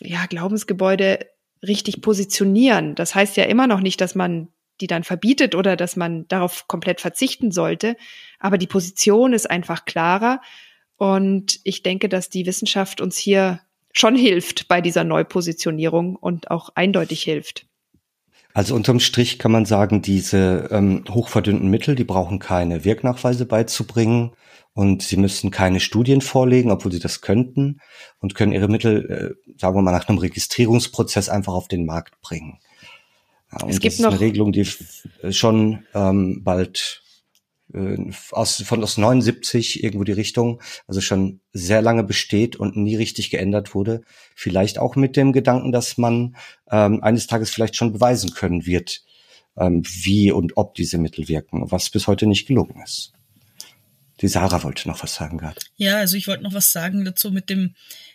ja, 0.00 0.26
Glaubensgebäude 0.26 1.26
richtig 1.62 2.02
positionieren. 2.02 2.94
Das 2.94 3.14
heißt 3.14 3.36
ja 3.36 3.44
immer 3.44 3.66
noch 3.66 3.80
nicht, 3.80 4.00
dass 4.00 4.14
man 4.14 4.48
die 4.80 4.86
dann 4.88 5.04
verbietet 5.04 5.54
oder 5.54 5.76
dass 5.76 5.96
man 5.96 6.26
darauf 6.28 6.66
komplett 6.66 7.00
verzichten 7.00 7.52
sollte. 7.52 7.96
Aber 8.40 8.58
die 8.58 8.66
Position 8.66 9.32
ist 9.32 9.48
einfach 9.48 9.84
klarer. 9.84 10.40
Und 10.96 11.60
ich 11.64 11.82
denke, 11.82 12.08
dass 12.08 12.30
die 12.30 12.46
Wissenschaft 12.46 13.00
uns 13.00 13.16
hier 13.16 13.60
schon 13.92 14.16
hilft 14.16 14.68
bei 14.68 14.80
dieser 14.80 15.04
Neupositionierung 15.04 16.16
und 16.16 16.50
auch 16.50 16.70
eindeutig 16.74 17.22
hilft. 17.22 17.66
Also 18.54 18.74
unterm 18.74 19.00
Strich 19.00 19.38
kann 19.38 19.52
man 19.52 19.64
sagen, 19.64 20.02
diese 20.02 20.68
ähm, 20.70 21.04
hochverdünnten 21.08 21.68
Mittel, 21.68 21.94
die 21.94 22.04
brauchen 22.04 22.38
keine 22.38 22.84
Wirknachweise 22.84 23.46
beizubringen 23.46 24.32
und 24.74 25.02
sie 25.02 25.16
müssen 25.16 25.50
keine 25.50 25.80
Studien 25.80 26.20
vorlegen, 26.20 26.70
obwohl 26.70 26.92
sie 26.92 26.98
das 26.98 27.20
könnten 27.20 27.80
und 28.20 28.34
können 28.34 28.52
ihre 28.52 28.68
Mittel, 28.68 29.36
äh, 29.46 29.58
sagen 29.58 29.76
wir 29.76 29.82
mal, 29.82 29.92
nach 29.92 30.08
einem 30.08 30.18
Registrierungsprozess 30.18 31.28
einfach 31.28 31.54
auf 31.54 31.68
den 31.68 31.86
Markt 31.86 32.20
bringen. 32.20 32.58
Ja, 33.52 33.68
es 33.68 33.80
gibt 33.80 33.92
das 33.92 33.94
ist 33.94 34.00
noch 34.00 34.12
eine 34.12 34.20
Regelung, 34.20 34.52
die 34.52 34.66
schon 35.30 35.84
ähm, 35.94 36.42
bald 36.42 37.01
äh, 37.01 37.01
aus, 38.30 38.62
von 38.62 38.82
aus 38.82 38.98
79 38.98 39.82
irgendwo 39.82 40.04
die 40.04 40.12
Richtung, 40.12 40.60
also 40.86 41.00
schon 41.00 41.40
sehr 41.52 41.82
lange 41.82 42.04
besteht 42.04 42.56
und 42.56 42.76
nie 42.76 42.96
richtig 42.96 43.30
geändert 43.30 43.74
wurde. 43.74 44.02
Vielleicht 44.34 44.78
auch 44.78 44.96
mit 44.96 45.16
dem 45.16 45.32
Gedanken, 45.32 45.72
dass 45.72 45.96
man 45.96 46.36
ähm, 46.70 47.02
eines 47.02 47.26
Tages 47.26 47.50
vielleicht 47.50 47.76
schon 47.76 47.92
beweisen 47.92 48.34
können 48.34 48.66
wird, 48.66 49.02
ähm, 49.56 49.82
wie 49.84 50.30
und 50.30 50.56
ob 50.56 50.74
diese 50.74 50.98
Mittel 50.98 51.28
wirken, 51.28 51.70
was 51.70 51.90
bis 51.90 52.06
heute 52.06 52.26
nicht 52.26 52.46
gelungen 52.46 52.80
ist. 52.82 53.12
Die 54.20 54.28
Sarah 54.28 54.62
wollte 54.62 54.88
noch 54.88 55.02
was 55.02 55.14
sagen 55.14 55.38
gerade. 55.38 55.60
Ja, 55.76 55.96
also 55.96 56.16
ich 56.16 56.28
wollte 56.28 56.44
noch 56.44 56.54
was 56.54 56.72
sagen 56.72 57.04
dazu 57.04 57.30
mit 57.30 57.50
dem 57.50 57.74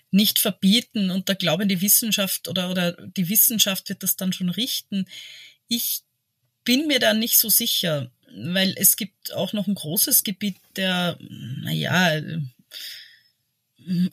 nicht 0.10 0.40
verbieten 0.40 1.12
und 1.12 1.28
der 1.28 1.36
Glaube 1.36 1.64
in 1.64 1.70
die 1.70 1.82
Wissenschaft 1.82 2.48
oder, 2.48 2.70
oder 2.72 2.94
die 2.94 3.28
Wissenschaft 3.28 3.90
wird 3.90 4.04
das 4.04 4.16
dann 4.16 4.32
schon 4.32 4.50
richten. 4.50 5.06
Ich 5.68 6.04
bin 6.68 6.86
mir 6.86 7.00
da 7.00 7.14
nicht 7.14 7.40
so 7.40 7.50
sicher 7.50 8.12
weil 8.38 8.76
es 8.78 8.96
gibt 8.96 9.34
auch 9.34 9.54
noch 9.54 9.68
ein 9.68 9.76
großes 9.76 10.24
Gebiet 10.24 10.58
der, 10.76 11.18
naja, 11.20 12.22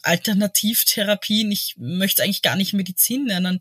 Alternativtherapien, 0.02 1.50
ich 1.50 1.74
möchte 1.76 2.22
eigentlich 2.22 2.42
gar 2.42 2.56
nicht 2.56 2.72
Medizin 2.72 3.24
nennen, 3.24 3.60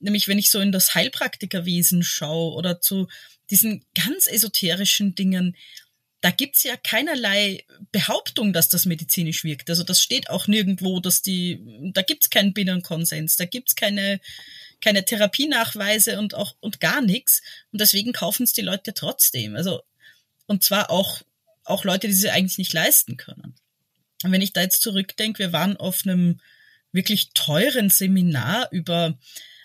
nämlich 0.00 0.28
wenn 0.28 0.38
ich 0.38 0.50
so 0.50 0.60
in 0.60 0.72
das 0.72 0.94
Heilpraktikerwesen 0.94 2.02
schaue 2.02 2.54
oder 2.54 2.80
zu 2.80 3.08
diesen 3.50 3.84
ganz 3.94 4.26
esoterischen 4.26 5.14
Dingen, 5.14 5.56
da 6.22 6.30
gibt's 6.30 6.62
ja 6.62 6.76
keinerlei 6.76 7.64
Behauptung, 7.90 8.52
dass 8.52 8.68
das 8.68 8.86
medizinisch 8.86 9.44
wirkt. 9.44 9.68
Also 9.68 9.82
das 9.82 10.00
steht 10.00 10.30
auch 10.30 10.46
nirgendwo, 10.46 11.00
dass 11.00 11.20
die, 11.20 11.60
da 11.92 12.02
gibt's 12.02 12.30
keinen 12.30 12.54
Binnenkonsens, 12.54 13.36
da 13.36 13.44
gibt's 13.44 13.74
keine 13.74 14.20
keine 14.82 15.04
Therapienachweise 15.04 16.18
und 16.18 16.34
auch 16.34 16.54
und 16.60 16.80
gar 16.80 17.00
nichts. 17.00 17.40
Und 17.70 17.80
deswegen 17.80 18.12
kaufen 18.12 18.42
es 18.42 18.52
die 18.52 18.62
Leute 18.62 18.92
trotzdem. 18.92 19.56
Also 19.56 19.82
und 20.46 20.62
zwar 20.62 20.90
auch 20.90 21.22
auch 21.64 21.84
Leute, 21.84 22.08
die 22.08 22.14
sie 22.14 22.30
eigentlich 22.30 22.58
nicht 22.58 22.72
leisten 22.72 23.16
können. 23.16 23.54
Und 24.24 24.32
wenn 24.32 24.42
ich 24.42 24.52
da 24.52 24.60
jetzt 24.60 24.82
zurückdenke, 24.82 25.38
wir 25.38 25.52
waren 25.52 25.76
auf 25.76 26.02
einem 26.04 26.40
wirklich 26.92 27.30
teuren 27.32 27.88
Seminar 27.88 28.68
über 28.70 29.18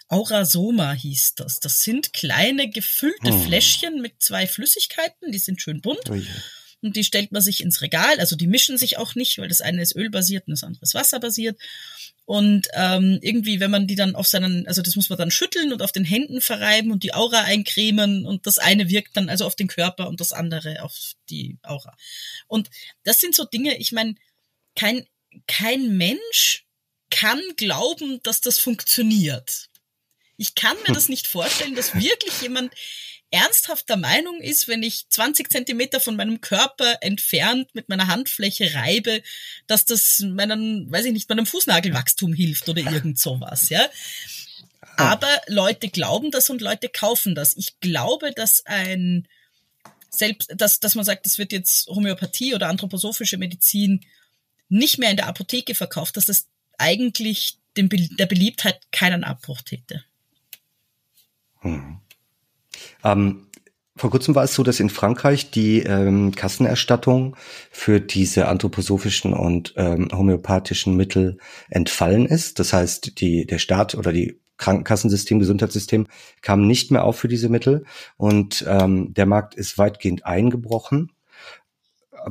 Aurasoma 0.08 0.94
hieß 0.94 1.36
das. 1.36 1.60
Das 1.60 1.82
sind 1.82 2.14
kleine 2.14 2.70
gefüllte 2.70 3.32
hm. 3.32 3.44
Fläschchen 3.44 4.02
mit 4.02 4.22
zwei 4.22 4.48
Flüssigkeiten, 4.48 5.32
die 5.32 5.40
sind 5.40 5.62
schön 5.62 5.82
bunt. 5.82 6.10
Oh 6.10 6.14
yeah. 6.14 6.26
Und 6.88 6.96
die 6.96 7.04
stellt 7.04 7.32
man 7.32 7.42
sich 7.42 7.62
ins 7.62 7.82
Regal. 7.82 8.20
Also 8.20 8.36
die 8.36 8.48
mischen 8.48 8.78
sich 8.78 8.98
auch 8.98 9.16
nicht, 9.16 9.38
weil 9.38 9.50
das 9.50 9.62
eine 9.62 9.82
ist 9.82 9.96
ölbasiert 9.96 10.48
und 10.48 10.52
das 10.52 10.64
andere 10.64 10.84
ist 10.84 10.94
wasserbasiert. 10.94 11.60
Und 12.26 12.68
ähm, 12.74 13.20
irgendwie, 13.22 13.60
wenn 13.60 13.72
man 13.72 13.88
die 13.88 13.96
dann 13.96 14.16
auf 14.16 14.28
seinen, 14.28 14.68
also 14.68 14.82
das 14.82 14.96
muss 14.96 15.10
man 15.10 15.18
dann 15.18 15.32
schütteln 15.32 15.72
und 15.72 15.82
auf 15.82 15.92
den 15.92 16.04
Händen 16.04 16.42
verreiben 16.42 16.92
und 16.92 17.04
die 17.04 17.14
Aura 17.14 17.42
eincremen 17.42 18.26
und 18.26 18.48
das 18.48 18.58
eine 18.58 18.90
wirkt 18.90 19.16
dann 19.16 19.30
also 19.30 19.46
auf 19.46 19.56
den 19.56 19.68
Körper 19.68 20.08
und 20.08 20.20
das 20.20 20.34
andere 20.34 20.82
auf 20.84 21.14
die 21.30 21.58
Aura. 21.64 21.96
Und 22.48 22.70
das 23.04 23.20
sind 23.20 23.36
so 23.36 23.46
Dinge, 23.46 23.78
ich 23.78 23.92
meine, 23.92 24.16
kein, 24.76 25.06
kein 25.48 25.98
Mensch 25.98 26.66
kann 27.10 27.42
glauben, 27.56 28.20
dass 28.24 28.42
das 28.42 28.60
funktioniert. 28.60 29.70
Ich 30.38 30.56
kann 30.56 30.78
mir 30.88 30.94
das 30.94 31.10
nicht 31.10 31.28
vorstellen, 31.28 31.76
dass 31.76 31.96
wirklich 31.96 32.42
jemand 32.42 32.74
ernsthaft 33.32 33.90
der 33.90 33.98
Meinung 33.98 34.40
ist, 34.42 34.68
wenn 34.68 34.84
ich 34.84 35.10
20 35.10 35.50
Zentimeter 35.50 36.00
von 36.00 36.16
meinem 36.16 36.40
Körper 36.42 36.98
entfernt 37.02 37.74
mit 37.74 37.90
meiner 37.90 38.08
Handfläche 38.08 38.74
reibe, 38.74 39.22
dass 39.68 39.86
das 39.86 40.20
meinen, 40.20 40.92
weiß 40.92 41.06
ich 41.06 41.14
nicht, 41.14 41.30
meinem 41.30 41.46
Fußnagelwachstum 41.46 42.34
hilft 42.34 42.70
oder 42.70 42.82
irgend 42.92 43.20
sowas, 43.20 43.70
ja. 43.70 43.86
Aber 44.96 45.30
Leute 45.48 45.90
glauben 45.90 46.32
das 46.32 46.50
und 46.50 46.62
Leute 46.62 46.90
kaufen 46.90 47.36
das. 47.36 47.56
Ich 47.56 47.80
glaube, 47.80 48.32
dass 48.32 48.66
ein 48.66 49.28
selbst, 50.10 50.52
dass, 50.56 50.80
dass 50.80 50.96
man 50.96 51.06
sagt, 51.06 51.26
das 51.26 51.38
wird 51.38 51.52
jetzt 51.52 51.88
Homöopathie 51.88 52.56
oder 52.56 52.70
anthroposophische 52.70 53.38
Medizin 53.38 54.06
nicht 54.70 54.98
mehr 54.98 55.12
in 55.12 55.18
der 55.18 55.28
Apotheke 55.28 55.76
verkauft, 55.76 56.18
dass 56.18 56.26
das 56.26 56.48
eigentlich 56.78 57.58
dem, 57.76 57.90
der 57.90 58.26
Beliebtheit 58.26 58.82
keinen 58.92 59.24
Abbruch 59.24 59.62
täte. 59.62 60.04
Hm. 61.60 62.00
Ähm, 63.04 63.48
vor 63.98 64.12
kurzem 64.12 64.36
war 64.36 64.44
es 64.44 64.54
so, 64.54 64.62
dass 64.62 64.80
in 64.80 64.92
Frankreich 64.92 65.50
die 65.50 65.80
ähm, 65.80 66.32
Kassenerstattung 66.36 67.36
für 67.72 68.00
diese 68.00 68.48
anthroposophischen 68.48 69.34
und 69.34 69.74
ähm, 69.76 70.10
homöopathischen 70.14 70.96
Mittel 70.96 71.40
entfallen 71.70 72.28
ist. 72.28 72.60
Das 72.60 72.74
heißt, 72.74 73.20
die, 73.20 73.48
der 73.48 73.58
Staat 73.58 73.96
oder 73.96 74.14
die 74.14 74.40
Krankenkassensystem, 74.58 75.40
Gesundheitssystem 75.40 76.08
kam 76.42 76.68
nicht 76.68 76.92
mehr 76.92 77.04
auf 77.04 77.18
für 77.18 77.28
diese 77.28 77.50
Mittel 77.50 77.86
und 78.18 78.66
ähm, 78.68 79.14
der 79.14 79.26
Markt 79.26 79.56
ist 79.56 79.78
weitgehend 79.78 80.26
eingebrochen. 80.26 81.12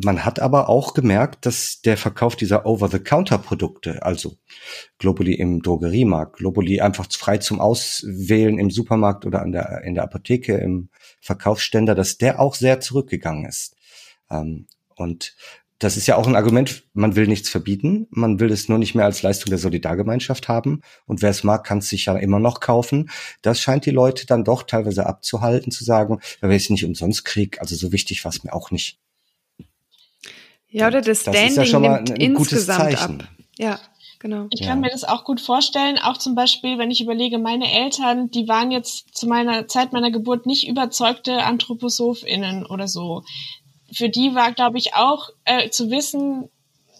Man 0.05 0.25
hat 0.25 0.41
aber 0.41 0.69
auch 0.69 0.95
gemerkt, 0.95 1.47
dass 1.47 1.81
der 1.81 1.97
Verkauf 1.97 2.37
dieser 2.37 2.67
Over-the-Counter-Produkte, 2.67 4.03
also 4.03 4.37
Globally 4.99 5.35
im 5.35 5.63
Drogeriemarkt, 5.63 6.37
Globally 6.37 6.81
einfach 6.81 7.07
frei 7.11 7.39
zum 7.39 7.61
Auswählen 7.61 8.59
im 8.59 8.71
Supermarkt 8.71 9.27
oder 9.27 9.43
an 9.43 9.53
der, 9.53 9.83
in 9.85 9.95
der 9.95 10.05
Apotheke, 10.05 10.57
im 10.57 10.89
Verkaufsständer, 11.21 11.95
dass 11.95 12.19
der 12.19 12.41
auch 12.41 12.55
sehr 12.55 12.81
zurückgegangen 12.81 13.47
ist. 13.47 13.77
Ähm, 14.31 14.67
und 14.97 15.35
das 15.79 15.99
ist 15.99 16.07
ja 16.07 16.17
auch 16.17 16.27
ein 16.27 16.37
Argument, 16.37 16.85
man 16.95 17.17
will 17.17 17.27
nichts 17.27 17.51
verbieten, 17.51 18.07
man 18.11 18.41
will 18.41 18.51
es 18.51 18.69
nur 18.69 18.79
nicht 18.79 18.95
mehr 18.95 19.05
als 19.05 19.23
Leistung 19.23 19.51
der 19.51 19.59
Solidargemeinschaft 19.59 20.49
haben. 20.49 20.81
Und 21.05 21.21
wer 21.21 21.31
es 21.31 21.45
mag, 21.45 21.65
kann 21.65 21.79
es 21.79 21.91
sich 21.91 22.07
ja 22.07 22.17
immer 22.17 22.39
noch 22.39 22.61
kaufen. 22.61 23.11
Das 23.43 23.61
scheint 23.61 23.85
die 23.85 23.91
Leute 23.91 24.27
dann 24.27 24.45
doch 24.45 24.63
teilweise 24.63 25.07
abzuhalten, 25.07 25.71
zu 25.71 25.85
sagen, 25.85 26.21
wenn 26.41 26.51
ich 26.51 26.65
es 26.65 26.71
nicht 26.71 26.85
umsonst 26.85 27.25
kriege, 27.27 27.61
also 27.61 27.77
so 27.77 27.93
wichtig 27.93 28.25
war 28.25 28.31
es 28.31 28.43
mir 28.43 28.55
auch 28.55 28.71
nicht. 28.71 28.99
Ja, 30.77 30.89
oder 30.89 31.01
das, 31.01 31.23
das 31.23 31.37
Standing 31.37 31.65
ja 31.65 31.79
nimmt 31.79 32.11
ein, 32.11 32.17
insgesamt 32.17 33.03
ab. 33.03 33.25
Ja, 33.59 33.79
genau. 34.19 34.47
Ich 34.51 34.61
kann 34.61 34.83
ja. 34.83 34.87
mir 34.87 34.91
das 34.91 35.05
auch 35.05 35.25
gut 35.25 35.41
vorstellen, 35.41 35.99
auch 35.99 36.17
zum 36.17 36.35
Beispiel, 36.35 36.79
wenn 36.79 36.91
ich 36.91 37.01
überlege, 37.01 37.39
meine 37.39 37.73
Eltern, 37.73 38.31
die 38.31 38.47
waren 38.49 38.71
jetzt 38.71 39.17
zu 39.17 39.27
meiner 39.27 39.69
Zeit 39.69 39.93
meiner 39.93 40.11
Geburt 40.11 40.47
nicht 40.47 40.69
überzeugte 40.69 41.45
AnthroposophInnen 41.45 42.67
oder 42.67 42.89
so 42.89 43.23
für 43.93 44.09
die 44.09 44.35
war, 44.35 44.53
glaube 44.53 44.79
ich, 44.79 44.95
auch 44.95 45.31
äh, 45.45 45.71
zu 45.71 45.91
wissen, 45.91 46.51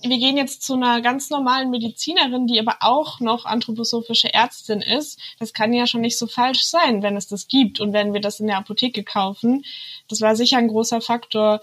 wir 0.03 0.19
gehen 0.19 0.37
jetzt 0.37 0.63
zu 0.63 0.75
einer 0.75 1.01
ganz 1.01 1.31
normalen 1.31 1.71
Medizinerin, 1.71 2.47
die 2.47 2.61
aber 2.61 2.77
auch 2.81 3.19
noch 3.19 3.45
anthroposophische 3.45 4.33
Ärztin 4.33 4.83
ist. 4.83 5.19
Das 5.39 5.53
kann 5.53 5.73
ja 5.73 5.87
schon 5.87 6.03
nicht 6.03 6.19
so 6.19 6.27
falsch 6.27 6.65
sein, 6.65 7.03
wenn 7.03 7.17
es 7.17 7.27
das 7.27 7.49
gibt 7.49 7.81
und 7.81 7.93
wenn 7.93 8.13
wir 8.13 8.21
das 8.21 8.39
in 8.39 8.47
der 8.47 8.59
Apotheke 8.59 9.03
kaufen. 9.03 9.65
Das 10.09 10.21
war 10.21 10.37
sicher 10.37 10.59
ein 10.59 10.69
großer 10.69 11.01
Faktor, 11.01 11.61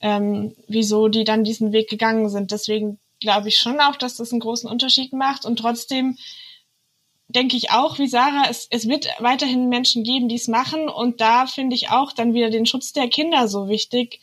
ähm, 0.00 0.54
wieso 0.68 1.08
die 1.08 1.24
dann 1.24 1.44
diesen 1.44 1.72
Weg 1.72 1.88
gegangen 1.88 2.28
sind. 2.28 2.50
Deswegen 2.50 2.98
glaube 3.20 3.48
ich 3.48 3.56
schon 3.56 3.80
auch, 3.80 3.96
dass 3.96 4.16
das 4.16 4.32
einen 4.32 4.40
großen 4.40 4.68
Unterschied 4.68 5.12
macht. 5.12 5.44
Und 5.44 5.58
trotzdem 5.58 6.16
denke 7.28 7.56
ich 7.56 7.70
auch, 7.70 7.98
wie 7.98 8.06
Sarah, 8.06 8.44
es, 8.48 8.66
es 8.70 8.88
wird 8.88 9.08
weiterhin 9.18 9.68
Menschen 9.68 10.04
geben, 10.04 10.28
die 10.28 10.36
es 10.36 10.48
machen. 10.48 10.88
Und 10.88 11.20
da 11.20 11.46
finde 11.46 11.74
ich 11.74 11.90
auch 11.90 12.12
dann 12.12 12.34
wieder 12.34 12.50
den 12.50 12.66
Schutz 12.66 12.92
der 12.92 13.08
Kinder 13.08 13.48
so 13.48 13.68
wichtig, 13.68 14.20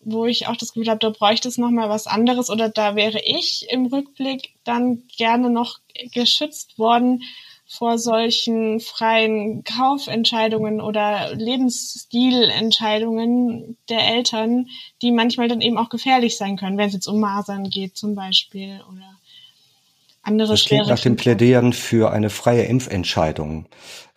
wo 0.00 0.26
ich 0.26 0.46
auch 0.46 0.56
das 0.56 0.72
Gefühl 0.72 0.88
habe, 0.88 1.00
da 1.00 1.10
bräuchte 1.10 1.48
es 1.48 1.58
noch 1.58 1.70
mal 1.70 1.88
was 1.88 2.06
anderes. 2.06 2.48
Oder 2.48 2.68
da 2.68 2.94
wäre 2.94 3.20
ich 3.24 3.66
im 3.70 3.86
Rückblick 3.86 4.54
dann 4.64 5.02
gerne 5.16 5.50
noch 5.50 5.78
geschützt 6.12 6.78
worden 6.78 7.22
vor 7.68 7.98
solchen 7.98 8.80
freien 8.80 9.64
Kaufentscheidungen 9.64 10.80
oder 10.80 11.34
Lebensstilentscheidungen 11.34 13.76
der 13.88 14.06
Eltern, 14.06 14.68
die 15.02 15.10
manchmal 15.10 15.48
dann 15.48 15.60
eben 15.60 15.76
auch 15.76 15.88
gefährlich 15.88 16.36
sein 16.36 16.56
können, 16.56 16.78
wenn 16.78 16.86
es 16.88 16.94
jetzt 16.94 17.08
um 17.08 17.18
Masern 17.18 17.68
geht 17.68 17.96
zum 17.96 18.14
Beispiel 18.14 18.80
oder 18.88 19.18
andere 20.22 20.50
das 20.50 20.64
klingt 20.64 20.86
nach 20.88 21.00
dem 21.00 21.16
Plädieren 21.16 21.72
für 21.72 22.12
eine 22.12 22.30
freie 22.30 22.62
Impfentscheidung, 22.64 23.66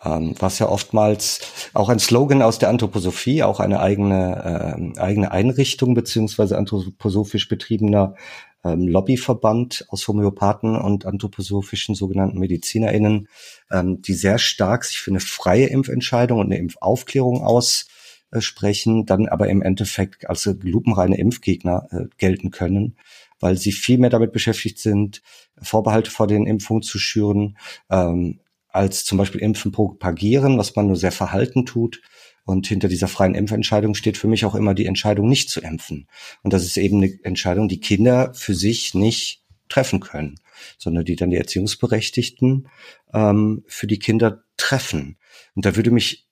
ähm, 0.03 0.33
was 0.39 0.57
ja 0.57 0.67
oftmals 0.67 1.69
auch 1.73 1.89
ein 1.89 1.99
Slogan 1.99 2.41
aus 2.41 2.57
der 2.57 2.69
Anthroposophie, 2.69 3.43
auch 3.43 3.59
eine 3.59 3.79
eigene, 3.79 4.91
äh, 4.95 4.99
eigene 4.99 5.29
Einrichtung 5.31 5.93
beziehungsweise 5.93 6.57
anthroposophisch 6.57 7.47
betriebener 7.47 8.15
ähm, 8.63 8.87
Lobbyverband 8.87 9.85
aus 9.89 10.07
Homöopathen 10.07 10.75
und 10.75 11.05
anthroposophischen 11.05 11.95
sogenannten 11.95 12.39
MedizinerInnen, 12.39 13.27
ähm, 13.71 14.01
die 14.01 14.13
sehr 14.13 14.37
stark 14.37 14.85
sich 14.85 14.99
für 14.99 15.11
eine 15.11 15.19
freie 15.19 15.67
Impfentscheidung 15.67 16.39
und 16.39 16.47
eine 16.47 16.57
Impfaufklärung 16.57 17.41
aussprechen, 17.41 19.05
dann 19.05 19.27
aber 19.27 19.47
im 19.49 19.61
Endeffekt 19.61 20.29
als 20.29 20.45
lupenreine 20.45 21.17
Impfgegner 21.17 21.87
äh, 21.91 22.05
gelten 22.17 22.51
können 22.51 22.95
weil 23.39 23.57
sie 23.57 23.71
viel 23.71 23.97
mehr 23.97 24.09
damit 24.09 24.31
beschäftigt 24.31 24.79
sind, 24.79 25.21
Vorbehalte 25.61 26.11
vor 26.11 26.27
den 26.27 26.45
Impfungen 26.45 26.83
zu 26.83 26.99
schüren, 26.99 27.57
ähm, 27.89 28.39
als 28.69 29.03
zum 29.03 29.17
Beispiel 29.17 29.41
Impfen 29.41 29.71
propagieren, 29.71 30.57
was 30.57 30.75
man 30.75 30.87
nur 30.87 30.95
sehr 30.95 31.11
verhalten 31.11 31.65
tut. 31.65 32.01
Und 32.49 32.65
hinter 32.65 32.87
dieser 32.87 33.07
freien 33.07 33.35
Impfentscheidung 33.35 33.93
steht 33.93 34.17
für 34.17 34.27
mich 34.27 34.43
auch 34.43 34.55
immer 34.55 34.73
die 34.73 34.87
Entscheidung, 34.87 35.29
nicht 35.29 35.51
zu 35.51 35.61
impfen. 35.61 36.07
Und 36.41 36.51
das 36.51 36.65
ist 36.65 36.77
eben 36.77 36.97
eine 36.97 37.13
Entscheidung, 37.23 37.69
die 37.69 37.79
Kinder 37.79 38.33
für 38.33 38.55
sich 38.55 38.95
nicht 38.95 39.43
treffen 39.67 39.99
können, 39.99 40.33
sondern 40.79 41.05
die 41.05 41.15
dann 41.15 41.29
die 41.29 41.37
Erziehungsberechtigten 41.37 42.67
ähm, 43.13 43.63
für 43.67 43.85
die 43.85 43.99
Kinder 43.99 44.45
treffen. 44.57 45.19
Und 45.53 45.65
da 45.67 45.75
würde 45.75 45.91
mich 45.91 46.27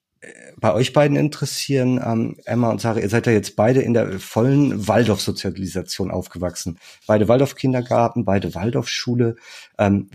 bei 0.59 0.73
euch 0.73 0.91
beiden 0.91 1.15
interessieren, 1.15 2.01
ähm, 2.03 2.37
Emma 2.45 2.71
und 2.71 2.81
Sarah, 2.81 2.99
ihr 2.99 3.09
seid 3.09 3.27
ja 3.27 3.33
jetzt 3.33 3.55
beide 3.55 3.81
in 3.81 3.93
der 3.93 4.19
vollen 4.19 4.87
Waldorf-Sozialisation 4.87 6.09
aufgewachsen. 6.09 6.79
Beide 7.05 7.27
Waldorf-Kindergarten, 7.27 8.25
beide 8.25 8.55
Waldorfschule. 8.55 9.35
Ähm, 9.77 10.09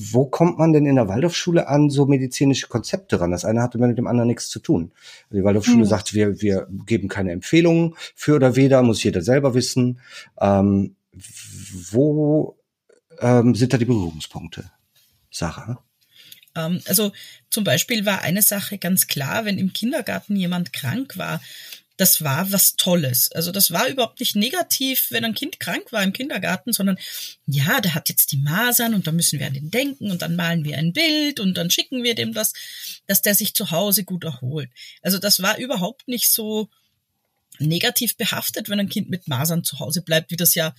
wo 0.00 0.26
kommt 0.26 0.58
man 0.58 0.72
denn 0.72 0.86
in 0.86 0.94
der 0.94 1.08
Waldorfschule 1.08 1.66
an 1.66 1.90
so 1.90 2.06
medizinische 2.06 2.68
Konzepte 2.68 3.20
ran? 3.20 3.32
Das 3.32 3.44
eine 3.44 3.60
hatte 3.62 3.78
mit 3.78 3.98
dem 3.98 4.06
anderen 4.06 4.28
nichts 4.28 4.48
zu 4.48 4.60
tun. 4.60 4.92
Die 5.32 5.42
Waldorfschule 5.42 5.80
hm. 5.80 5.86
sagt, 5.86 6.14
wir, 6.14 6.40
wir 6.40 6.68
geben 6.86 7.08
keine 7.08 7.32
Empfehlungen 7.32 7.94
für 8.14 8.36
oder 8.36 8.54
weder, 8.54 8.82
muss 8.82 9.02
jeder 9.02 9.22
selber 9.22 9.54
wissen. 9.54 9.98
Ähm, 10.40 10.94
wo 11.90 12.56
ähm, 13.20 13.56
sind 13.56 13.72
da 13.72 13.78
die 13.78 13.86
Berührungspunkte? 13.86 14.70
Sarah? 15.32 15.82
Ähm, 16.54 16.80
also 16.86 17.10
zum 17.50 17.64
Beispiel 17.64 18.06
war 18.06 18.22
eine 18.22 18.42
Sache 18.42 18.78
ganz 18.78 19.08
klar, 19.08 19.44
wenn 19.44 19.58
im 19.58 19.72
Kindergarten 19.72 20.36
jemand 20.36 20.72
krank 20.72 21.18
war, 21.18 21.40
das 21.98 22.22
war 22.22 22.52
was 22.52 22.76
Tolles. 22.76 23.30
Also 23.32 23.50
das 23.50 23.72
war 23.72 23.88
überhaupt 23.88 24.20
nicht 24.20 24.36
negativ, 24.36 25.08
wenn 25.10 25.24
ein 25.24 25.34
Kind 25.34 25.58
krank 25.58 25.92
war 25.92 26.02
im 26.02 26.12
Kindergarten, 26.12 26.72
sondern 26.72 26.96
ja, 27.46 27.80
der 27.80 27.94
hat 27.94 28.08
jetzt 28.08 28.30
die 28.30 28.38
Masern 28.38 28.94
und 28.94 29.08
da 29.08 29.12
müssen 29.12 29.40
wir 29.40 29.48
an 29.48 29.54
den 29.54 29.70
denken 29.70 30.10
und 30.12 30.22
dann 30.22 30.36
malen 30.36 30.64
wir 30.64 30.78
ein 30.78 30.92
Bild 30.92 31.40
und 31.40 31.54
dann 31.54 31.70
schicken 31.70 32.04
wir 32.04 32.14
dem 32.14 32.32
das, 32.32 32.52
dass 33.08 33.20
der 33.20 33.34
sich 33.34 33.52
zu 33.52 33.72
Hause 33.72 34.04
gut 34.04 34.22
erholt. 34.22 34.70
Also 35.02 35.18
das 35.18 35.42
war 35.42 35.58
überhaupt 35.58 36.06
nicht 36.06 36.30
so 36.30 36.68
negativ 37.58 38.16
behaftet, 38.16 38.68
wenn 38.68 38.78
ein 38.78 38.88
Kind 38.88 39.10
mit 39.10 39.26
Masern 39.26 39.64
zu 39.64 39.80
Hause 39.80 40.02
bleibt, 40.02 40.30
wie 40.30 40.36
das 40.36 40.54
ja 40.54 40.76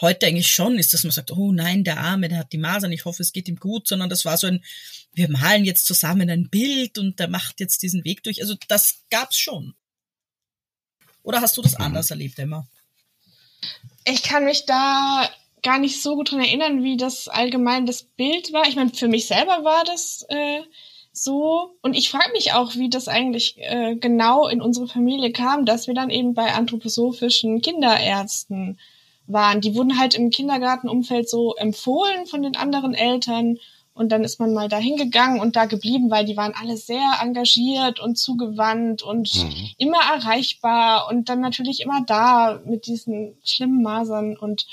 heute 0.00 0.26
eigentlich 0.26 0.52
schon 0.52 0.78
ist, 0.78 0.94
dass 0.94 1.02
man 1.02 1.10
sagt, 1.10 1.32
oh 1.32 1.50
nein, 1.50 1.82
der 1.82 1.98
Arme, 1.98 2.28
der 2.28 2.38
hat 2.38 2.52
die 2.52 2.58
Masern, 2.58 2.92
ich 2.92 3.04
hoffe, 3.04 3.22
es 3.22 3.32
geht 3.32 3.48
ihm 3.48 3.56
gut, 3.56 3.88
sondern 3.88 4.08
das 4.08 4.24
war 4.24 4.36
so 4.36 4.46
ein, 4.46 4.64
wir 5.12 5.28
malen 5.28 5.64
jetzt 5.64 5.86
zusammen 5.86 6.30
ein 6.30 6.48
Bild 6.48 6.98
und 6.98 7.18
der 7.18 7.28
macht 7.28 7.58
jetzt 7.58 7.82
diesen 7.82 8.04
Weg 8.04 8.22
durch. 8.22 8.40
Also 8.40 8.54
das 8.68 9.02
gab's 9.10 9.36
schon. 9.36 9.74
Oder 11.22 11.40
hast 11.40 11.56
du 11.56 11.62
das 11.62 11.78
mhm. 11.78 11.84
anders 11.86 12.10
erlebt, 12.10 12.38
Emma? 12.38 12.66
Ich 14.04 14.22
kann 14.22 14.44
mich 14.44 14.66
da 14.66 15.28
gar 15.62 15.78
nicht 15.78 16.02
so 16.02 16.16
gut 16.16 16.32
dran 16.32 16.40
erinnern, 16.40 16.82
wie 16.82 16.96
das 16.96 17.28
allgemein 17.28 17.86
das 17.86 18.02
Bild 18.02 18.52
war. 18.52 18.66
Ich 18.66 18.76
meine, 18.76 18.90
für 18.90 19.08
mich 19.08 19.26
selber 19.26 19.64
war 19.64 19.84
das 19.84 20.26
äh, 20.28 20.60
so. 21.12 21.76
Und 21.82 21.94
ich 21.94 22.10
frage 22.10 22.32
mich 22.32 22.52
auch, 22.52 22.74
wie 22.74 22.90
das 22.90 23.06
eigentlich 23.06 23.56
äh, 23.58 23.94
genau 23.94 24.48
in 24.48 24.60
unsere 24.60 24.88
Familie 24.88 25.30
kam, 25.32 25.64
dass 25.64 25.86
wir 25.86 25.94
dann 25.94 26.10
eben 26.10 26.34
bei 26.34 26.52
anthroposophischen 26.52 27.60
Kinderärzten 27.62 28.78
waren. 29.26 29.60
Die 29.60 29.74
wurden 29.76 29.98
halt 29.98 30.14
im 30.14 30.30
Kindergartenumfeld 30.30 31.28
so 31.28 31.54
empfohlen 31.54 32.26
von 32.26 32.42
den 32.42 32.56
anderen 32.56 32.94
Eltern. 32.94 33.58
Und 33.94 34.10
dann 34.10 34.24
ist 34.24 34.40
man 34.40 34.54
mal 34.54 34.68
da 34.68 34.78
hingegangen 34.78 35.40
und 35.40 35.54
da 35.54 35.66
geblieben, 35.66 36.10
weil 36.10 36.24
die 36.24 36.36
waren 36.36 36.54
alle 36.58 36.78
sehr 36.78 37.18
engagiert 37.20 38.00
und 38.00 38.16
zugewandt 38.16 39.02
und 39.02 39.34
mhm. 39.34 39.70
immer 39.76 40.00
erreichbar 40.14 41.08
und 41.10 41.28
dann 41.28 41.40
natürlich 41.40 41.80
immer 41.80 42.02
da 42.06 42.60
mit 42.64 42.86
diesen 42.86 43.36
schlimmen 43.44 43.82
Masern. 43.82 44.36
Und 44.36 44.66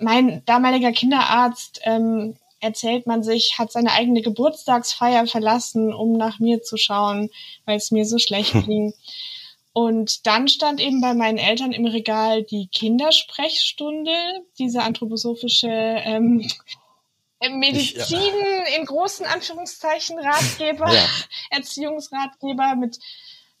mein 0.00 0.44
damaliger 0.44 0.90
Kinderarzt, 0.90 1.80
ähm, 1.84 2.34
erzählt 2.62 3.06
man 3.06 3.22
sich, 3.22 3.58
hat 3.58 3.72
seine 3.72 3.92
eigene 3.92 4.22
Geburtstagsfeier 4.22 5.26
verlassen, 5.26 5.92
um 5.92 6.12
nach 6.12 6.38
mir 6.38 6.62
zu 6.62 6.76
schauen, 6.76 7.28
weil 7.64 7.76
es 7.76 7.90
mir 7.90 8.06
so 8.06 8.18
schlecht 8.18 8.52
ging. 8.66 8.94
Und 9.74 10.26
dann 10.26 10.48
stand 10.48 10.80
eben 10.80 11.00
bei 11.00 11.14
meinen 11.14 11.38
Eltern 11.38 11.72
im 11.72 11.86
Regal 11.86 12.42
die 12.42 12.68
Kindersprechstunde, 12.68 14.12
diese 14.58 14.82
anthroposophische 14.82 15.68
ähm, 15.70 16.46
Medizin 17.50 17.76
ich, 17.76 17.94
ja. 17.94 18.76
in 18.78 18.86
großen 18.86 19.26
Anführungszeichen 19.26 20.18
Ratgeber, 20.18 20.92
ja. 20.92 21.06
Erziehungsratgeber 21.50 22.76
mit, 22.76 22.98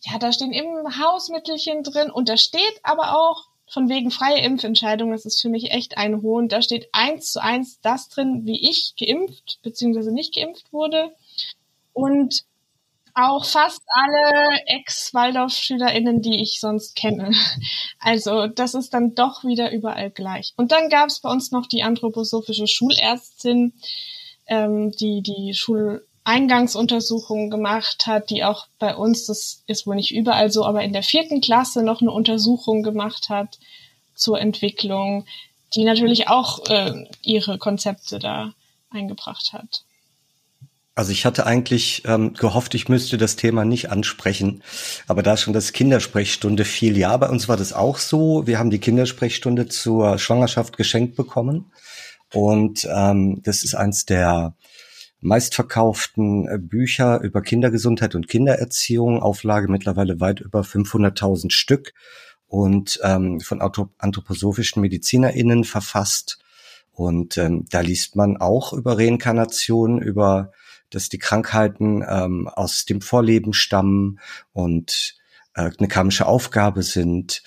ja, 0.00 0.18
da 0.18 0.32
stehen 0.32 0.52
eben 0.52 0.98
Hausmittelchen 0.98 1.82
drin 1.82 2.10
und 2.10 2.28
da 2.28 2.36
steht 2.36 2.80
aber 2.82 3.16
auch 3.16 3.46
von 3.72 3.88
wegen 3.88 4.10
freie 4.10 4.42
Impfentscheidung, 4.42 5.12
das 5.12 5.24
ist 5.24 5.40
für 5.40 5.48
mich 5.48 5.70
echt 5.70 5.96
ein 5.96 6.20
Hohn. 6.20 6.48
Da 6.48 6.60
steht 6.60 6.90
eins 6.92 7.32
zu 7.32 7.42
eins 7.42 7.80
das 7.80 8.10
drin, 8.10 8.42
wie 8.44 8.68
ich 8.68 8.94
geimpft 8.98 9.60
bzw. 9.62 10.10
nicht 10.10 10.34
geimpft 10.34 10.72
wurde. 10.74 11.14
Und 11.94 12.44
Auch 13.14 13.44
fast 13.44 13.82
alle 13.88 14.58
Ex-Waldorf-SchülerInnen, 14.66 16.22
die 16.22 16.40
ich 16.42 16.60
sonst 16.60 16.96
kenne. 16.96 17.32
Also 18.04 18.48
das 18.48 18.74
ist 18.74 18.94
dann 18.94 19.14
doch 19.14 19.44
wieder 19.44 19.70
überall 19.70 20.10
gleich. 20.10 20.54
Und 20.56 20.72
dann 20.72 20.88
gab 20.88 21.08
es 21.08 21.20
bei 21.20 21.30
uns 21.30 21.52
noch 21.52 21.66
die 21.66 21.84
anthroposophische 21.84 22.66
Schulärztin, 22.66 23.74
ähm, 24.46 24.90
die 24.92 25.22
die 25.22 25.54
Schuleingangsuntersuchung 25.54 27.48
gemacht 27.48 28.06
hat, 28.08 28.30
die 28.30 28.42
auch 28.42 28.66
bei 28.80 28.96
uns, 28.96 29.26
das 29.26 29.62
ist 29.68 29.86
wohl 29.86 29.94
nicht 29.94 30.12
überall 30.12 30.50
so, 30.50 30.64
aber 30.64 30.82
in 30.82 30.92
der 30.92 31.04
vierten 31.04 31.40
Klasse 31.40 31.84
noch 31.84 32.00
eine 32.00 32.10
Untersuchung 32.10 32.82
gemacht 32.82 33.28
hat 33.28 33.58
zur 34.14 34.40
Entwicklung, 34.40 35.26
die 35.74 35.84
natürlich 35.84 36.28
auch 36.28 36.66
äh, 36.68 37.06
ihre 37.22 37.58
Konzepte 37.58 38.18
da 38.18 38.52
eingebracht 38.90 39.52
hat. 39.52 39.84
Also 40.94 41.10
ich 41.12 41.24
hatte 41.24 41.46
eigentlich 41.46 42.02
ähm, 42.04 42.34
gehofft, 42.34 42.74
ich 42.74 42.88
müsste 42.90 43.16
das 43.16 43.36
Thema 43.36 43.64
nicht 43.64 43.90
ansprechen, 43.90 44.62
aber 45.06 45.22
da 45.22 45.38
schon 45.38 45.54
das 45.54 45.72
Kindersprechstunde 45.72 46.66
fiel, 46.66 46.98
ja, 46.98 47.16
bei 47.16 47.30
uns 47.30 47.48
war 47.48 47.56
das 47.56 47.72
auch 47.72 47.96
so. 47.96 48.46
Wir 48.46 48.58
haben 48.58 48.68
die 48.68 48.78
Kindersprechstunde 48.78 49.68
zur 49.68 50.18
Schwangerschaft 50.18 50.76
geschenkt 50.76 51.16
bekommen 51.16 51.72
und 52.32 52.86
ähm, 52.92 53.40
das 53.42 53.64
ist 53.64 53.74
eins 53.74 54.04
der 54.04 54.54
meistverkauften 55.20 56.48
äh, 56.48 56.58
Bücher 56.58 57.20
über 57.20 57.40
Kindergesundheit 57.40 58.14
und 58.14 58.28
Kindererziehung, 58.28 59.22
Auflage 59.22 59.68
mittlerweile 59.68 60.20
weit 60.20 60.40
über 60.40 60.60
500.000 60.60 61.52
Stück 61.52 61.94
und 62.46 63.00
ähm, 63.02 63.40
von 63.40 63.62
anthroposophischen 63.62 64.82
MedizinerInnen 64.82 65.64
verfasst. 65.64 66.38
Und 66.90 67.38
ähm, 67.38 67.64
da 67.70 67.80
liest 67.80 68.16
man 68.16 68.36
auch 68.36 68.74
über 68.74 68.98
Reinkarnation, 68.98 70.02
über 70.02 70.52
dass 70.94 71.08
die 71.08 71.18
Krankheiten 71.18 72.04
ähm, 72.08 72.48
aus 72.48 72.84
dem 72.84 73.00
Vorleben 73.00 73.52
stammen 73.52 74.20
und 74.52 75.16
äh, 75.54 75.70
eine 75.78 75.88
karmische 75.88 76.26
Aufgabe 76.26 76.82
sind. 76.82 77.42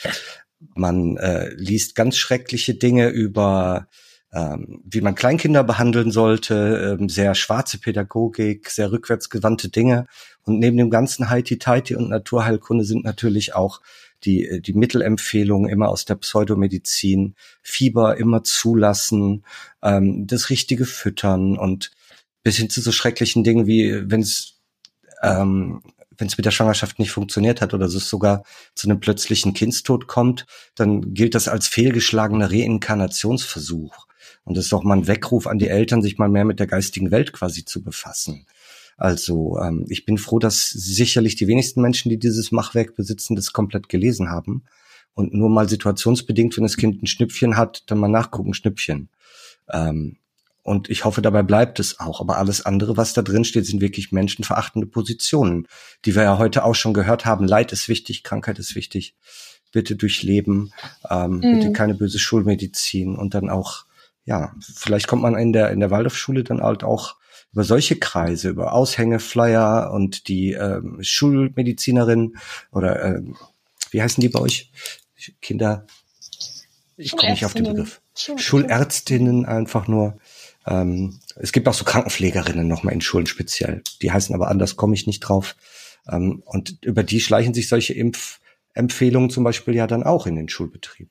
Man 0.76 1.18
äh, 1.18 1.50
liest 1.56 1.96
ganz 1.96 2.18
schreckliche 2.18 2.76
Dinge 2.76 3.10
über 3.10 3.88
ähm, 4.36 4.82
wie 4.84 5.00
man 5.00 5.16
Kleinkinder 5.16 5.64
behandeln 5.64 6.12
sollte, 6.12 6.98
ähm, 7.00 7.08
sehr 7.08 7.36
schwarze 7.36 7.78
Pädagogik, 7.78 8.70
sehr 8.70 8.92
rückwärtsgewandte 8.92 9.70
Dinge. 9.70 10.08
Und 10.44 10.60
neben 10.60 10.76
dem 10.76 10.90
ganzen 10.90 11.30
Haiti-Taiti 11.30 11.96
und 11.96 12.10
Naturheilkunde 12.10 12.84
sind 12.84 13.06
natürlich 13.06 13.56
auch 13.56 13.80
die, 14.26 14.46
äh, 14.46 14.60
die 14.60 14.74
Mittelempfehlungen 14.74 15.70
immer 15.70 15.88
aus 15.88 16.04
der 16.04 16.16
Pseudomedizin, 16.16 17.36
Fieber 17.62 18.18
immer 18.18 18.44
zulassen, 18.44 19.46
ähm, 19.82 20.28
das 20.28 20.50
richtige 20.50 20.86
Füttern 20.86 21.58
und 21.58 21.92
bis 22.46 22.58
hin 22.58 22.70
zu 22.70 22.80
so 22.80 22.92
schrecklichen 22.92 23.44
Dingen 23.44 23.66
wie, 23.66 24.04
wenn 24.10 24.22
es 24.22 24.62
ähm, 25.24 25.82
wenn 26.16 26.28
es 26.28 26.38
mit 26.38 26.46
der 26.46 26.52
Schwangerschaft 26.52 27.00
nicht 27.00 27.10
funktioniert 27.10 27.60
hat 27.60 27.74
oder 27.74 27.88
es 27.88 27.94
sogar 28.08 28.44
zu 28.76 28.88
einem 28.88 29.00
plötzlichen 29.00 29.56
Kindstod 29.56 30.06
kommt, 30.06 30.46
dann 30.76 31.16
gilt 31.16 31.34
das 31.34 31.48
als 31.48 31.68
fehlgeschlagener 31.68 32.52
Reinkarnationsversuch. 32.52 34.06
Und 34.44 34.56
das 34.56 34.66
ist 34.66 34.72
doch 34.72 34.84
mal 34.84 34.96
ein 34.96 35.08
Weckruf 35.08 35.48
an 35.48 35.58
die 35.58 35.70
Eltern, 35.70 36.04
sich 36.04 36.20
mal 36.20 36.30
mehr 36.30 36.46
mit 36.46 36.60
der 36.60 36.68
geistigen 36.68 37.10
Welt 37.10 37.34
quasi 37.34 37.66
zu 37.66 37.84
befassen. 37.84 38.46
Also 38.96 39.58
ähm, 39.60 39.88
ich 39.90 40.06
bin 40.06 40.20
froh, 40.20 40.38
dass 40.38 40.70
sicherlich 40.70 41.36
die 41.36 41.48
wenigsten 41.48 41.82
Menschen, 41.82 42.10
die 42.10 42.20
dieses 42.20 42.52
Machwerk 42.52 42.96
besitzen, 42.96 43.36
das 43.36 43.54
komplett 43.54 43.90
gelesen 43.90 44.30
haben. 44.30 44.66
Und 45.16 45.34
nur 45.34 45.50
mal 45.50 45.68
situationsbedingt, 45.68 46.56
wenn 46.56 46.64
das 46.64 46.78
Kind 46.78 47.02
ein 47.02 47.08
Schnüpfchen 47.08 47.58
hat, 47.58 47.84
dann 47.88 47.98
mal 47.98 48.08
nachgucken, 48.08 48.54
Schnüpfchen. 48.54 49.10
Ähm, 49.74 50.18
und 50.66 50.90
ich 50.90 51.06
hoffe, 51.06 51.22
dabei 51.22 51.44
bleibt 51.44 51.80
es 51.80 52.00
auch. 52.00 52.22
Aber 52.22 52.40
alles 52.40 52.66
andere, 52.66 52.98
was 52.98 53.14
da 53.14 53.22
drin 53.22 53.46
steht, 53.46 53.68
sind 53.68 53.82
wirklich 53.82 54.12
menschenverachtende 54.12 54.88
Positionen, 54.88 55.68
die 56.06 56.16
wir 56.16 56.24
ja 56.24 56.40
heute 56.40 56.64
auch 56.64 56.74
schon 56.74 56.96
gehört 56.96 57.24
haben. 57.24 57.46
Leid 57.46 57.72
ist 57.72 57.88
wichtig, 57.88 58.24
Krankheit 58.24 58.58
ist 58.58 58.74
wichtig. 58.74 59.14
Bitte 59.72 59.96
durchleben, 59.96 60.74
ähm, 61.08 61.34
mhm. 61.36 61.42
bitte 61.42 61.72
keine 61.72 61.94
böse 61.94 62.18
Schulmedizin 62.18 63.16
und 63.16 63.36
dann 63.36 63.52
auch, 63.52 63.86
ja, 64.26 64.56
vielleicht 64.60 65.08
kommt 65.08 65.22
man 65.22 65.38
in 65.38 65.54
der 65.54 65.70
in 65.70 65.82
der 65.82 65.92
Waldorfschule 65.92 66.44
dann 66.44 66.62
halt 66.62 66.84
auch 66.84 67.16
über 67.54 67.64
solche 67.64 67.98
Kreise, 67.98 68.50
über 68.50 68.74
Aushängeflyer 68.74 69.92
und 69.94 70.28
die 70.30 70.54
ähm, 70.54 70.98
Schulmedizinerin 71.02 72.38
oder 72.72 73.04
äh, 73.04 73.22
wie 73.92 74.02
heißen 74.02 74.20
die 74.20 74.30
bei 74.30 74.40
euch? 74.40 74.72
Kinder. 75.44 75.86
Ich 76.98 77.12
komme 77.12 77.30
nicht 77.30 77.46
auf 77.46 77.54
den 77.54 77.66
Begriff. 77.66 78.02
Schulärztinnen 78.16 79.46
einfach 79.46 79.88
nur. 79.88 80.18
Ähm, 80.66 81.20
es 81.36 81.52
gibt 81.52 81.68
auch 81.68 81.74
so 81.74 81.86
Krankenpflegerinnen 81.86 82.68
nochmal 82.68 82.94
in 82.94 83.02
Schulen 83.02 83.28
speziell. 83.28 83.82
Die 84.02 84.12
heißen 84.12 84.34
aber 84.34 84.50
anders, 84.50 84.76
komme 84.76 84.96
ich 84.96 85.08
nicht 85.08 85.22
drauf. 85.22 85.56
Ähm, 86.10 86.42
und 86.46 86.84
über 86.84 87.04
die 87.04 87.20
schleichen 87.20 87.54
sich 87.54 87.70
solche 87.70 87.94
Impfempfehlungen 87.94 89.30
zum 89.30 89.44
Beispiel 89.44 89.76
ja 89.76 89.88
dann 89.88 90.04
auch 90.04 90.28
in 90.28 90.36
den 90.36 90.50
Schulbetrieb. 90.50 91.10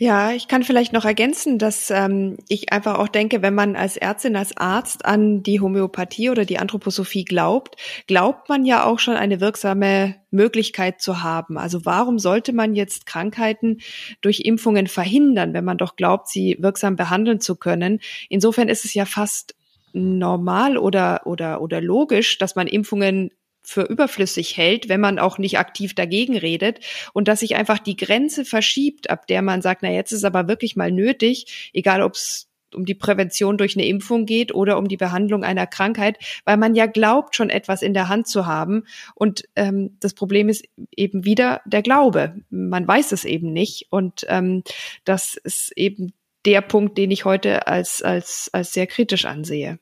Ja, 0.00 0.30
ich 0.30 0.46
kann 0.46 0.62
vielleicht 0.62 0.92
noch 0.92 1.04
ergänzen, 1.04 1.58
dass 1.58 1.90
ähm, 1.90 2.36
ich 2.48 2.72
einfach 2.72 3.00
auch 3.00 3.08
denke, 3.08 3.42
wenn 3.42 3.56
man 3.56 3.74
als 3.74 3.96
Ärztin, 3.96 4.36
als 4.36 4.56
Arzt 4.56 5.04
an 5.04 5.42
die 5.42 5.60
Homöopathie 5.60 6.30
oder 6.30 6.44
die 6.44 6.60
Anthroposophie 6.60 7.24
glaubt, 7.24 7.74
glaubt 8.06 8.48
man 8.48 8.64
ja 8.64 8.84
auch 8.84 9.00
schon 9.00 9.16
eine 9.16 9.40
wirksame 9.40 10.14
Möglichkeit 10.30 11.00
zu 11.00 11.24
haben. 11.24 11.58
Also 11.58 11.84
warum 11.84 12.20
sollte 12.20 12.52
man 12.52 12.76
jetzt 12.76 13.06
Krankheiten 13.06 13.78
durch 14.20 14.42
Impfungen 14.44 14.86
verhindern, 14.86 15.52
wenn 15.52 15.64
man 15.64 15.78
doch 15.78 15.96
glaubt, 15.96 16.28
sie 16.28 16.56
wirksam 16.60 16.94
behandeln 16.94 17.40
zu 17.40 17.56
können? 17.56 17.98
Insofern 18.28 18.68
ist 18.68 18.84
es 18.84 18.94
ja 18.94 19.04
fast 19.04 19.56
normal 19.92 20.78
oder, 20.78 21.22
oder, 21.26 21.60
oder 21.60 21.80
logisch, 21.80 22.38
dass 22.38 22.54
man 22.54 22.68
Impfungen 22.68 23.32
für 23.68 23.82
überflüssig 23.82 24.56
hält, 24.56 24.88
wenn 24.88 25.00
man 25.00 25.18
auch 25.18 25.36
nicht 25.36 25.58
aktiv 25.58 25.94
dagegen 25.94 26.38
redet 26.38 26.80
und 27.12 27.28
dass 27.28 27.40
sich 27.40 27.54
einfach 27.54 27.78
die 27.78 27.96
Grenze 27.96 28.46
verschiebt, 28.46 29.10
ab 29.10 29.26
der 29.26 29.42
man 29.42 29.60
sagt, 29.60 29.82
na 29.82 29.90
jetzt 29.92 30.12
ist 30.12 30.24
aber 30.24 30.48
wirklich 30.48 30.74
mal 30.74 30.90
nötig, 30.90 31.70
egal 31.74 32.00
ob 32.00 32.14
es 32.14 32.48
um 32.74 32.86
die 32.86 32.94
Prävention 32.94 33.58
durch 33.58 33.76
eine 33.76 33.86
Impfung 33.86 34.24
geht 34.24 34.54
oder 34.54 34.78
um 34.78 34.88
die 34.88 34.96
Behandlung 34.96 35.44
einer 35.44 35.66
Krankheit, 35.66 36.18
weil 36.46 36.56
man 36.56 36.74
ja 36.74 36.86
glaubt, 36.86 37.36
schon 37.36 37.50
etwas 37.50 37.82
in 37.82 37.92
der 37.92 38.08
Hand 38.08 38.26
zu 38.26 38.46
haben. 38.46 38.84
Und 39.14 39.44
ähm, 39.54 39.96
das 40.00 40.14
Problem 40.14 40.48
ist 40.48 40.64
eben 40.96 41.26
wieder 41.26 41.60
der 41.66 41.82
Glaube. 41.82 42.36
Man 42.48 42.88
weiß 42.88 43.12
es 43.12 43.26
eben 43.26 43.52
nicht. 43.52 43.88
Und 43.90 44.24
ähm, 44.28 44.62
das 45.04 45.36
ist 45.36 45.72
eben 45.76 46.14
der 46.46 46.62
Punkt, 46.62 46.96
den 46.96 47.10
ich 47.10 47.26
heute 47.26 47.66
als, 47.66 48.00
als, 48.02 48.48
als 48.52 48.72
sehr 48.72 48.86
kritisch 48.86 49.26
ansehe. 49.26 49.78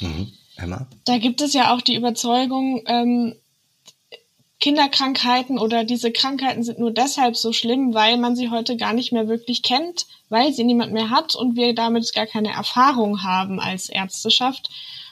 Mhm. 0.00 0.32
Emma? 0.58 0.86
Da 1.04 1.18
gibt 1.18 1.40
es 1.40 1.54
ja 1.54 1.72
auch 1.74 1.80
die 1.80 1.94
Überzeugung, 1.94 2.82
ähm, 2.86 3.34
Kinderkrankheiten 4.60 5.56
oder 5.58 5.84
diese 5.84 6.10
Krankheiten 6.10 6.64
sind 6.64 6.80
nur 6.80 6.90
deshalb 6.90 7.36
so 7.36 7.52
schlimm, 7.52 7.94
weil 7.94 8.16
man 8.16 8.34
sie 8.34 8.50
heute 8.50 8.76
gar 8.76 8.92
nicht 8.92 9.12
mehr 9.12 9.28
wirklich 9.28 9.62
kennt, 9.62 10.06
weil 10.30 10.52
sie 10.52 10.64
niemand 10.64 10.92
mehr 10.92 11.10
hat 11.10 11.36
und 11.36 11.54
wir 11.54 11.74
damit 11.74 12.12
gar 12.12 12.26
keine 12.26 12.52
Erfahrung 12.52 13.22
haben 13.22 13.60
als 13.60 13.88
Ärzteschaft. 13.88 14.68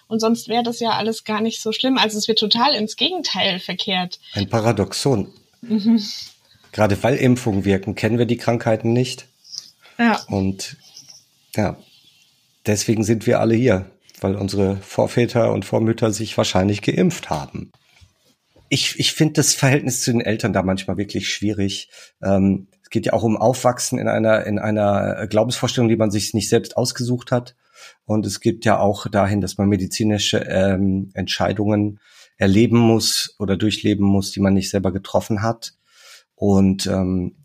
Und 0.08 0.20
sonst 0.20 0.48
wäre 0.48 0.64
das 0.64 0.80
ja 0.80 0.90
alles 0.90 1.24
gar 1.24 1.40
nicht 1.40 1.60
so 1.60 1.72
schlimm. 1.72 1.96
Also 1.96 2.18
es 2.18 2.26
wird 2.26 2.40
total 2.40 2.74
ins 2.74 2.96
Gegenteil 2.96 3.60
verkehrt. 3.60 4.18
Ein 4.34 4.48
Paradoxon. 4.48 5.32
Mhm. 5.62 6.02
Gerade 6.72 7.00
weil 7.02 7.16
Impfungen 7.16 7.64
wirken, 7.64 7.94
kennen 7.94 8.18
wir 8.18 8.26
die 8.26 8.36
Krankheiten 8.36 8.92
nicht. 8.92 9.26
Ja. 9.98 10.20
Und 10.28 10.76
ja, 11.54 11.76
deswegen 12.66 13.04
sind 13.04 13.26
wir 13.26 13.40
alle 13.40 13.54
hier 13.54 13.90
weil 14.20 14.36
unsere 14.36 14.76
Vorväter 14.76 15.52
und 15.52 15.64
Vormütter 15.64 16.12
sich 16.12 16.36
wahrscheinlich 16.36 16.82
geimpft 16.82 17.30
haben. 17.30 17.72
Ich, 18.68 18.98
ich 18.98 19.12
finde 19.12 19.34
das 19.34 19.54
Verhältnis 19.54 20.00
zu 20.02 20.12
den 20.12 20.20
Eltern 20.20 20.52
da 20.52 20.62
manchmal 20.62 20.96
wirklich 20.96 21.28
schwierig. 21.28 21.88
Ähm, 22.22 22.68
es 22.82 22.90
geht 22.90 23.06
ja 23.06 23.12
auch 23.12 23.22
um 23.22 23.36
Aufwachsen 23.36 23.98
in 23.98 24.08
einer, 24.08 24.44
in 24.44 24.58
einer 24.58 25.26
Glaubensvorstellung, 25.26 25.88
die 25.88 25.96
man 25.96 26.10
sich 26.10 26.34
nicht 26.34 26.48
selbst 26.48 26.76
ausgesucht 26.76 27.30
hat. 27.30 27.54
Und 28.04 28.26
es 28.26 28.40
geht 28.40 28.64
ja 28.64 28.78
auch 28.78 29.06
dahin, 29.08 29.40
dass 29.40 29.58
man 29.58 29.68
medizinische 29.68 30.38
ähm, 30.38 31.10
Entscheidungen 31.14 32.00
erleben 32.36 32.78
muss 32.78 33.34
oder 33.38 33.56
durchleben 33.56 34.06
muss, 34.06 34.30
die 34.32 34.40
man 34.40 34.54
nicht 34.54 34.70
selber 34.70 34.92
getroffen 34.92 35.42
hat. 35.42 35.74
Und 36.34 36.86
ähm, 36.86 37.36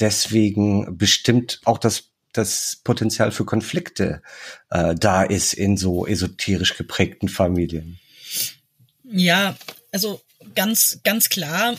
deswegen 0.00 0.96
bestimmt 0.96 1.60
auch 1.64 1.78
das 1.78 2.10
das 2.32 2.80
Potenzial 2.84 3.32
für 3.32 3.44
Konflikte 3.44 4.22
äh, 4.70 4.94
da 4.94 5.22
ist 5.22 5.54
in 5.54 5.76
so 5.76 6.06
esoterisch 6.06 6.76
geprägten 6.76 7.28
Familien. 7.28 7.98
Ja, 9.04 9.56
also 9.92 10.20
ganz, 10.54 11.00
ganz 11.04 11.28
klar, 11.28 11.76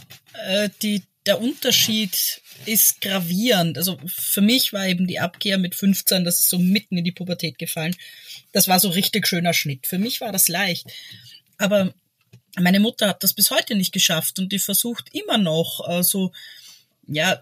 äh, 0.47 0.69
die, 0.81 1.03
der 1.25 1.41
Unterschied 1.41 2.41
ist 2.65 3.01
gravierend. 3.01 3.77
Also 3.77 3.97
für 4.07 4.41
mich 4.41 4.73
war 4.73 4.87
eben 4.87 5.07
die 5.07 5.19
Abkehr 5.19 5.57
mit 5.57 5.75
15, 5.75 6.25
das 6.25 6.39
ist 6.39 6.49
so 6.49 6.59
mitten 6.59 6.97
in 6.97 7.03
die 7.03 7.11
Pubertät 7.11 7.57
gefallen. 7.57 7.95
Das 8.51 8.67
war 8.67 8.79
so 8.79 8.89
richtig 8.89 9.27
schöner 9.27 9.53
Schnitt. 9.53 9.87
Für 9.87 9.99
mich 9.99 10.21
war 10.21 10.31
das 10.31 10.47
leicht. 10.47 10.87
Aber 11.57 11.93
meine 12.57 12.79
Mutter 12.79 13.07
hat 13.07 13.23
das 13.23 13.33
bis 13.33 13.51
heute 13.51 13.75
nicht 13.75 13.93
geschafft 13.93 14.39
und 14.39 14.51
die 14.51 14.59
versucht 14.59 15.13
immer 15.13 15.37
noch 15.37 15.87
äh, 15.87 16.03
so 16.03 16.31
ja, 17.11 17.41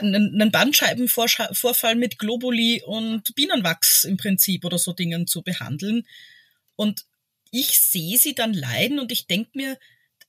einen 0.00 0.52
Bandscheibenvorfall 0.52 1.96
mit 1.96 2.18
Globuli 2.18 2.82
und 2.84 3.34
Bienenwachs 3.34 4.04
im 4.04 4.16
Prinzip 4.16 4.64
oder 4.64 4.78
so 4.78 4.92
Dingen 4.92 5.26
zu 5.26 5.42
behandeln. 5.42 6.06
Und 6.76 7.04
ich 7.50 7.78
sehe 7.78 8.18
sie 8.18 8.34
dann 8.34 8.54
leiden 8.54 9.00
und 9.00 9.10
ich 9.10 9.26
denke 9.26 9.50
mir, 9.54 9.78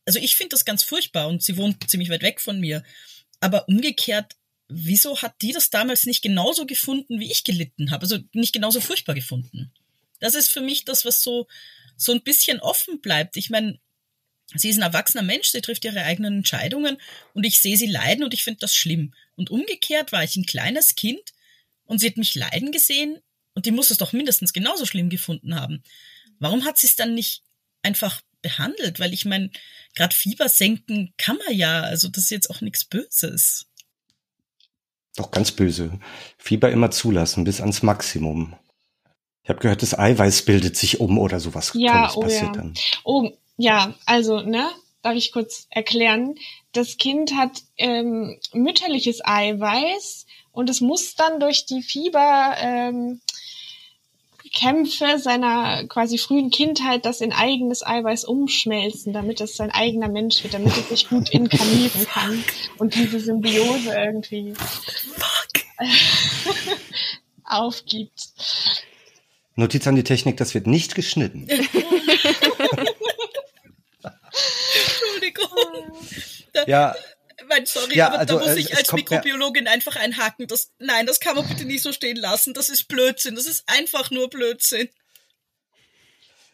also 0.05 0.19
ich 0.19 0.35
finde 0.35 0.49
das 0.49 0.65
ganz 0.65 0.83
furchtbar 0.83 1.27
und 1.27 1.43
sie 1.43 1.57
wohnt 1.57 1.89
ziemlich 1.89 2.09
weit 2.09 2.23
weg 2.23 2.41
von 2.41 2.59
mir. 2.59 2.83
Aber 3.39 3.67
umgekehrt, 3.67 4.35
wieso 4.67 5.21
hat 5.21 5.35
die 5.41 5.51
das 5.51 5.69
damals 5.69 6.05
nicht 6.05 6.23
genauso 6.23 6.65
gefunden, 6.65 7.19
wie 7.19 7.31
ich 7.31 7.43
gelitten 7.43 7.91
habe? 7.91 8.03
Also 8.03 8.17
nicht 8.33 8.53
genauso 8.53 8.81
furchtbar 8.81 9.13
gefunden. 9.13 9.71
Das 10.19 10.33
ist 10.33 10.49
für 10.49 10.61
mich 10.61 10.85
das, 10.85 11.05
was 11.05 11.21
so, 11.21 11.47
so 11.97 12.13
ein 12.13 12.23
bisschen 12.23 12.59
offen 12.59 12.99
bleibt. 13.01 13.37
Ich 13.37 13.49
meine, 13.49 13.79
sie 14.55 14.69
ist 14.69 14.77
ein 14.77 14.81
erwachsener 14.81 15.23
Mensch, 15.23 15.49
sie 15.49 15.61
trifft 15.61 15.85
ihre 15.85 16.03
eigenen 16.03 16.37
Entscheidungen 16.37 16.97
und 17.33 17.45
ich 17.45 17.59
sehe 17.59 17.77
sie 17.77 17.87
leiden 17.87 18.23
und 18.23 18.33
ich 18.33 18.43
finde 18.43 18.59
das 18.59 18.75
schlimm. 18.75 19.13
Und 19.35 19.49
umgekehrt 19.49 20.11
war 20.11 20.23
ich 20.23 20.35
ein 20.35 20.45
kleines 20.45 20.95
Kind 20.95 21.33
und 21.85 21.99
sie 21.99 22.07
hat 22.07 22.17
mich 22.17 22.35
leiden 22.35 22.71
gesehen 22.71 23.19
und 23.53 23.65
die 23.65 23.71
muss 23.71 23.91
es 23.91 23.97
doch 23.97 24.13
mindestens 24.13 24.53
genauso 24.53 24.85
schlimm 24.85 25.09
gefunden 25.09 25.55
haben. 25.55 25.83
Warum 26.39 26.65
hat 26.65 26.77
sie 26.77 26.87
es 26.87 26.95
dann 26.95 27.13
nicht 27.13 27.43
einfach 27.83 28.21
behandelt? 28.41 28.99
Weil 28.99 29.13
ich 29.13 29.25
meine, 29.25 29.51
gerade 29.95 30.15
Fieber 30.15 30.49
senken 30.49 31.13
kann 31.17 31.37
man 31.45 31.55
ja, 31.55 31.81
also 31.81 32.07
das 32.07 32.25
ist 32.25 32.31
jetzt 32.31 32.49
auch 32.49 32.61
nichts 32.61 32.85
Böses. 32.85 33.67
Doch 35.15 35.31
ganz 35.31 35.51
böse. 35.51 35.99
Fieber 36.37 36.71
immer 36.71 36.89
zulassen 36.89 37.43
bis 37.43 37.59
ans 37.59 37.83
Maximum. 37.83 38.55
Ich 39.43 39.49
habe 39.49 39.59
gehört, 39.59 39.81
das 39.81 39.97
Eiweiß 39.97 40.43
bildet 40.43 40.77
sich 40.77 40.99
um 40.99 41.17
oder 41.17 41.39
sowas 41.39 41.71
ja, 41.73 42.07
Tolles 42.07 42.15
oh 42.15 42.21
passiert 42.21 42.43
ja. 42.43 42.51
dann. 42.53 42.73
Oh, 43.03 43.31
ja, 43.61 43.93
also, 44.07 44.41
ne, 44.41 44.69
darf 45.03 45.15
ich 45.15 45.31
kurz 45.31 45.67
erklären. 45.69 46.35
Das 46.71 46.97
Kind 46.97 47.35
hat 47.35 47.61
ähm, 47.77 48.39
mütterliches 48.53 49.23
Eiweiß 49.23 50.25
und 50.51 50.69
es 50.69 50.81
muss 50.81 51.15
dann 51.15 51.39
durch 51.39 51.67
die 51.67 51.83
Fieber 51.83 52.55
ähm, 52.57 53.21
Kämpfe 54.51 55.19
seiner 55.19 55.85
quasi 55.87 56.17
frühen 56.17 56.49
Kindheit 56.49 57.05
das 57.05 57.21
in 57.21 57.31
eigenes 57.31 57.85
Eiweiß 57.85 58.25
umschmelzen, 58.25 59.13
damit 59.13 59.39
es 59.41 59.55
sein 59.55 59.69
eigener 59.69 60.09
Mensch 60.09 60.43
wird, 60.43 60.55
damit 60.55 60.75
es 60.75 60.89
sich 60.89 61.07
gut 61.07 61.29
inkarnieren 61.29 62.05
kann 62.11 62.43
und 62.79 62.95
diese 62.95 63.19
Symbiose 63.19 63.93
irgendwie 63.93 64.55
aufgibt. 67.43 68.33
Notiz 69.55 69.85
an 69.85 69.95
die 69.95 70.03
Technik, 70.03 70.37
das 70.37 70.55
wird 70.55 70.65
nicht 70.65 70.95
geschnitten. 70.95 71.47
Ja, 76.71 76.95
mein, 77.49 77.65
sorry, 77.65 77.95
ja, 77.95 78.07
aber 78.07 78.19
also, 78.19 78.39
da 78.39 78.45
muss 78.45 78.55
ich 78.55 78.75
als 78.75 78.91
Mikrobiologin 78.91 79.65
ja. 79.65 79.71
einfach 79.71 79.95
einhaken. 79.95 80.47
Das, 80.47 80.71
nein, 80.79 81.05
das 81.05 81.19
kann 81.19 81.35
man 81.35 81.47
bitte 81.47 81.65
nicht 81.65 81.83
so 81.83 81.91
stehen 81.91 82.17
lassen. 82.17 82.53
Das 82.53 82.69
ist 82.69 82.87
Blödsinn. 82.87 83.35
Das 83.35 83.45
ist 83.45 83.63
einfach 83.67 84.11
nur 84.11 84.29
Blödsinn. 84.29 84.89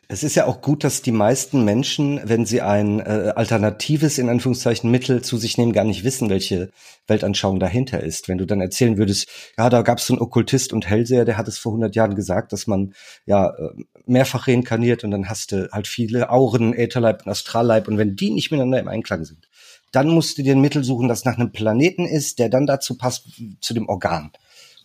Es 0.10 0.24
ist 0.24 0.36
ja 0.36 0.46
auch 0.46 0.62
gut, 0.62 0.86
dass 0.86 1.02
die 1.02 1.12
meisten 1.12 1.66
Menschen, 1.66 2.22
wenn 2.24 2.46
sie 2.46 2.62
ein 2.62 3.02
äh, 3.02 3.34
alternatives, 3.36 4.18
in 4.18 4.30
Anführungszeichen, 4.30 4.90
Mittel 4.90 5.22
zu 5.22 5.36
sich 5.36 5.58
nehmen, 5.58 5.74
gar 5.74 5.84
nicht 5.84 6.06
wissen, 6.06 6.30
welche 6.30 6.72
Weltanschauung 7.08 7.60
dahinter 7.60 8.02
ist. 8.02 8.30
Wenn 8.30 8.38
du 8.38 8.46
dann 8.46 8.62
erzählen 8.62 8.98
würdest, 8.98 9.28
ja, 9.58 9.70
da 9.70 9.82
gab 9.82 9.98
es 9.98 10.06
so 10.06 10.14
einen 10.14 10.22
Okkultist 10.22 10.72
und 10.72 10.88
Hellseher, 10.88 11.26
der 11.26 11.36
hat 11.36 11.50
es 11.50 11.58
vor 11.58 11.74
100 11.74 11.94
Jahren 11.94 12.16
gesagt, 12.16 12.54
dass 12.54 12.68
man 12.68 12.94
ja 13.26 13.50
äh, 13.50 13.84
mehrfach 14.06 14.48
reinkarniert 14.48 15.04
und 15.04 15.12
dann 15.12 15.28
hast 15.28 15.52
du 15.52 15.70
halt 15.74 15.88
viele 15.88 16.30
Auren, 16.30 16.74
Ätherleib 16.74 17.26
und 17.26 17.32
Astralleib 17.32 17.90
und 17.90 17.98
wenn 17.98 18.16
die 18.16 18.30
nicht 18.30 18.50
miteinander 18.50 18.80
im 18.80 18.88
Einklang 18.88 19.26
sind, 19.26 19.50
dann 19.92 20.10
musst 20.10 20.38
du 20.38 20.44
dir 20.44 20.56
ein 20.56 20.62
Mittel 20.62 20.84
suchen, 20.84 21.08
das 21.08 21.26
nach 21.26 21.38
einem 21.38 21.52
Planeten 21.52 22.06
ist, 22.06 22.40
der 22.40 22.50
dann 22.50 22.66
dazu 22.66 22.98
passt, 22.98 23.28
zu 23.62 23.74
dem 23.74 23.88
Organ. 23.90 24.32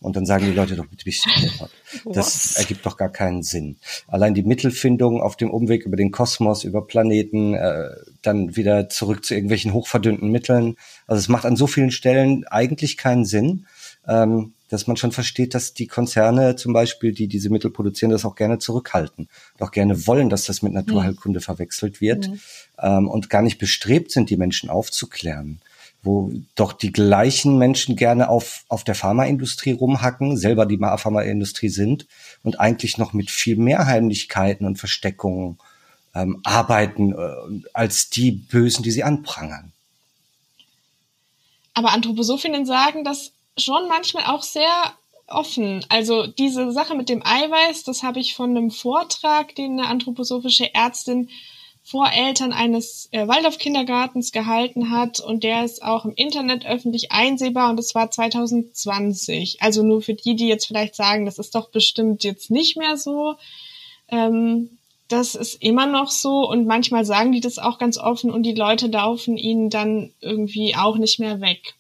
Und 0.03 0.17
dann 0.17 0.27
sagen 0.27 0.47
die 0.47 0.53
Leute 0.53 0.75
doch 0.75 0.87
bitte, 0.87 1.05
bist 1.05 1.25
du 1.25 2.13
Das 2.13 2.57
ergibt 2.57 2.85
doch 2.85 2.97
gar 2.97 3.09
keinen 3.09 3.45
Sinn. 3.45 3.77
Allein 4.09 4.35
die 4.35 4.43
Mittelfindung 4.43 5.21
auf 5.23 5.37
dem 5.37 5.51
Umweg 5.51 5.87
über 5.87 5.97
den 5.97 6.11
Kosmos, 6.11 6.65
über 6.65 6.87
Planeten, 6.87 7.55
äh, 7.55 7.91
dann 8.21 8.57
wieder 8.57 8.89
zurück 8.89 9.25
zu 9.25 9.35
irgendwelchen 9.35 9.73
hochverdünnten 9.73 10.29
Mitteln. 10.31 10.75
Also 11.07 11.21
es 11.21 11.29
macht 11.29 11.47
an 11.47 11.57
so 11.57 11.69
vielen 11.69 11.93
Stellen 11.93 12.45
eigentlich 12.49 12.97
keinen 12.97 13.25
Sinn. 13.25 13.67
Ähm, 14.09 14.55
dass 14.73 14.87
man 14.87 14.97
schon 14.97 15.13
versteht, 15.13 15.55
dass 15.55 15.75
die 15.75 15.87
Konzerne 15.87 16.57
zum 16.57 16.73
Beispiel, 16.73 17.13
die 17.13 17.29
diese 17.29 17.51
Mittel 17.51 17.71
produzieren, 17.71 18.11
das 18.11 18.25
auch 18.25 18.35
gerne 18.35 18.59
zurückhalten 18.59 19.29
und 19.59 19.63
auch 19.63 19.71
gerne 19.71 20.07
wollen, 20.07 20.31
dass 20.31 20.47
das 20.47 20.63
mit 20.63 20.73
Naturheilkunde 20.73 21.41
mhm. 21.41 21.43
verwechselt 21.43 22.01
wird 22.01 22.29
mhm. 22.29 22.41
ähm, 22.81 23.09
und 23.09 23.29
gar 23.29 23.43
nicht 23.43 23.59
bestrebt 23.59 24.11
sind, 24.11 24.31
die 24.31 24.37
Menschen 24.37 24.71
aufzuklären 24.71 25.61
wo 26.05 26.33
doch 26.57 26.73
die 26.73 26.91
gleichen 26.91 27.59
Menschen 27.59 27.95
gerne 27.95 28.29
auf, 28.29 28.65
auf 28.67 28.83
der 28.83 28.97
Pharmaindustrie 28.97 29.71
rumhacken, 29.71 30.37
selber 30.37 30.67
die 30.67 30.79
Pharmaindustrie 30.79 31.69
sind 31.69 32.09
und 32.43 32.59
eigentlich 32.59 32.99
noch 32.99 33.13
mit 33.13 33.31
viel 33.31 33.55
mehr 33.57 33.87
Heimlichkeiten 33.87 34.67
und 34.67 34.81
Versteckungen 34.81 35.59
ähm, 36.13 36.41
arbeiten 36.43 37.13
äh, 37.13 37.69
als 37.73 38.11
die 38.11 38.33
Bösen, 38.33 38.83
die 38.83 38.91
sie 38.91 39.05
anprangern. 39.05 39.73
Aber 41.75 41.93
Anthroposophinnen 41.93 42.67
sagen, 42.67 43.05
dass 43.05 43.31
schon 43.59 43.89
manchmal 43.89 44.25
auch 44.27 44.43
sehr 44.43 44.95
offen. 45.27 45.85
Also 45.89 46.27
diese 46.27 46.73
Sache 46.73 46.95
mit 46.95 47.09
dem 47.09 47.25
Eiweiß, 47.25 47.85
das 47.85 48.03
habe 48.03 48.21
ich 48.21 48.35
von 48.35 48.51
einem 48.51 48.71
Vortrag, 48.71 49.55
den 49.55 49.79
eine 49.79 49.89
anthroposophische 49.89 50.75
Ärztin 50.75 51.29
vor 51.85 52.11
Eltern 52.13 52.53
eines 52.53 53.09
äh, 53.11 53.27
Waldorf-Kindergartens 53.27 54.31
gehalten 54.31 54.91
hat 54.91 55.19
und 55.19 55.43
der 55.43 55.65
ist 55.65 55.83
auch 55.83 56.05
im 56.05 56.13
Internet 56.15 56.65
öffentlich 56.65 57.11
einsehbar 57.11 57.71
und 57.71 57.77
das 57.77 57.95
war 57.95 58.11
2020. 58.11 59.61
Also 59.61 59.83
nur 59.83 60.01
für 60.01 60.15
die, 60.15 60.37
die 60.37 60.47
jetzt 60.47 60.67
vielleicht 60.67 60.95
sagen, 60.95 61.25
das 61.25 61.39
ist 61.39 61.57
doch 61.57 61.71
bestimmt 61.71 62.23
jetzt 62.23 62.53
nicht 62.53 62.77
mehr 62.77 62.97
so. 62.97 63.35
Ähm, 64.09 64.79
das 65.09 65.35
ist 65.35 65.61
immer 65.61 65.87
noch 65.87 66.11
so 66.11 66.49
und 66.49 66.67
manchmal 66.67 67.05
sagen 67.05 67.33
die 67.33 67.41
das 67.41 67.59
auch 67.59 67.79
ganz 67.79 67.99
offen 67.99 68.31
und 68.31 68.45
die 68.45 68.55
Leute 68.55 68.87
laufen 68.87 69.37
ihnen 69.37 69.69
dann 69.69 70.13
irgendwie 70.21 70.77
auch 70.77 70.97
nicht 70.97 71.19
mehr 71.19 71.41
weg 71.41 71.75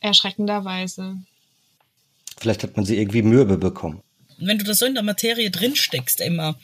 erschreckenderweise. 0.00 1.16
Vielleicht 2.38 2.62
hat 2.62 2.76
man 2.76 2.86
sie 2.86 2.98
irgendwie 2.98 3.22
mürbe 3.22 3.58
bekommen. 3.58 4.02
Wenn 4.38 4.58
du 4.58 4.64
da 4.64 4.74
so 4.74 4.86
in 4.86 4.94
der 4.94 5.02
Materie 5.02 5.50
drin 5.50 5.74
steckst, 5.74 6.20
Emma, 6.20 6.56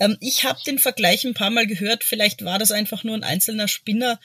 ähm, 0.00 0.16
ich 0.20 0.44
habe 0.44 0.58
den 0.66 0.78
Vergleich 0.78 1.24
ein 1.24 1.34
paar 1.34 1.50
Mal 1.50 1.66
gehört, 1.66 2.02
vielleicht 2.02 2.44
war 2.44 2.58
das 2.58 2.72
einfach 2.72 3.04
nur 3.04 3.14
ein 3.14 3.24
einzelner 3.24 3.68
Spinner, 3.68 4.18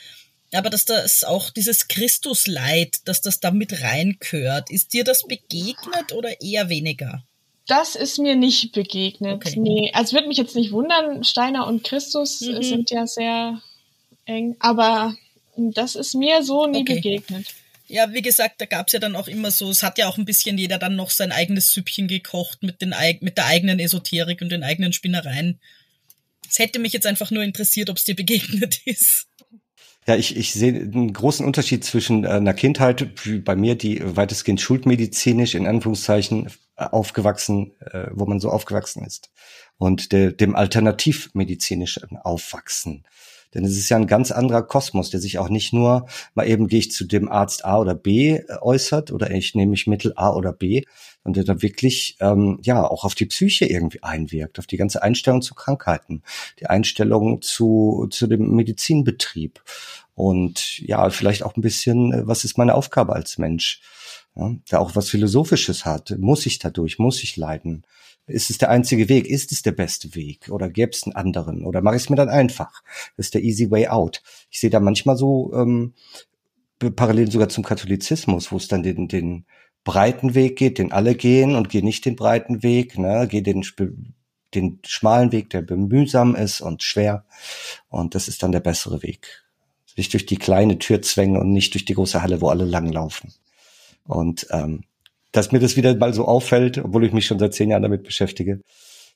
aber 0.54 0.70
dass 0.70 0.86
das 0.86 1.24
auch 1.24 1.50
dieses 1.50 1.88
Christusleid, 1.88 3.02
dass 3.06 3.22
das 3.22 3.40
da 3.40 3.52
mit 3.52 3.82
reinkört, 3.82 4.72
ist 4.72 4.94
dir 4.94 5.04
das 5.04 5.24
begegnet 5.28 6.14
oder 6.14 6.42
eher 6.42 6.70
weniger? 6.70 7.24
Das 7.68 7.96
ist 7.96 8.18
mir 8.18 8.36
nicht 8.36 8.72
begegnet. 8.72 9.46
Okay. 9.46 9.60
Nee, 9.60 9.92
also 9.94 10.14
würde 10.14 10.28
mich 10.28 10.38
jetzt 10.38 10.56
nicht 10.56 10.72
wundern, 10.72 11.24
Steiner 11.24 11.68
und 11.68 11.84
Christus 11.84 12.42
mhm. 12.42 12.64
sind 12.64 12.92
ja 12.92 13.06
sehr 13.06 13.62
eng, 14.26 14.56
aber 14.60 15.16
das 15.56 15.96
ist 15.96 16.16
mir 16.16 16.44
so 16.44 16.66
nie 16.66 16.82
okay. 16.82 16.96
begegnet. 16.96 17.46
Ja, 17.90 18.14
wie 18.14 18.22
gesagt, 18.22 18.62
da 18.62 18.66
gab's 18.66 18.94
ja 18.94 19.00
dann 19.00 19.16
auch 19.16 19.28
immer 19.28 19.50
so, 19.50 19.72
es 19.72 19.82
hat 19.82 19.98
ja 19.98 20.08
auch 20.08 20.20
ein 20.20 20.26
bisschen 20.26 20.60
jeder 20.60 20.78
dann 20.78 20.96
noch 20.96 21.10
sein 21.10 21.32
eigenes 21.32 21.72
Süppchen 21.72 22.08
gekocht 22.08 22.62
mit, 22.62 22.84
den, 22.84 22.94
mit 23.22 23.38
der 23.38 23.48
eigenen 23.48 23.80
Esoterik 23.80 24.44
und 24.44 24.50
den 24.50 24.64
eigenen 24.64 24.94
Spinnereien. 24.94 25.60
Es 26.48 26.60
hätte 26.60 26.78
mich 26.78 26.94
jetzt 26.94 27.08
einfach 27.08 27.32
nur 27.32 27.42
interessiert, 27.42 27.90
ob 27.90 27.98
es 27.98 28.04
dir 28.04 28.16
begegnet 28.16 28.82
ist. 28.86 29.26
Ja, 30.06 30.16
ich, 30.16 30.38
ich 30.38 30.54
sehe 30.54 30.74
einen 30.74 31.14
großen 31.14 31.44
Unterschied 31.44 31.84
zwischen 31.84 32.26
äh, 32.26 32.30
einer 32.30 32.54
Kindheit, 32.54 33.26
wie 33.26 33.40
bei 33.40 33.56
mir, 33.56 33.76
die 33.76 34.02
weitestgehend 34.04 34.62
schulmedizinisch 34.62 35.56
in 35.56 35.66
Anführungszeichen 35.66 36.52
äh, 36.78 36.84
aufgewachsen, 36.84 37.74
äh, 37.80 38.08
wo 38.12 38.28
man 38.28 38.40
so 38.40 38.52
aufgewachsen 38.52 39.04
ist, 39.04 39.32
und 39.78 40.12
de, 40.12 40.32
dem 40.32 40.56
alternativmedizinischen 40.56 42.18
Aufwachsen. 42.18 43.04
Denn 43.54 43.66
es 43.66 43.78
ist 43.78 43.90
ja 43.90 43.98
ein 43.98 44.08
ganz 44.08 44.32
anderer 44.32 44.62
Kosmos, 44.62 45.10
der 45.10 45.20
sich 45.20 45.40
auch 45.40 45.50
nicht 45.50 45.74
nur 45.74 46.06
mal 46.36 46.48
eben 46.48 46.68
gehe 46.68 46.80
ich 46.80 46.92
zu 46.92 47.06
dem 47.06 47.30
Arzt 47.30 47.66
A 47.66 47.80
oder 47.80 47.96
B 47.96 48.36
äh, 48.36 48.44
äußert 48.62 49.12
oder 49.12 49.32
ich 49.32 49.56
nehme 49.56 49.74
ich 49.74 49.88
Mittel 49.88 50.14
A 50.16 50.34
oder 50.34 50.54
B, 50.54 50.84
und 51.24 51.36
der 51.36 51.44
da 51.44 51.62
wirklich 51.62 52.18
ähm, 52.22 52.60
ja 52.64 52.86
auch 52.88 53.04
auf 53.04 53.16
die 53.16 53.26
Psyche 53.26 53.66
irgendwie 53.66 54.04
einwirkt, 54.04 54.58
auf 54.58 54.68
die 54.68 54.78
ganze 54.78 55.04
Einstellung 55.04 55.42
zu 55.42 55.54
Krankheiten, 55.54 56.24
die 56.60 56.68
Einstellung 56.68 57.42
zu, 57.42 58.08
zu 58.10 58.28
dem 58.28 58.56
Medizinbetrieb 58.56 59.62
und 60.16 60.80
ja, 60.80 61.10
vielleicht 61.12 61.44
auch 61.44 61.56
ein 61.56 61.62
bisschen, 61.62 62.12
äh, 62.12 62.28
was 62.28 62.44
ist 62.44 62.58
meine 62.58 62.76
Aufgabe 62.76 63.14
als 63.14 63.38
Mensch? 63.38 63.82
Ja, 64.36 64.52
der 64.70 64.82
auch 64.82 64.96
was 64.96 65.10
Philosophisches 65.10 65.86
hat. 65.86 66.14
Muss 66.20 66.46
ich 66.46 66.60
dadurch? 66.60 67.00
Muss 67.00 67.24
ich 67.24 67.38
leiden? 67.38 67.84
Ist 68.30 68.50
es 68.50 68.58
der 68.58 68.70
einzige 68.70 69.10
Weg? 69.10 69.28
Ist 69.28 69.52
es 69.52 69.62
der 69.62 69.72
beste 69.72 70.16
Weg? 70.16 70.50
Oder 70.50 70.70
gäbe 70.70 70.92
es 70.92 71.04
einen 71.04 71.16
anderen? 71.16 71.66
Oder 71.66 71.82
mache 71.82 71.96
ich 71.96 72.04
es 72.04 72.10
mir 72.10 72.16
dann 72.16 72.30
einfach? 72.30 72.84
Das 73.18 73.28
ist 73.28 73.34
der 73.34 73.44
easy 73.44 73.70
way 73.70 73.88
out. 73.88 74.22
Ich 74.50 74.60
sehe 74.60 74.70
da 74.70 74.80
manchmal 74.80 75.18
so 75.18 75.52
ähm, 75.54 75.94
parallel 76.96 77.32
sogar 77.32 77.50
zum 77.50 77.64
Katholizismus, 77.64 78.52
wo 78.52 78.58
es 78.58 78.68
dann 78.68 78.84
den, 78.84 79.08
den 79.08 79.46
breiten 79.84 80.36
Weg 80.36 80.58
geht, 80.58 80.78
den 80.78 80.92
alle 80.92 81.16
gehen 81.16 81.56
und 81.56 81.70
geh 81.70 81.82
nicht 81.82 82.06
den 82.06 82.16
breiten 82.16 82.64
Weg, 82.64 82.98
ne? 82.98 83.28
geh 83.30 83.42
den, 83.42 83.66
den 84.54 84.80
schmalen 84.86 85.32
Weg, 85.32 85.50
der 85.50 85.62
bemühsam 85.62 86.36
ist 86.36 86.62
und 86.62 86.84
schwer. 86.84 87.26
Und 87.90 88.16
das 88.16 88.28
ist 88.28 88.44
dann 88.44 88.52
der 88.52 88.60
bessere 88.60 89.04
Weg. 89.04 89.44
Sich 89.96 90.10
durch 90.10 90.26
die 90.26 90.38
kleine 90.38 90.80
Tür 90.80 91.02
zwängen 91.02 91.38
und 91.38 91.52
nicht 91.52 91.74
durch 91.74 91.86
die 91.86 91.96
große 91.96 92.22
Halle, 92.22 92.42
wo 92.42 92.50
alle 92.50 92.66
langlaufen. 92.66 93.34
Und 94.06 94.48
ähm, 94.52 94.84
dass 95.32 95.52
mir 95.52 95.60
das 95.60 95.76
wieder 95.76 95.96
mal 95.96 96.14
so 96.14 96.26
auffällt, 96.26 96.78
obwohl 96.78 97.06
ich 97.06 97.14
mich 97.14 97.26
schon 97.26 97.40
seit 97.40 97.54
zehn 97.54 97.70
Jahren 97.70 97.84
damit 97.84 98.04
beschäftige, 98.04 98.62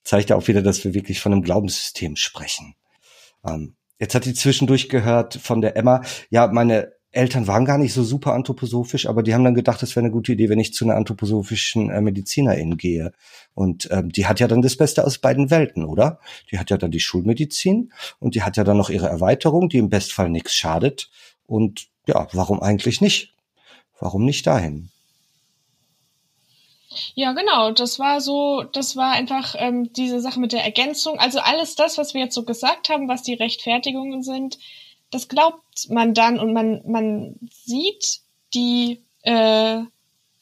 zeigt 0.04 0.30
ja 0.30 0.36
auch 0.36 0.48
wieder, 0.48 0.62
dass 0.62 0.84
wir 0.84 0.94
wirklich 0.94 1.20
von 1.20 1.32
einem 1.32 1.44
Glaubenssystem 1.44 2.16
sprechen. 2.16 2.76
Ähm, 3.46 3.76
jetzt 4.00 4.16
hat 4.16 4.26
die 4.26 4.34
zwischendurch 4.34 4.90
gehört 4.90 5.36
von 5.36 5.62
der 5.62 5.76
Emma, 5.76 6.02
ja, 6.30 6.48
meine 6.48 6.94
Eltern 7.14 7.46
waren 7.48 7.64
gar 7.66 7.78
nicht 7.78 7.94
so 7.94 8.04
super 8.04 8.34
anthroposophisch, 8.34 9.06
aber 9.06 9.22
die 9.22 9.36
haben 9.36 9.44
dann 9.44 9.54
gedacht, 9.54 9.84
es 9.84 9.96
wäre 9.96 10.04
eine 10.04 10.12
gute 10.12 10.34
Idee, 10.34 10.50
wenn 10.50 10.60
ich 10.60 10.74
zu 10.74 10.84
einer 10.84 10.96
anthroposophischen 10.96 11.92
äh, 11.92 12.02
Medizinerin 12.02 12.76
gehe. 12.76 13.12
Und 13.54 13.88
ähm, 13.92 14.10
die 14.10 14.26
hat 14.26 14.40
ja 14.40 14.48
dann 14.48 14.64
das 14.64 14.76
Beste 14.76 15.06
aus 15.06 15.20
beiden 15.20 15.52
Welten, 15.52 15.86
oder? 15.86 16.20
Die 16.52 16.58
hat 16.58 16.72
ja 16.72 16.78
dann 16.78 16.90
die 16.90 17.00
Schulmedizin 17.00 17.92
und 18.20 18.34
die 18.34 18.42
hat 18.42 18.58
ja 18.58 18.64
dann 18.64 18.78
noch 18.78 18.90
ihre 18.90 19.08
Erweiterung, 19.08 19.70
die 19.70 19.78
im 19.78 19.90
Bestfall 19.90 20.30
nichts 20.30 20.56
schadet. 20.56 21.12
Und 21.46 21.88
ja, 22.08 22.28
warum 22.34 22.62
eigentlich 22.62 23.00
nicht? 23.00 23.36
Warum 24.00 24.26
nicht 24.26 24.48
dahin? 24.48 24.90
Ja, 27.16 27.34
genau. 27.34 27.72
Das 27.72 28.00
war 28.00 28.22
so, 28.22 28.64
das 28.64 28.96
war 28.96 29.12
einfach 29.12 29.56
ähm, 29.58 29.92
diese 29.94 30.20
Sache 30.20 30.40
mit 30.40 30.52
der 30.52 30.64
Ergänzung. 30.64 31.20
Also 31.20 31.40
alles 31.40 31.76
das, 31.76 31.98
was 31.98 32.14
wir 32.14 32.22
jetzt 32.22 32.36
so 32.36 32.44
gesagt 32.44 32.90
haben, 32.90 33.08
was 33.08 33.24
die 33.24 33.34
Rechtfertigungen 33.34 34.24
sind, 34.24 34.58
das 35.12 35.28
glaubt 35.28 35.90
man 35.90 36.14
dann 36.14 36.40
und 36.40 36.54
man, 36.54 36.82
man 36.86 37.36
sieht 37.52 38.22
die, 38.54 39.02
äh, 39.22 39.82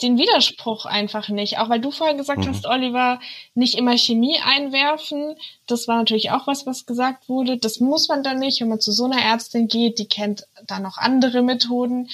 den 0.01 0.17
Widerspruch 0.17 0.85
einfach 0.85 1.29
nicht. 1.29 1.59
Auch 1.59 1.69
weil 1.69 1.79
du 1.79 1.91
vorhin 1.91 2.17
gesagt 2.17 2.39
mhm. 2.39 2.49
hast, 2.49 2.65
Oliver, 2.65 3.19
nicht 3.53 3.75
immer 3.75 3.97
Chemie 3.97 4.39
einwerfen. 4.43 5.35
Das 5.67 5.87
war 5.87 5.97
natürlich 5.97 6.31
auch 6.31 6.47
was, 6.47 6.65
was 6.65 6.85
gesagt 6.85 7.29
wurde. 7.29 7.57
Das 7.57 7.79
muss 7.79 8.07
man 8.07 8.23
dann 8.23 8.39
nicht, 8.39 8.61
wenn 8.61 8.69
man 8.69 8.79
zu 8.79 8.91
so 8.91 9.05
einer 9.05 9.21
Ärztin 9.21 9.67
geht, 9.67 9.99
die 9.99 10.07
kennt 10.07 10.47
dann 10.65 10.83
noch 10.83 10.97
andere 10.97 11.41
Methoden. 11.41 12.09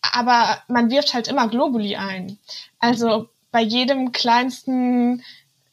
Aber 0.00 0.58
man 0.68 0.90
wirft 0.90 1.14
halt 1.14 1.28
immer 1.28 1.48
Globuli 1.48 1.96
ein. 1.96 2.38
Also 2.78 3.28
bei 3.52 3.62
jedem 3.62 4.10
kleinsten 4.10 5.22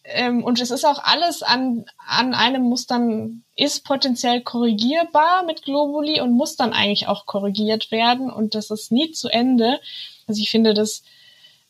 ähm, 0.04 0.44
und 0.44 0.60
es 0.60 0.72
ist 0.72 0.86
auch 0.86 1.04
alles 1.04 1.44
an, 1.44 1.86
an 2.08 2.34
einem 2.34 2.64
Mustern 2.64 3.44
ist 3.56 3.86
potenziell 3.86 4.42
korrigierbar 4.42 5.44
mit 5.46 5.64
Globuli 5.64 6.22
und 6.22 6.32
muss 6.32 6.56
dann 6.56 6.74
eigentlich 6.74 7.08
auch 7.08 7.26
korrigiert 7.26 7.92
werden 7.92 8.32
und 8.32 8.56
das 8.56 8.72
ist 8.72 8.92
nie 8.92 9.12
zu 9.12 9.30
Ende. 9.30 9.80
Also 10.28 10.42
ich 10.42 10.50
finde, 10.50 10.74
das 10.74 11.04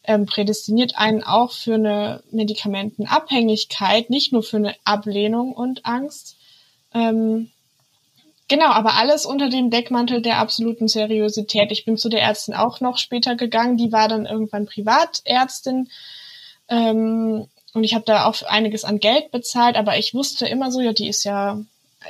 ähm, 0.04 0.26
prädestiniert 0.26 0.98
einen 0.98 1.24
auch 1.24 1.52
für 1.52 1.76
eine 1.76 2.24
Medikamentenabhängigkeit, 2.32 4.10
nicht 4.10 4.32
nur 4.32 4.44
für 4.44 4.58
eine 4.58 4.76
Ablehnung 4.86 5.54
und 5.54 5.86
Angst. 5.86 6.38
Ähm, 6.94 7.52
genau, 8.50 8.68
aber 8.72 8.96
alles 8.96 9.26
unter 9.26 9.50
dem 9.50 9.70
Deckmantel 9.70 10.22
der 10.22 10.40
absoluten 10.40 10.90
Seriosität. 10.90 11.72
Ich 11.72 11.86
bin 11.86 11.98
zu 11.98 12.10
der 12.10 12.22
Ärztin 12.22 12.54
auch 12.54 12.82
noch 12.82 12.98
später 12.98 13.36
gegangen, 13.36 13.78
die 13.78 13.94
war 13.94 14.10
dann 14.10 14.26
irgendwann 14.26 14.66
Privatärztin. 14.66 15.90
Ähm, 16.68 17.48
und 17.74 17.84
ich 17.84 17.94
habe 17.94 18.04
da 18.06 18.26
auch 18.26 18.42
einiges 18.44 18.84
an 18.84 19.00
Geld 19.00 19.32
bezahlt, 19.32 19.78
aber 19.78 19.98
ich 19.98 20.14
wusste 20.14 20.48
immer 20.48 20.72
so, 20.72 20.82
ja, 20.82 20.92
die 20.92 21.08
ist 21.08 21.24
ja, 21.24 21.60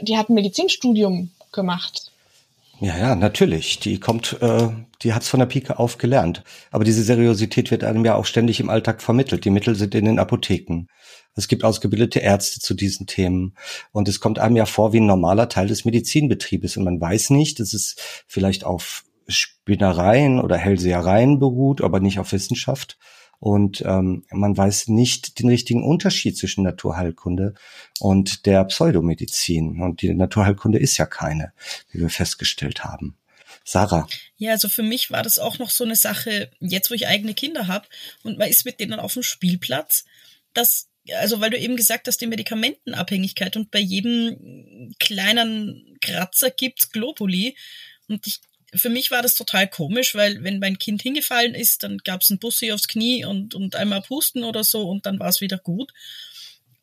die 0.02 0.18
hat 0.18 0.30
ein 0.30 0.34
Medizinstudium 0.34 1.30
gemacht. 1.52 2.09
Ja, 2.82 2.98
ja, 2.98 3.16
natürlich. 3.16 3.80
Die 3.80 4.00
kommt, 4.00 4.38
äh, 4.42 4.70
die 5.02 5.14
hat's 5.14 5.28
von 5.28 5.42
der 5.42 5.48
Pike 5.48 5.80
auf 5.80 5.98
gelernt. 5.98 6.44
Aber 6.72 6.86
diese 6.86 7.04
Seriosität 7.04 7.72
wird 7.72 7.84
einem 7.84 8.06
ja 8.06 8.16
auch 8.16 8.26
ständig 8.26 8.62
im 8.62 8.70
Alltag 8.70 9.02
vermittelt. 9.02 9.44
Die 9.44 9.50
Mittel 9.50 9.76
sind 9.76 9.96
in 9.96 10.06
den 10.06 10.20
Apotheken. 10.20 10.86
Es 11.36 11.50
gibt 11.50 11.66
ausgebildete 11.66 12.20
Ärzte 12.20 12.62
zu 12.62 12.74
diesen 12.74 13.06
Themen. 13.06 13.56
Und 13.92 14.08
es 14.08 14.22
kommt 14.22 14.40
einem 14.40 14.56
ja 14.56 14.66
vor 14.66 14.94
wie 14.94 15.02
ein 15.02 15.06
normaler 15.06 15.50
Teil 15.50 15.68
des 15.68 15.84
Medizinbetriebes. 15.84 16.78
Und 16.78 16.86
man 16.86 17.02
weiß 17.02 17.32
nicht, 17.32 17.60
dass 17.60 17.74
es 17.74 17.98
vielleicht 18.28 18.64
auf 18.64 19.04
Spinnereien 19.28 20.40
oder 20.40 20.58
Hellsehereien 20.58 21.38
beruht, 21.40 21.82
aber 21.82 22.00
nicht 22.00 22.20
auf 22.20 22.32
Wissenschaft 22.32 22.98
und 23.40 23.82
ähm, 23.86 24.26
man 24.32 24.58
weiß 24.58 24.90
nicht 24.90 25.40
den 25.40 25.50
richtigen 25.50 25.84
Unterschied 25.84 26.38
zwischen 26.38 26.64
Naturheilkunde 26.64 27.54
und 28.00 28.46
der 28.46 28.64
Pseudomedizin. 28.66 29.82
Und 29.82 30.02
die 30.02 30.14
Naturheilkunde 30.14 30.78
ist 30.78 30.98
ja 30.98 31.06
keine, 31.06 31.54
wie 31.92 32.00
wir 32.00 32.10
festgestellt 32.10 32.84
haben. 32.84 33.18
Sarah. 33.64 34.08
Ja, 34.38 34.52
also 34.52 34.68
für 34.68 34.84
mich 34.84 35.12
war 35.12 35.24
das 35.24 35.40
auch 35.40 35.58
noch 35.60 35.70
so 35.70 35.84
eine 35.84 35.96
Sache, 35.96 36.52
jetzt 36.60 36.90
wo 36.90 36.96
ich 36.96 37.08
eigene 37.08 37.34
Kinder 37.34 37.68
habe 37.68 37.88
und 38.24 38.38
man 38.38 38.50
ist 38.50 38.66
mit 38.66 38.80
denen 38.80 39.00
auf 39.00 39.14
dem 39.14 39.24
Spielplatz, 39.24 40.06
dass 40.54 40.88
also 41.16 41.42
weil 41.42 41.50
du 41.50 41.58
eben 41.58 41.76
gesagt 41.76 42.08
hast, 42.08 42.22
die 42.22 42.28
Medikamentenabhängigkeit 42.28 43.58
und 43.58 43.72
bei 43.72 43.80
jedem 43.80 44.94
kleinen 45.00 45.98
Kratzer 46.02 46.52
gibt's 46.52 46.92
Globuli. 46.92 47.56
Und 48.08 48.28
ich 48.28 48.42
für 48.74 48.90
mich 48.90 49.12
war 49.12 49.22
das 49.22 49.36
total 49.36 49.68
komisch, 49.68 50.16
weil 50.16 50.44
wenn 50.44 50.60
mein 50.60 50.78
Kind 50.78 51.02
hingefallen 51.02 51.56
ist, 51.56 51.84
dann 51.84 51.98
gab 52.00 52.22
es 52.22 52.30
ein 52.30 52.40
Bussi 52.40 52.72
aufs 52.72 52.88
Knie 52.88 53.26
und, 53.26 53.56
und 53.56 53.76
einmal 53.76 54.02
pusten 54.02 54.44
oder 54.44 54.64
so 54.64 54.90
und 54.90 55.06
dann 55.06 55.20
war 55.20 55.30
es 55.30 55.42
wieder 55.42 55.58
gut. 55.58 55.94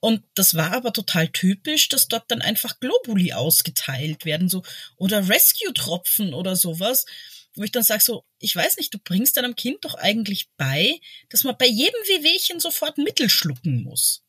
Und 0.01 0.23
das 0.35 0.55
war 0.55 0.73
aber 0.73 0.93
total 0.93 1.29
typisch, 1.29 1.89
dass 1.89 2.09
dort 2.09 2.31
dann 2.31 2.43
einfach 2.43 2.81
Globuli 2.81 3.33
ausgeteilt 3.33 4.25
werden, 4.25 4.49
so 4.49 4.63
oder 4.97 5.29
Rescue-Tropfen 5.29 6.35
oder 6.35 6.55
sowas, 6.55 7.07
wo 7.55 7.63
ich 7.63 7.73
dann 7.73 7.83
sage 7.83 8.03
so, 8.03 8.25
ich 8.39 8.55
weiß 8.55 8.77
nicht, 8.77 8.93
du 8.93 8.99
bringst 8.99 9.37
deinem 9.37 9.57
Kind 9.57 9.85
doch 9.85 9.95
eigentlich 9.95 10.49
bei, 10.57 11.01
dass 11.31 11.45
man 11.45 11.57
bei 11.59 11.67
jedem 11.67 12.01
Wehwehchen 12.07 12.61
sofort 12.61 12.99
Mittel 12.99 13.31
schlucken 13.31 13.83
muss. 13.83 14.23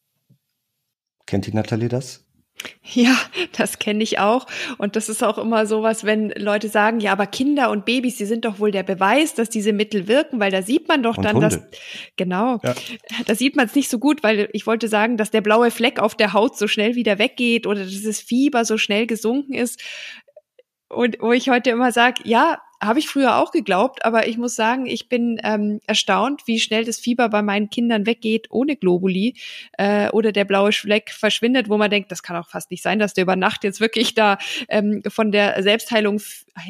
Kennt 1.26 1.46
die 1.46 1.54
Nathalie 1.54 1.90
das? 1.90 2.24
Ja, 2.84 3.16
das 3.58 3.80
kenne 3.80 4.04
ich 4.04 4.20
auch. 4.20 4.48
Und 4.78 4.96
das 4.96 5.10
ist 5.10 5.24
auch 5.24 5.38
immer 5.38 5.66
sowas, 5.66 6.06
wenn 6.06 6.30
Leute 6.32 6.70
sagen, 6.70 7.00
ja, 7.00 7.12
aber 7.12 7.28
Kinder 7.28 7.70
und 7.70 7.86
Babys, 7.86 8.18
die 8.18 8.26
sind 8.26 8.46
doch 8.46 8.60
wohl 8.60 8.72
der 8.72 8.84
Beweis, 8.84 9.34
dass 9.34 9.50
diese 9.50 9.74
Mittel 9.74 10.08
wirken, 10.08 10.40
weil 10.40 10.52
da 10.52 10.62
sieht 10.62 10.88
man 10.88 11.04
doch 11.04 11.18
und 11.18 11.24
dann, 11.24 11.36
Hunde. 11.36 11.50
dass, 11.50 11.62
genau, 12.16 12.60
ja. 12.64 12.74
da 13.26 13.36
sieht 13.36 13.56
man 13.56 13.66
es 13.66 13.76
nicht 13.76 13.90
so 13.90 14.00
gut, 14.00 14.24
weil 14.24 14.50
ich 14.54 14.66
wollte 14.68 14.88
sagen, 14.88 15.18
dass 15.18 15.32
der 15.32 15.42
blaue 15.42 15.72
Fleck 15.72 16.00
auf 16.00 16.16
der 16.16 16.34
Haut 16.34 16.58
so 16.58 16.68
schnell 16.68 16.96
wieder 16.96 17.20
weggeht 17.20 17.68
oder 17.68 17.84
dass 17.84 18.04
das 18.04 18.20
Fieber 18.20 18.66
so 18.66 18.78
schnell 18.78 19.08
gesunken 19.08 19.54
ist. 19.54 19.82
Und 20.90 21.18
wo 21.20 21.34
ich 21.34 21.50
heute 21.50 21.70
immer 21.70 21.92
sage, 21.92 22.22
ja, 22.24 22.60
habe 22.82 23.00
ich 23.00 23.08
früher 23.08 23.38
auch 23.38 23.52
geglaubt, 23.52 24.06
aber 24.06 24.28
ich 24.28 24.38
muss 24.38 24.56
sagen, 24.56 24.86
ich 24.86 25.10
bin 25.10 25.40
ähm, 25.44 25.80
erstaunt, 25.88 26.44
wie 26.46 26.60
schnell 26.60 26.86
das 26.86 27.00
Fieber 27.00 27.30
bei 27.30 27.42
meinen 27.42 27.70
Kindern 27.70 28.06
weggeht 28.06 28.48
ohne 28.52 28.76
Globuli 28.76 29.36
äh, 29.78 30.10
oder 30.10 30.32
der 30.32 30.46
blaue 30.46 30.72
Fleck 30.72 31.12
verschwindet, 31.12 31.70
wo 31.70 31.78
man 31.78 31.90
denkt, 31.90 32.12
das 32.12 32.22
kann 32.22 32.38
auch 32.38 32.50
fast 32.50 32.70
nicht 32.70 32.84
sein, 32.84 33.00
dass 33.00 33.14
der 33.14 33.24
über 33.24 33.36
Nacht 33.36 33.64
jetzt 33.64 33.82
wirklich 33.82 34.14
da 34.14 34.38
ähm, 34.70 35.02
von 35.08 35.32
der 35.32 35.62
Selbstheilung, 35.64 36.22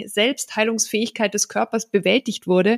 Selbstheilungsfähigkeit 0.05 1.34
des 1.34 1.49
Körpers 1.49 1.89
bewältigt 1.89 2.47
wurde. 2.47 2.78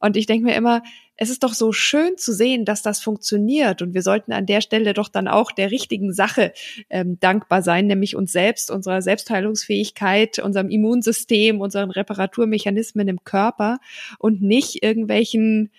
Und 0.00 0.16
ich 0.16 0.26
denke 0.26 0.46
mir 0.46 0.54
immer, 0.54 0.82
es 1.20 1.30
ist 1.30 1.42
doch 1.42 1.52
so 1.52 1.72
schön 1.72 2.16
zu 2.16 2.32
sehen, 2.32 2.64
dass 2.64 2.80
das 2.80 3.00
funktioniert. 3.00 3.82
Und 3.82 3.92
wir 3.92 4.02
sollten 4.02 4.32
an 4.32 4.46
der 4.46 4.60
Stelle 4.60 4.94
doch 4.94 5.08
dann 5.08 5.26
auch 5.26 5.50
der 5.50 5.72
richtigen 5.72 6.12
Sache 6.12 6.52
ähm, 6.90 7.18
dankbar 7.18 7.60
sein, 7.62 7.88
nämlich 7.88 8.14
uns 8.14 8.30
selbst, 8.30 8.70
unserer 8.70 9.02
Selbstheilungsfähigkeit, 9.02 10.38
unserem 10.38 10.70
Immunsystem, 10.70 11.60
unseren 11.60 11.90
Reparaturmechanismen 11.90 13.08
im 13.08 13.24
Körper 13.24 13.80
und 14.20 14.42
nicht 14.42 14.84
irgendwelchen 14.84 15.70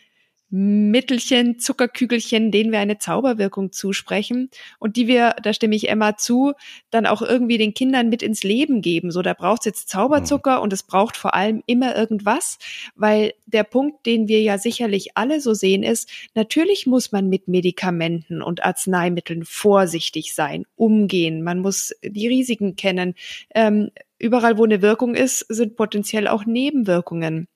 Mittelchen, 0.51 1.59
Zuckerkügelchen, 1.59 2.51
denen 2.51 2.71
wir 2.71 2.79
eine 2.79 2.97
Zauberwirkung 2.97 3.71
zusprechen 3.71 4.49
und 4.79 4.95
die 4.95 5.07
wir, 5.07 5.35
da 5.43 5.53
stimme 5.53 5.75
ich 5.75 5.89
Emma 5.89 6.17
zu, 6.17 6.53
dann 6.89 7.05
auch 7.05 7.21
irgendwie 7.21 7.57
den 7.57 7.73
Kindern 7.73 8.09
mit 8.09 8.23
ins 8.23 8.43
Leben 8.43 8.81
geben. 8.81 9.11
So, 9.11 9.21
da 9.21 9.33
braucht 9.33 9.61
es 9.61 9.65
jetzt 9.65 9.89
Zauberzucker 9.89 10.57
mhm. 10.57 10.63
und 10.63 10.73
es 10.73 10.83
braucht 10.83 11.17
vor 11.17 11.35
allem 11.35 11.61
immer 11.67 11.95
irgendwas, 11.95 12.57
weil 12.95 13.33
der 13.45 13.63
Punkt, 13.63 14.05
den 14.05 14.27
wir 14.27 14.41
ja 14.41 14.57
sicherlich 14.57 15.15
alle 15.15 15.39
so 15.39 15.53
sehen, 15.53 15.83
ist, 15.83 16.09
natürlich 16.33 16.87
muss 16.87 17.11
man 17.11 17.29
mit 17.29 17.47
Medikamenten 17.47 18.41
und 18.41 18.63
Arzneimitteln 18.63 19.45
vorsichtig 19.45 20.33
sein, 20.33 20.65
umgehen. 20.75 21.43
Man 21.43 21.59
muss 21.59 21.93
die 22.01 22.27
Risiken 22.27 22.75
kennen. 22.75 23.13
Ähm, 23.53 23.91
überall, 24.17 24.57
wo 24.57 24.63
eine 24.63 24.81
Wirkung 24.81 25.13
ist, 25.13 25.45
sind 25.49 25.75
potenziell 25.75 26.27
auch 26.27 26.45
Nebenwirkungen. 26.45 27.47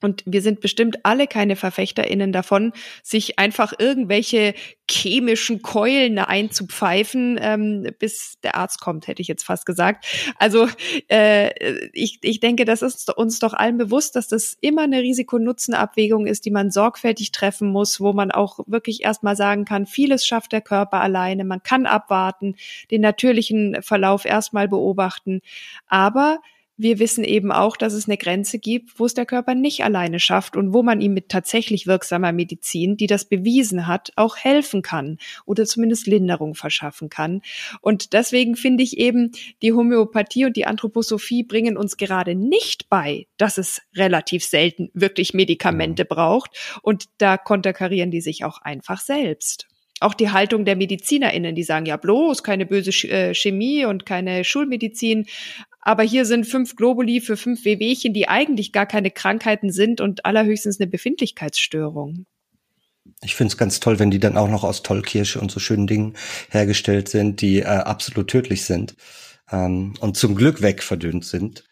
Und 0.00 0.22
wir 0.26 0.42
sind 0.42 0.60
bestimmt 0.60 1.04
alle 1.04 1.26
keine 1.26 1.56
VerfechterInnen 1.56 2.32
davon, 2.32 2.72
sich 3.02 3.38
einfach 3.38 3.72
irgendwelche 3.78 4.54
chemischen 4.90 5.60
Keulen 5.60 6.18
einzupfeifen, 6.18 7.38
ähm, 7.40 7.88
bis 7.98 8.38
der 8.42 8.54
Arzt 8.54 8.80
kommt, 8.80 9.06
hätte 9.06 9.22
ich 9.22 9.28
jetzt 9.28 9.44
fast 9.44 9.66
gesagt. 9.66 10.06
Also 10.38 10.68
äh, 11.08 11.88
ich, 11.92 12.18
ich 12.22 12.40
denke, 12.40 12.64
das 12.64 12.82
ist 12.82 13.14
uns 13.16 13.38
doch 13.38 13.54
allen 13.54 13.76
bewusst, 13.76 14.16
dass 14.16 14.28
das 14.28 14.56
immer 14.60 14.82
eine 14.82 15.02
Risiko-Nutzen-Abwägung 15.02 16.26
ist, 16.26 16.44
die 16.44 16.50
man 16.50 16.70
sorgfältig 16.70 17.32
treffen 17.32 17.70
muss, 17.70 18.00
wo 18.00 18.12
man 18.12 18.30
auch 18.30 18.60
wirklich 18.66 19.02
erstmal 19.02 19.36
sagen 19.36 19.64
kann, 19.64 19.86
vieles 19.86 20.26
schafft 20.26 20.52
der 20.52 20.60
Körper 20.60 21.00
alleine, 21.00 21.44
man 21.44 21.62
kann 21.62 21.86
abwarten, 21.86 22.54
den 22.90 23.00
natürlichen 23.00 23.82
Verlauf 23.82 24.24
erstmal 24.24 24.68
beobachten. 24.68 25.40
Aber 25.88 26.38
wir 26.78 27.00
wissen 27.00 27.24
eben 27.24 27.50
auch, 27.50 27.76
dass 27.76 27.92
es 27.92 28.06
eine 28.06 28.16
Grenze 28.16 28.58
gibt, 28.58 28.98
wo 28.98 29.04
es 29.04 29.14
der 29.14 29.26
Körper 29.26 29.54
nicht 29.54 29.84
alleine 29.84 30.20
schafft 30.20 30.56
und 30.56 30.72
wo 30.72 30.84
man 30.84 31.00
ihm 31.00 31.12
mit 31.12 31.28
tatsächlich 31.28 31.88
wirksamer 31.88 32.32
Medizin, 32.32 32.96
die 32.96 33.08
das 33.08 33.24
bewiesen 33.24 33.88
hat, 33.88 34.12
auch 34.14 34.36
helfen 34.36 34.80
kann 34.82 35.18
oder 35.44 35.66
zumindest 35.66 36.06
Linderung 36.06 36.54
verschaffen 36.54 37.10
kann. 37.10 37.42
Und 37.80 38.12
deswegen 38.12 38.54
finde 38.54 38.84
ich 38.84 38.96
eben, 38.96 39.32
die 39.60 39.72
Homöopathie 39.72 40.46
und 40.46 40.56
die 40.56 40.66
Anthroposophie 40.66 41.42
bringen 41.42 41.76
uns 41.76 41.96
gerade 41.96 42.36
nicht 42.36 42.88
bei, 42.88 43.26
dass 43.36 43.58
es 43.58 43.82
relativ 43.96 44.44
selten 44.44 44.90
wirklich 44.94 45.34
Medikamente 45.34 46.04
braucht. 46.04 46.78
Und 46.82 47.06
da 47.18 47.36
konterkarieren 47.36 48.12
die 48.12 48.20
sich 48.20 48.44
auch 48.44 48.62
einfach 48.62 49.00
selbst. 49.00 49.66
auch 50.00 50.14
die 50.14 50.30
Haltung 50.30 50.64
der 50.64 50.76
MedizinerInnen, 50.76 51.54
die 51.54 51.64
sagen, 51.64 51.86
ja 51.86 51.96
bloß 51.96 52.42
keine 52.42 52.66
böse 52.66 52.90
äh, 53.08 53.34
Chemie 53.34 53.84
und 53.84 54.06
keine 54.06 54.44
Schulmedizin. 54.44 55.26
Aber 55.80 56.02
hier 56.02 56.24
sind 56.24 56.46
fünf 56.46 56.76
Globuli 56.76 57.20
für 57.20 57.36
fünf 57.36 57.64
Wehwehchen, 57.64 58.12
die 58.12 58.28
eigentlich 58.28 58.72
gar 58.72 58.86
keine 58.86 59.10
Krankheiten 59.10 59.70
sind 59.70 60.00
und 60.00 60.24
allerhöchstens 60.24 60.80
eine 60.80 60.88
Befindlichkeitsstörung. 60.88 62.26
Ich 63.22 63.34
finde 63.34 63.52
es 63.52 63.56
ganz 63.56 63.80
toll, 63.80 63.98
wenn 63.98 64.10
die 64.10 64.18
dann 64.18 64.36
auch 64.36 64.48
noch 64.48 64.64
aus 64.64 64.82
Tollkirsche 64.82 65.40
und 65.40 65.50
so 65.50 65.60
schönen 65.60 65.86
Dingen 65.86 66.14
hergestellt 66.50 67.08
sind, 67.08 67.40
die 67.40 67.60
äh, 67.60 67.64
absolut 67.64 68.28
tödlich 68.28 68.64
sind 68.64 68.96
ähm, 69.50 69.94
und 70.00 70.16
zum 70.16 70.34
Glück 70.34 70.62
wegverdünnt 70.62 71.24
sind. 71.24 71.64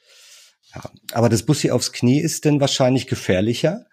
Ja. 0.74 0.90
Aber 1.12 1.28
das 1.28 1.44
Bussi 1.44 1.70
aufs 1.70 1.92
Knie 1.92 2.20
ist 2.20 2.44
denn 2.44 2.60
wahrscheinlich 2.60 3.06
gefährlicher 3.06 3.86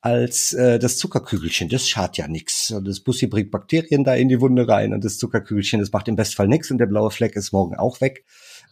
als 0.00 0.52
äh, 0.52 0.78
das 0.78 0.98
Zuckerkügelchen. 0.98 1.68
Das 1.68 1.88
schadet 1.88 2.18
ja 2.18 2.28
nichts. 2.28 2.74
Das 2.84 3.00
Bussi 3.00 3.26
bringt 3.26 3.50
Bakterien 3.50 4.04
da 4.04 4.14
in 4.14 4.28
die 4.28 4.40
Wunde 4.40 4.68
rein 4.68 4.92
und 4.92 5.04
das 5.04 5.16
Zuckerkügelchen, 5.16 5.80
das 5.80 5.92
macht 5.92 6.08
im 6.08 6.16
Bestfall 6.16 6.48
nichts 6.48 6.70
und 6.70 6.78
der 6.78 6.86
blaue 6.86 7.10
Fleck 7.10 7.36
ist 7.36 7.52
morgen 7.52 7.76
auch 7.76 8.00
weg. 8.00 8.24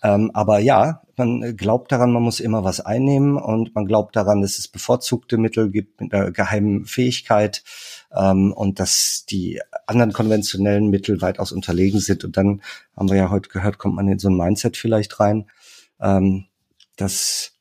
Ähm, 0.03 0.31
aber 0.35 0.59
ja, 0.59 1.03
man 1.17 1.57
glaubt 1.57 1.93
daran, 1.93 2.13
man 2.13 2.23
muss 2.23 2.41
immer 2.41 2.65
was 2.65 2.81
einnehmen 2.81 3.37
und 3.37 3.75
man 3.75 3.87
glaubt 3.87 4.17
daran, 4.17 4.43
dass 4.43 4.59
es 4.59 4.67
bevorzugte 4.67 5.39
Mittel 5.39 5.71
gibt 5.71 6.01
mit 6.01 6.13
einer 6.13 6.33
geheimen 6.33 6.87
Fähigkeit 6.87 7.63
ähm, 8.13 8.53
und 8.53 8.81
dass 8.81 9.25
die 9.31 9.61
anderen 9.87 10.13
konventionellen 10.13 10.89
Mittel 10.91 11.21
weitaus 11.21 11.53
unterlegen 11.53 12.01
sind. 12.01 12.25
Und 12.25 12.37
dann 12.37 12.63
haben 12.97 13.11
wir 13.11 13.17
ja 13.17 13.31
heute 13.31 13.49
gehört, 13.49 13.79
kommt 13.79 13.95
man 13.95 14.09
in 14.09 14.19
so 14.19 14.29
ein 14.29 14.37
Mindset 14.37 14.77
vielleicht 14.77 15.21
rein, 15.21 15.47
ähm, 16.01 16.47
dass 16.97 17.53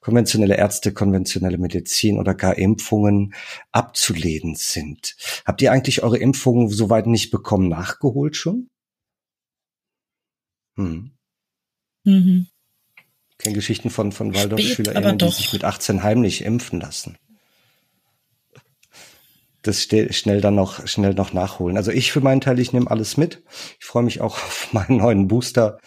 konventionelle 0.00 0.56
Ärzte, 0.56 0.92
konventionelle 0.92 1.58
Medizin 1.58 2.18
oder 2.18 2.34
gar 2.34 2.58
Impfungen 2.58 3.34
abzulehnen 3.72 4.54
sind. 4.54 5.16
Habt 5.46 5.62
ihr 5.62 5.72
eigentlich 5.72 6.02
eure 6.02 6.18
Impfungen 6.18 6.68
soweit 6.68 7.06
nicht 7.06 7.30
bekommen, 7.30 7.68
nachgeholt 7.68 8.36
schon? 8.36 8.68
Hm. 10.76 11.13
Mhm. 12.04 12.46
Ich 13.30 13.38
kenne 13.38 13.54
Geschichten 13.54 13.90
von, 13.90 14.12
von 14.12 14.34
Waldorf-SchülerInnen, 14.34 15.18
die 15.18 15.28
sich 15.30 15.52
mit 15.52 15.64
18 15.64 16.02
heimlich 16.02 16.44
impfen 16.44 16.80
lassen. 16.80 17.18
Das 19.62 19.82
schnell 19.82 20.40
dann 20.40 20.54
noch, 20.54 20.86
schnell 20.86 21.14
noch 21.14 21.32
nachholen. 21.32 21.76
Also 21.76 21.90
ich 21.90 22.12
für 22.12 22.20
meinen 22.20 22.42
Teil, 22.42 22.58
ich 22.58 22.72
nehme 22.72 22.90
alles 22.90 23.16
mit. 23.16 23.42
Ich 23.80 23.86
freue 23.86 24.02
mich 24.02 24.20
auch 24.20 24.36
auf 24.44 24.68
meinen 24.72 24.98
neuen 24.98 25.26
Booster. 25.26 25.78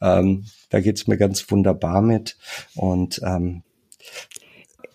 Ähm, 0.00 0.46
da 0.70 0.80
geht's 0.80 1.06
mir 1.06 1.16
ganz 1.16 1.50
wunderbar 1.50 2.00
mit. 2.00 2.36
Und 2.74 3.20
ähm, 3.24 3.62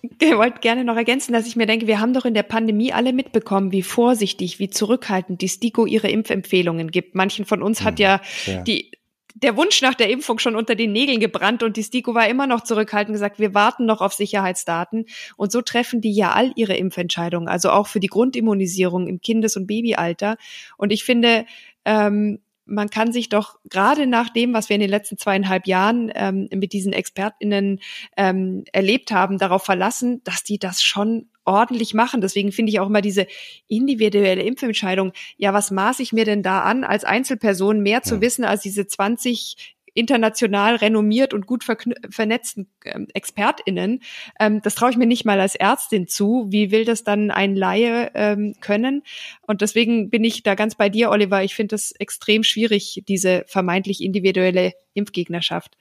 ich 0.01 0.35
wollte 0.35 0.59
gerne 0.59 0.85
noch 0.85 0.95
ergänzen, 0.95 1.33
dass 1.33 1.45
ich 1.45 1.57
mir 1.57 1.65
denke, 1.65 1.87
wir 1.87 1.99
haben 1.99 2.13
doch 2.13 2.25
in 2.25 2.33
der 2.33 2.43
Pandemie 2.43 2.93
alle 2.93 3.11
mitbekommen, 3.11 3.71
wie 3.71 3.83
vorsichtig, 3.83 4.59
wie 4.59 4.69
zurückhaltend 4.69 5.41
die 5.41 5.49
STIKO 5.49 5.85
ihre 5.85 6.09
Impfempfehlungen 6.09 6.89
gibt. 6.91 7.15
Manchen 7.15 7.45
von 7.45 7.61
uns 7.61 7.81
hat 7.81 7.99
hm, 7.99 8.03
ja, 8.03 8.21
ja. 8.45 8.61
die 8.61 8.91
der 9.35 9.55
Wunsch 9.55 9.81
nach 9.81 9.93
der 9.93 10.09
Impfung 10.09 10.39
schon 10.39 10.55
unter 10.55 10.75
den 10.75 10.91
Nägeln 10.91 11.19
gebrannt 11.19 11.63
und 11.63 11.77
die 11.77 11.83
STIKO 11.83 12.13
war 12.13 12.27
immer 12.27 12.47
noch 12.47 12.61
zurückhaltend 12.61 13.13
gesagt, 13.13 13.39
wir 13.39 13.53
warten 13.53 13.85
noch 13.85 14.01
auf 14.01 14.13
Sicherheitsdaten. 14.13 15.05
Und 15.37 15.51
so 15.51 15.61
treffen 15.61 16.01
die 16.01 16.13
ja 16.13 16.31
all 16.31 16.51
ihre 16.55 16.75
Impfentscheidungen, 16.75 17.47
also 17.47 17.69
auch 17.69 17.87
für 17.87 17.99
die 17.99 18.07
Grundimmunisierung 18.07 19.07
im 19.07 19.21
Kindes- 19.21 19.55
und 19.55 19.67
Babyalter. 19.67 20.37
Und 20.77 20.91
ich 20.91 21.03
finde, 21.03 21.45
ähm, 21.85 22.39
man 22.69 22.89
kann 22.89 23.11
sich 23.11 23.29
doch 23.29 23.59
gerade 23.69 24.07
nach 24.07 24.29
dem, 24.29 24.53
was 24.53 24.69
wir 24.69 24.75
in 24.75 24.81
den 24.81 24.89
letzten 24.89 25.17
zweieinhalb 25.17 25.67
Jahren 25.67 26.11
ähm, 26.15 26.47
mit 26.53 26.73
diesen 26.73 26.93
ExpertInnen 26.93 27.79
ähm, 28.15 28.63
erlebt 28.71 29.11
haben, 29.11 29.37
darauf 29.37 29.63
verlassen, 29.63 30.21
dass 30.23 30.43
die 30.43 30.59
das 30.59 30.83
schon 30.83 31.29
ordentlich 31.45 31.93
machen. 31.93 32.21
Deswegen 32.21 32.51
finde 32.51 32.71
ich 32.71 32.79
auch 32.79 32.87
immer 32.87 33.01
diese 33.01 33.25
individuelle 33.67 34.43
Impfentscheidung. 34.43 35.13
Ja, 35.37 35.53
was 35.53 35.71
maße 35.71 36.03
ich 36.03 36.13
mir 36.13 36.25
denn 36.25 36.43
da 36.43 36.61
an, 36.61 36.83
als 36.83 37.03
Einzelperson 37.03 37.81
mehr 37.81 38.03
zu 38.03 38.15
ja. 38.15 38.21
wissen 38.21 38.45
als 38.45 38.61
diese 38.61 38.85
20 38.85 39.75
international 39.93 40.75
renommiert 40.75 41.33
und 41.33 41.45
gut 41.47 41.63
vernetzten 41.63 42.69
ähm, 42.85 43.07
ExpertInnen. 43.13 44.01
Ähm, 44.39 44.61
das 44.61 44.75
traue 44.75 44.91
ich 44.91 44.97
mir 44.97 45.05
nicht 45.05 45.25
mal 45.25 45.39
als 45.39 45.55
Ärztin 45.55 46.07
zu. 46.07 46.47
Wie 46.49 46.71
will 46.71 46.85
das 46.85 47.03
dann 47.03 47.31
ein 47.31 47.55
Laie 47.55 48.11
ähm, 48.13 48.55
können? 48.61 49.03
Und 49.41 49.61
deswegen 49.61 50.09
bin 50.09 50.23
ich 50.23 50.43
da 50.43 50.55
ganz 50.55 50.75
bei 50.75 50.89
dir, 50.89 51.09
Oliver. 51.09 51.43
Ich 51.43 51.55
finde 51.55 51.75
es 51.75 51.91
extrem 51.91 52.43
schwierig, 52.43 53.03
diese 53.07 53.43
vermeintlich 53.47 54.01
individuelle 54.01 54.73
Impfgegnerschaft, 54.93 55.77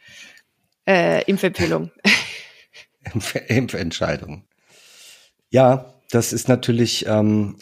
äh, 0.87 1.23
Impfempfehlung. 1.25 1.91
Impf 3.13 3.35
Impfentscheidung. 3.49 4.45
Ja, 5.51 5.95
das 6.11 6.33
ist 6.33 6.49
natürlich 6.49 7.07
ähm, 7.07 7.57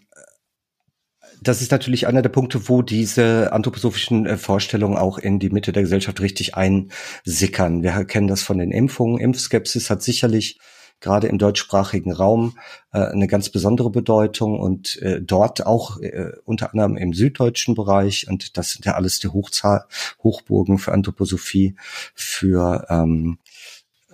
das 1.42 1.62
ist 1.62 1.70
natürlich 1.70 2.06
einer 2.06 2.22
der 2.22 2.28
Punkte, 2.28 2.68
wo 2.68 2.82
diese 2.82 3.52
anthroposophischen 3.52 4.26
äh, 4.26 4.36
Vorstellungen 4.36 4.96
auch 4.96 5.18
in 5.18 5.38
die 5.38 5.50
Mitte 5.50 5.72
der 5.72 5.82
Gesellschaft 5.82 6.20
richtig 6.20 6.54
einsickern. 6.54 7.82
Wir 7.82 8.04
kennen 8.04 8.28
das 8.28 8.42
von 8.42 8.58
den 8.58 8.72
Impfungen. 8.72 9.18
Impfskepsis 9.18 9.90
hat 9.90 10.02
sicherlich 10.02 10.58
gerade 11.00 11.26
im 11.26 11.38
deutschsprachigen 11.38 12.12
Raum 12.12 12.56
äh, 12.92 12.98
eine 12.98 13.26
ganz 13.26 13.50
besondere 13.50 13.90
Bedeutung 13.90 14.58
und 14.58 15.00
äh, 15.02 15.20
dort 15.20 15.66
auch 15.66 16.00
äh, 16.00 16.32
unter 16.44 16.70
anderem 16.70 16.96
im 16.96 17.12
süddeutschen 17.12 17.74
Bereich 17.74 18.28
und 18.28 18.56
das 18.56 18.72
sind 18.72 18.86
ja 18.86 18.94
alles 18.94 19.18
die 19.18 19.28
Hochzahl, 19.28 19.84
Hochburgen 20.22 20.78
für 20.78 20.92
Anthroposophie, 20.92 21.76
für 22.14 22.86
ähm, 22.88 23.38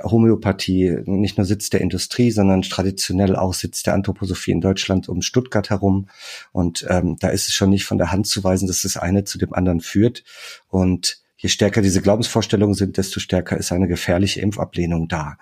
Homöopathie 0.04 0.98
nicht 1.06 1.38
nur 1.38 1.44
Sitz 1.44 1.70
der 1.70 1.80
Industrie, 1.80 2.30
sondern 2.30 2.62
traditionell 2.62 3.36
auch 3.36 3.54
Sitz 3.54 3.82
der 3.82 3.94
Anthroposophie 3.94 4.52
in 4.52 4.60
Deutschland 4.60 5.08
um 5.08 5.22
Stuttgart 5.22 5.70
herum. 5.70 6.08
Und 6.52 6.86
ähm, 6.88 7.16
da 7.18 7.28
ist 7.28 7.48
es 7.48 7.54
schon 7.54 7.70
nicht 7.70 7.84
von 7.84 7.98
der 7.98 8.12
Hand 8.12 8.26
zu 8.26 8.42
weisen, 8.44 8.66
dass 8.66 8.82
das 8.82 8.96
eine 8.96 9.24
zu 9.24 9.38
dem 9.38 9.52
anderen 9.52 9.80
führt. 9.80 10.24
Und 10.68 11.22
je 11.36 11.48
stärker 11.48 11.82
diese 11.82 12.02
Glaubensvorstellungen 12.02 12.74
sind, 12.74 12.96
desto 12.96 13.20
stärker 13.20 13.56
ist 13.56 13.72
eine 13.72 13.88
gefährliche 13.88 14.40
Impfablehnung 14.40 15.08
da. 15.08 15.36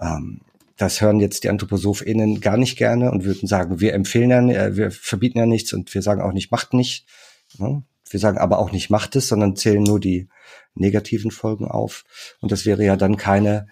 Ähm, 0.00 0.40
das 0.76 1.00
hören 1.00 1.20
jetzt 1.20 1.44
die 1.44 1.50
AnthroposophInnen 1.50 2.40
gar 2.40 2.56
nicht 2.56 2.76
gerne 2.76 3.10
und 3.10 3.24
würden 3.24 3.46
sagen, 3.46 3.80
wir 3.80 3.94
empfehlen 3.94 4.30
ja, 4.30 4.66
äh, 4.66 4.76
wir 4.76 4.90
verbieten 4.90 5.38
ja 5.38 5.46
nichts 5.46 5.72
und 5.72 5.94
wir 5.94 6.02
sagen 6.02 6.20
auch 6.20 6.32
nicht, 6.32 6.50
macht 6.50 6.74
nicht. 6.74 7.06
Wir 8.14 8.20
sagen 8.20 8.38
aber 8.38 8.60
auch 8.60 8.70
nicht, 8.70 8.90
macht 8.90 9.16
es, 9.16 9.28
sondern 9.28 9.56
zählen 9.56 9.82
nur 9.82 9.98
die 9.98 10.28
negativen 10.74 11.32
Folgen 11.32 11.66
auf. 11.66 12.04
Und 12.40 12.52
das 12.52 12.64
wäre 12.64 12.84
ja 12.84 12.96
dann 12.96 13.16
keine 13.16 13.66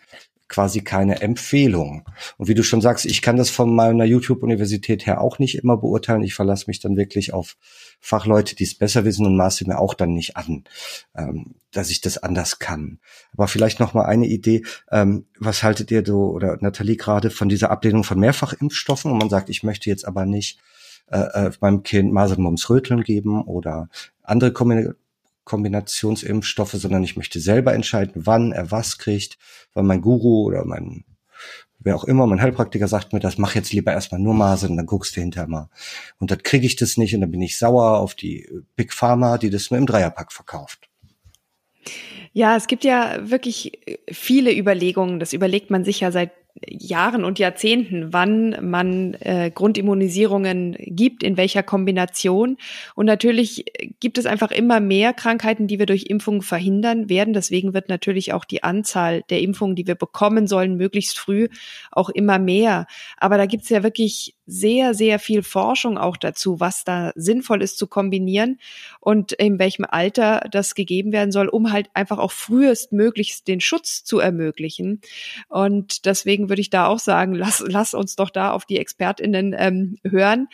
quasi 0.52 0.82
keine 0.82 1.22
Empfehlung. 1.22 2.04
Und 2.36 2.46
wie 2.46 2.54
du 2.54 2.62
schon 2.62 2.82
sagst, 2.82 3.06
ich 3.06 3.22
kann 3.22 3.36
das 3.36 3.48
von 3.48 3.74
meiner 3.74 4.04
YouTube-Universität 4.04 5.06
her 5.06 5.22
auch 5.22 5.38
nicht 5.38 5.56
immer 5.56 5.78
beurteilen. 5.78 6.22
Ich 6.22 6.34
verlasse 6.34 6.64
mich 6.66 6.78
dann 6.78 6.96
wirklich 6.96 7.32
auf 7.32 7.56
Fachleute, 8.00 8.54
die 8.54 8.64
es 8.64 8.74
besser 8.74 9.06
wissen 9.06 9.24
und 9.24 9.36
maße 9.36 9.66
mir 9.66 9.78
auch 9.78 9.94
dann 9.94 10.12
nicht 10.12 10.36
an, 10.36 10.64
ähm, 11.16 11.54
dass 11.70 11.88
ich 11.88 12.02
das 12.02 12.18
anders 12.18 12.58
kann. 12.58 12.98
Aber 13.32 13.48
vielleicht 13.48 13.80
noch 13.80 13.94
mal 13.94 14.04
eine 14.04 14.26
Idee. 14.26 14.62
Ähm, 14.90 15.24
was 15.38 15.62
haltet 15.62 15.90
ihr 15.90 16.04
so 16.04 16.30
oder 16.32 16.58
Nathalie 16.60 16.96
gerade 16.96 17.30
von 17.30 17.48
dieser 17.48 17.70
Ablehnung 17.70 18.04
von 18.04 18.20
Mehrfachimpfstoffen? 18.20 19.10
Und 19.10 19.18
man 19.18 19.30
sagt, 19.30 19.48
ich 19.48 19.62
möchte 19.62 19.88
jetzt 19.88 20.06
aber 20.06 20.26
nicht 20.26 20.58
äh, 21.06 21.18
äh 21.18 21.50
meinem 21.60 21.82
Kind 21.82 22.12
Masern, 22.12 22.42
Mumps, 22.42 22.68
Röteln 22.70 23.02
geben 23.02 23.42
oder 23.42 23.88
andere 24.22 24.52
Kombinationsimpfstoffe, 25.44 26.72
sondern 26.72 27.04
ich 27.04 27.16
möchte 27.16 27.40
selber 27.40 27.74
entscheiden, 27.74 28.22
wann 28.26 28.52
er 28.52 28.70
was 28.70 28.98
kriegt, 28.98 29.38
weil 29.74 29.84
mein 29.84 30.00
Guru 30.00 30.44
oder 30.44 30.64
mein 30.64 31.04
wer 31.84 31.96
auch 31.96 32.04
immer, 32.04 32.26
mein 32.26 32.40
Heilpraktiker 32.40 32.88
sagt 32.88 33.12
mir 33.12 33.20
das, 33.20 33.38
mach 33.38 33.54
jetzt 33.54 33.72
lieber 33.72 33.92
erstmal 33.92 34.20
nur 34.20 34.34
Masern, 34.34 34.76
dann 34.76 34.86
guckst 34.86 35.16
du 35.16 35.20
hinterher 35.20 35.48
mal. 35.48 35.68
Und 36.18 36.30
dann 36.30 36.42
kriege 36.42 36.66
ich 36.66 36.76
das 36.76 36.96
nicht 36.96 37.14
und 37.14 37.22
dann 37.22 37.30
bin 37.30 37.42
ich 37.42 37.58
sauer 37.58 37.98
auf 37.98 38.14
die 38.14 38.48
Big 38.76 38.92
Pharma, 38.92 39.38
die 39.38 39.50
das 39.50 39.70
nur 39.70 39.78
im 39.78 39.86
Dreierpack 39.86 40.32
verkauft. 40.32 40.88
Ja, 42.32 42.56
es 42.56 42.66
gibt 42.66 42.84
ja 42.84 43.18
wirklich 43.28 43.80
viele 44.10 44.56
Überlegungen. 44.56 45.20
Das 45.20 45.32
überlegt 45.32 45.70
man 45.70 45.84
sich 45.84 46.00
ja 46.00 46.10
seit 46.10 46.30
Jahren 46.68 47.24
und 47.24 47.38
Jahrzehnten, 47.38 48.12
wann 48.12 48.56
man 48.60 49.14
äh, 49.14 49.50
Grundimmunisierungen 49.52 50.76
gibt, 50.78 51.22
in 51.22 51.36
welcher 51.36 51.62
Kombination. 51.62 52.56
Und 52.94 53.06
natürlich 53.06 53.64
gibt 54.00 54.18
es 54.18 54.26
einfach 54.26 54.50
immer 54.50 54.80
mehr 54.80 55.12
Krankheiten, 55.12 55.66
die 55.66 55.78
wir 55.78 55.86
durch 55.86 56.06
Impfungen 56.06 56.42
verhindern 56.42 57.08
werden. 57.08 57.34
Deswegen 57.34 57.74
wird 57.74 57.88
natürlich 57.88 58.32
auch 58.32 58.44
die 58.44 58.62
Anzahl 58.62 59.22
der 59.30 59.40
Impfungen, 59.40 59.76
die 59.76 59.86
wir 59.86 59.94
bekommen 59.94 60.46
sollen, 60.46 60.76
möglichst 60.76 61.18
früh 61.18 61.48
auch 61.90 62.10
immer 62.10 62.38
mehr. 62.38 62.86
Aber 63.16 63.38
da 63.38 63.46
gibt 63.46 63.64
es 63.64 63.70
ja 63.70 63.82
wirklich 63.82 64.34
sehr, 64.46 64.94
sehr 64.94 65.18
viel 65.18 65.42
Forschung 65.42 65.98
auch 65.98 66.16
dazu, 66.16 66.60
was 66.60 66.84
da 66.84 67.12
sinnvoll 67.14 67.62
ist 67.62 67.78
zu 67.78 67.86
kombinieren 67.86 68.58
und 69.00 69.32
in 69.32 69.58
welchem 69.58 69.84
Alter 69.88 70.46
das 70.50 70.74
gegeben 70.74 71.12
werden 71.12 71.32
soll, 71.32 71.48
um 71.48 71.72
halt 71.72 71.88
einfach 71.94 72.18
auch 72.18 72.32
frühestmöglichst 72.32 73.46
den 73.48 73.60
Schutz 73.60 74.04
zu 74.04 74.18
ermöglichen. 74.18 75.00
Und 75.48 76.06
deswegen 76.06 76.41
deswegen 76.42 76.48
würde 76.48 76.60
ich 76.60 76.70
da 76.70 76.86
auch 76.86 76.98
sagen, 76.98 77.34
lass, 77.34 77.64
lass 77.66 77.94
uns 77.94 78.16
doch 78.16 78.30
da 78.30 78.52
auf 78.52 78.64
die 78.64 78.78
ExpertInnen 78.78 79.54
ähm, 79.56 79.98
hören. 80.04 80.48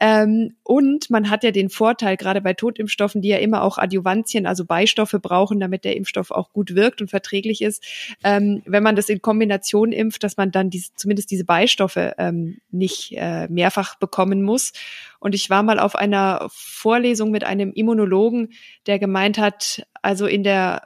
Ähm, 0.00 0.54
und 0.62 1.10
man 1.10 1.30
hat 1.30 1.44
ja 1.44 1.50
den 1.50 1.68
Vorteil, 1.68 2.16
gerade 2.16 2.40
bei 2.40 2.54
Totimpfstoffen, 2.54 3.22
die 3.22 3.28
ja 3.28 3.38
immer 3.38 3.62
auch 3.62 3.78
Adjuvantien, 3.78 4.46
also 4.46 4.64
Beistoffe 4.64 5.18
brauchen, 5.18 5.60
damit 5.60 5.84
der 5.84 5.96
Impfstoff 5.96 6.30
auch 6.30 6.52
gut 6.52 6.74
wirkt 6.74 7.00
und 7.00 7.08
verträglich 7.08 7.62
ist, 7.62 7.84
ähm, 8.24 8.62
wenn 8.66 8.82
man 8.82 8.96
das 8.96 9.08
in 9.08 9.20
Kombination 9.20 9.92
impft, 9.92 10.22
dass 10.22 10.36
man 10.36 10.50
dann 10.50 10.70
diese, 10.70 10.90
zumindest 10.94 11.30
diese 11.30 11.44
Beistoffe 11.44 12.14
ähm, 12.18 12.58
nicht 12.70 13.14
äh, 13.16 13.48
mehrfach 13.48 13.96
bekommen 13.96 14.42
muss. 14.42 14.72
Und 15.18 15.34
ich 15.34 15.50
war 15.50 15.62
mal 15.62 15.78
auf 15.78 15.94
einer 15.94 16.48
Vorlesung 16.52 17.30
mit 17.30 17.44
einem 17.44 17.72
Immunologen, 17.72 18.50
der 18.86 18.98
gemeint 18.98 19.38
hat, 19.38 19.86
also 20.02 20.26
in 20.26 20.42
der 20.42 20.82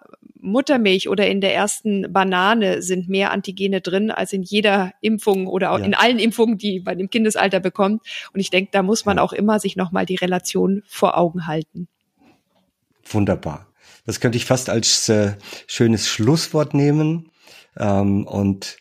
Muttermilch 0.46 1.08
oder 1.08 1.26
in 1.26 1.40
der 1.40 1.54
ersten 1.54 2.12
Banane 2.12 2.80
sind 2.82 3.08
mehr 3.08 3.32
Antigene 3.32 3.80
drin 3.80 4.10
als 4.10 4.32
in 4.32 4.42
jeder 4.42 4.92
Impfung 5.00 5.46
oder 5.46 5.72
auch 5.72 5.78
ja. 5.78 5.84
in 5.84 5.94
allen 5.94 6.18
Impfungen, 6.18 6.56
die 6.56 6.80
man 6.80 6.98
im 6.98 7.10
Kindesalter 7.10 7.60
bekommt. 7.60 8.02
Und 8.32 8.40
ich 8.40 8.50
denke, 8.50 8.70
da 8.72 8.82
muss 8.82 9.04
man 9.04 9.18
auch 9.18 9.32
immer 9.32 9.58
sich 9.58 9.76
nochmal 9.76 10.06
die 10.06 10.16
Relation 10.16 10.82
vor 10.86 11.18
Augen 11.18 11.46
halten. 11.46 11.88
Wunderbar. 13.04 13.66
Das 14.06 14.20
könnte 14.20 14.38
ich 14.38 14.44
fast 14.44 14.70
als 14.70 15.08
äh, 15.08 15.34
schönes 15.66 16.08
Schlusswort 16.08 16.74
nehmen. 16.74 17.30
Ähm, 17.76 18.26
und 18.26 18.78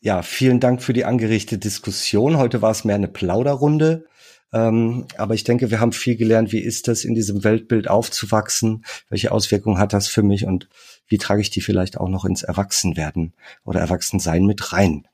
ja, 0.00 0.22
vielen 0.22 0.60
Dank 0.60 0.82
für 0.82 0.92
die 0.92 1.04
angeregte 1.04 1.58
Diskussion. 1.58 2.38
Heute 2.38 2.62
war 2.62 2.70
es 2.70 2.84
mehr 2.84 2.96
eine 2.96 3.08
Plauderrunde. 3.08 4.06
Ähm, 4.52 5.06
aber 5.16 5.34
ich 5.34 5.44
denke, 5.44 5.70
wir 5.70 5.80
haben 5.80 5.92
viel 5.92 6.16
gelernt. 6.16 6.52
Wie 6.52 6.60
ist 6.60 6.88
das, 6.88 7.04
in 7.04 7.14
diesem 7.14 7.44
Weltbild 7.44 7.88
aufzuwachsen? 7.88 8.84
Welche 9.08 9.32
Auswirkungen 9.32 9.78
hat 9.78 9.92
das 9.92 10.08
für 10.08 10.22
mich? 10.22 10.44
Und 10.44 10.68
wie 11.08 11.18
trage 11.18 11.40
ich 11.40 11.50
die 11.50 11.60
vielleicht 11.60 11.98
auch 11.98 12.08
noch 12.08 12.24
ins 12.24 12.42
Erwachsenwerden 12.42 13.34
oder 13.64 13.80
Erwachsensein 13.80 14.44
mit 14.44 14.72
rein? 14.72 15.06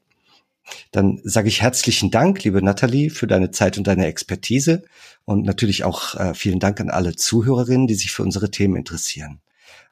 Dann 0.91 1.20
sage 1.24 1.49
ich 1.49 1.61
herzlichen 1.61 2.11
Dank, 2.11 2.45
liebe 2.45 2.62
Nathalie, 2.62 3.11
für 3.11 3.26
deine 3.26 3.51
Zeit 3.51 3.78
und 3.78 3.87
deine 3.87 4.07
Expertise 4.07 4.85
und 5.24 5.45
natürlich 5.45 5.85
auch 5.85 6.14
äh, 6.14 6.35
vielen 6.35 6.61
Dank 6.61 6.80
an 6.80 6.91
alle 6.91 7.16
Zuhörerinnen, 7.16 7.87
die 7.87 7.95
sich 7.95 8.12
für 8.12 8.22
unsere 8.22 8.51
Themen 8.51 8.76
interessieren. 8.76 9.41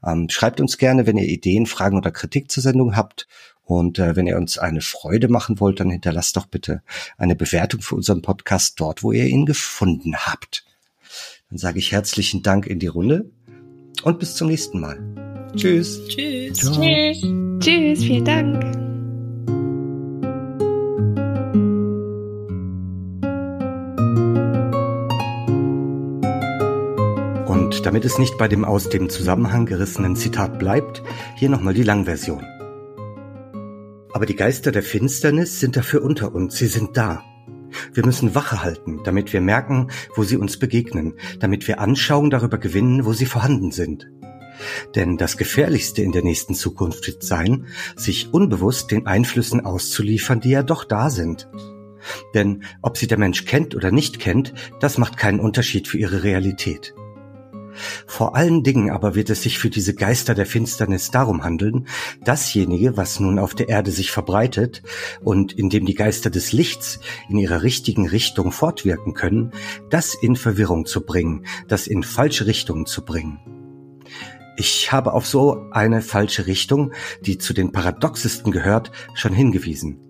Ähm, 0.04 0.28
schreibt 0.30 0.60
uns 0.60 0.78
gerne, 0.78 1.06
wenn 1.06 1.18
ihr 1.18 1.28
Ideen, 1.28 1.66
Fragen 1.66 1.96
oder 1.96 2.10
Kritik 2.10 2.50
zur 2.50 2.62
Sendung 2.62 2.96
habt 2.96 3.26
und 3.70 4.00
äh, 4.00 4.16
wenn 4.16 4.26
ihr 4.26 4.36
uns 4.36 4.58
eine 4.58 4.80
Freude 4.80 5.28
machen 5.28 5.60
wollt, 5.60 5.78
dann 5.78 5.90
hinterlasst 5.90 6.36
doch 6.36 6.46
bitte 6.46 6.82
eine 7.16 7.36
Bewertung 7.36 7.82
für 7.82 7.94
unseren 7.94 8.20
Podcast 8.20 8.80
dort, 8.80 9.04
wo 9.04 9.12
ihr 9.12 9.26
ihn 9.26 9.46
gefunden 9.46 10.16
habt. 10.16 10.64
Dann 11.50 11.58
sage 11.58 11.78
ich 11.78 11.92
herzlichen 11.92 12.42
Dank 12.42 12.66
in 12.66 12.80
die 12.80 12.88
Runde 12.88 13.30
und 14.02 14.18
bis 14.18 14.34
zum 14.34 14.48
nächsten 14.48 14.80
Mal. 14.80 14.98
Tschüss. 15.54 16.00
Tschüss. 16.08 16.58
Tschüss. 16.58 17.20
Tschüss. 17.60 18.02
Vielen 18.02 18.24
Dank. 18.24 18.64
Und 27.46 27.86
damit 27.86 28.04
es 28.04 28.18
nicht 28.18 28.36
bei 28.36 28.48
dem 28.48 28.64
aus 28.64 28.88
dem 28.88 29.08
Zusammenhang 29.08 29.64
gerissenen 29.64 30.16
Zitat 30.16 30.58
bleibt, 30.58 31.04
hier 31.36 31.50
nochmal 31.50 31.74
die 31.74 31.84
Langversion. 31.84 32.44
Aber 34.20 34.26
die 34.26 34.36
Geister 34.36 34.70
der 34.70 34.82
Finsternis 34.82 35.60
sind 35.60 35.76
dafür 35.76 36.02
unter 36.02 36.34
uns, 36.34 36.58
sie 36.58 36.66
sind 36.66 36.94
da. 36.94 37.24
Wir 37.94 38.04
müssen 38.04 38.34
Wache 38.34 38.62
halten, 38.62 39.00
damit 39.02 39.32
wir 39.32 39.40
merken, 39.40 39.90
wo 40.14 40.24
sie 40.24 40.36
uns 40.36 40.58
begegnen, 40.58 41.14
damit 41.38 41.66
wir 41.66 41.80
Anschauung 41.80 42.28
darüber 42.28 42.58
gewinnen, 42.58 43.06
wo 43.06 43.14
sie 43.14 43.24
vorhanden 43.24 43.70
sind. 43.70 44.10
Denn 44.94 45.16
das 45.16 45.38
Gefährlichste 45.38 46.02
in 46.02 46.12
der 46.12 46.22
nächsten 46.22 46.54
Zukunft 46.54 47.06
wird 47.06 47.22
sein, 47.22 47.64
sich 47.96 48.34
unbewusst 48.34 48.90
den 48.90 49.06
Einflüssen 49.06 49.64
auszuliefern, 49.64 50.40
die 50.40 50.50
ja 50.50 50.62
doch 50.62 50.84
da 50.84 51.08
sind. 51.08 51.48
Denn 52.34 52.64
ob 52.82 52.98
sie 52.98 53.06
der 53.06 53.18
Mensch 53.18 53.46
kennt 53.46 53.74
oder 53.74 53.90
nicht 53.90 54.20
kennt, 54.20 54.52
das 54.80 54.98
macht 54.98 55.16
keinen 55.16 55.40
Unterschied 55.40 55.88
für 55.88 55.96
ihre 55.96 56.24
Realität. 56.24 56.94
Vor 58.06 58.36
allen 58.36 58.62
Dingen 58.62 58.90
aber 58.90 59.14
wird 59.14 59.30
es 59.30 59.42
sich 59.42 59.58
für 59.58 59.70
diese 59.70 59.94
Geister 59.94 60.34
der 60.34 60.46
Finsternis 60.46 61.10
darum 61.10 61.44
handeln, 61.44 61.86
dasjenige, 62.24 62.96
was 62.96 63.20
nun 63.20 63.38
auf 63.38 63.54
der 63.54 63.68
Erde 63.68 63.90
sich 63.90 64.10
verbreitet 64.10 64.82
und 65.22 65.52
in 65.52 65.70
dem 65.70 65.86
die 65.86 65.94
Geister 65.94 66.30
des 66.30 66.52
Lichts 66.52 67.00
in 67.28 67.38
ihrer 67.38 67.62
richtigen 67.62 68.08
Richtung 68.08 68.52
fortwirken 68.52 69.14
können, 69.14 69.52
das 69.90 70.14
in 70.14 70.36
Verwirrung 70.36 70.86
zu 70.86 71.02
bringen, 71.02 71.46
das 71.68 71.86
in 71.86 72.02
falsche 72.02 72.46
Richtungen 72.46 72.86
zu 72.86 73.04
bringen. 73.04 73.38
Ich 74.56 74.92
habe 74.92 75.14
auf 75.14 75.26
so 75.26 75.70
eine 75.70 76.02
falsche 76.02 76.46
Richtung, 76.46 76.92
die 77.22 77.38
zu 77.38 77.54
den 77.54 77.72
paradoxesten 77.72 78.52
gehört, 78.52 78.92
schon 79.14 79.32
hingewiesen. 79.32 80.09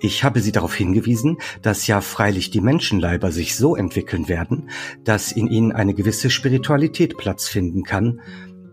Ich 0.00 0.24
habe 0.24 0.40
Sie 0.40 0.52
darauf 0.52 0.74
hingewiesen, 0.74 1.38
dass 1.62 1.86
ja 1.86 2.00
freilich 2.00 2.50
die 2.50 2.60
Menschenleiber 2.60 3.32
sich 3.32 3.56
so 3.56 3.76
entwickeln 3.76 4.28
werden, 4.28 4.70
dass 5.04 5.32
in 5.32 5.48
ihnen 5.48 5.72
eine 5.72 5.94
gewisse 5.94 6.30
Spiritualität 6.30 7.16
Platz 7.16 7.48
finden 7.48 7.82
kann, 7.82 8.20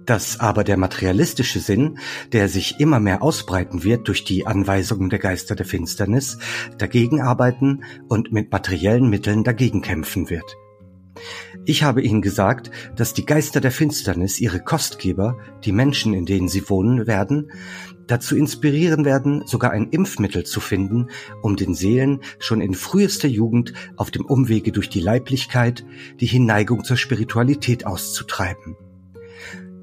dass 0.05 0.39
aber 0.39 0.63
der 0.63 0.77
materialistische 0.77 1.59
Sinn, 1.59 1.97
der 2.31 2.49
sich 2.49 2.79
immer 2.79 2.99
mehr 2.99 3.23
ausbreiten 3.23 3.83
wird 3.83 4.07
durch 4.07 4.23
die 4.23 4.45
Anweisungen 4.45 5.09
der 5.09 5.19
Geister 5.19 5.55
der 5.55 5.65
Finsternis, 5.65 6.37
dagegen 6.77 7.21
arbeiten 7.21 7.83
und 8.09 8.31
mit 8.31 8.51
materiellen 8.51 9.09
Mitteln 9.09 9.43
dagegen 9.43 9.81
kämpfen 9.81 10.29
wird. 10.29 10.57
Ich 11.65 11.83
habe 11.83 12.01
Ihnen 12.01 12.21
gesagt, 12.21 12.71
dass 12.95 13.13
die 13.13 13.25
Geister 13.25 13.61
der 13.61 13.71
Finsternis 13.71 14.39
ihre 14.39 14.59
Kostgeber, 14.59 15.37
die 15.63 15.71
Menschen, 15.71 16.13
in 16.13 16.25
denen 16.25 16.49
sie 16.49 16.67
wohnen 16.69 17.07
werden, 17.07 17.51
dazu 18.07 18.35
inspirieren 18.35 19.05
werden, 19.05 19.43
sogar 19.45 19.71
ein 19.71 19.89
Impfmittel 19.89 20.43
zu 20.43 20.59
finden, 20.59 21.09
um 21.41 21.55
den 21.55 21.73
Seelen 21.73 22.21
schon 22.39 22.61
in 22.61 22.73
frühester 22.73 23.27
Jugend 23.27 23.73
auf 23.95 24.11
dem 24.11 24.25
Umwege 24.25 24.71
durch 24.71 24.89
die 24.89 25.01
Leiblichkeit 25.01 25.85
die 26.19 26.25
Hinneigung 26.25 26.83
zur 26.83 26.97
Spiritualität 26.97 27.85
auszutreiben. 27.85 28.75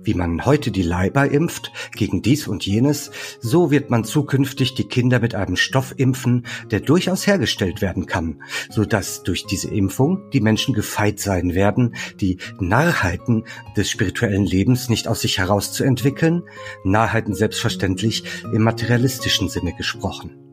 Wie 0.03 0.15
man 0.15 0.47
heute 0.47 0.71
die 0.71 0.83
Leiber 0.83 1.31
impft 1.31 1.73
gegen 1.95 2.23
dies 2.23 2.49
und 2.49 2.65
jenes, 2.65 3.11
so 3.41 3.71
wird 3.71 3.91
man 3.91 4.05
zukünftig 4.05 4.75
die 4.75 4.89
Kinder 4.89 5.21
mit 5.21 5.35
einem 5.35 5.57
Stoff 5.57 5.95
impfen, 5.97 6.47
der 6.71 6.81
durchaus 6.81 7.27
hergestellt 7.27 7.83
werden 7.83 8.07
kann, 8.07 8.43
so 8.71 8.85
dass 8.85 9.23
durch 9.23 9.47
diese 9.47 9.69
Impfung 9.69 10.31
die 10.33 10.41
Menschen 10.41 10.75
gefeit 10.75 11.21
sein 11.21 11.55
werden, 11.55 11.95
die 12.21 12.39
Narrheiten 12.59 13.45
des 13.77 13.91
spirituellen 13.91 14.47
Lebens 14.47 14.89
nicht 14.89 15.07
aus 15.07 15.21
sich 15.21 15.39
heraus 15.39 15.73
zu 15.73 15.85
entwickeln, 15.85 16.43
Narrheiten 16.85 17.35
selbstverständlich 17.35 18.25
im 18.53 18.63
materialistischen 18.63 19.49
Sinne 19.49 19.75
gesprochen. 19.75 20.50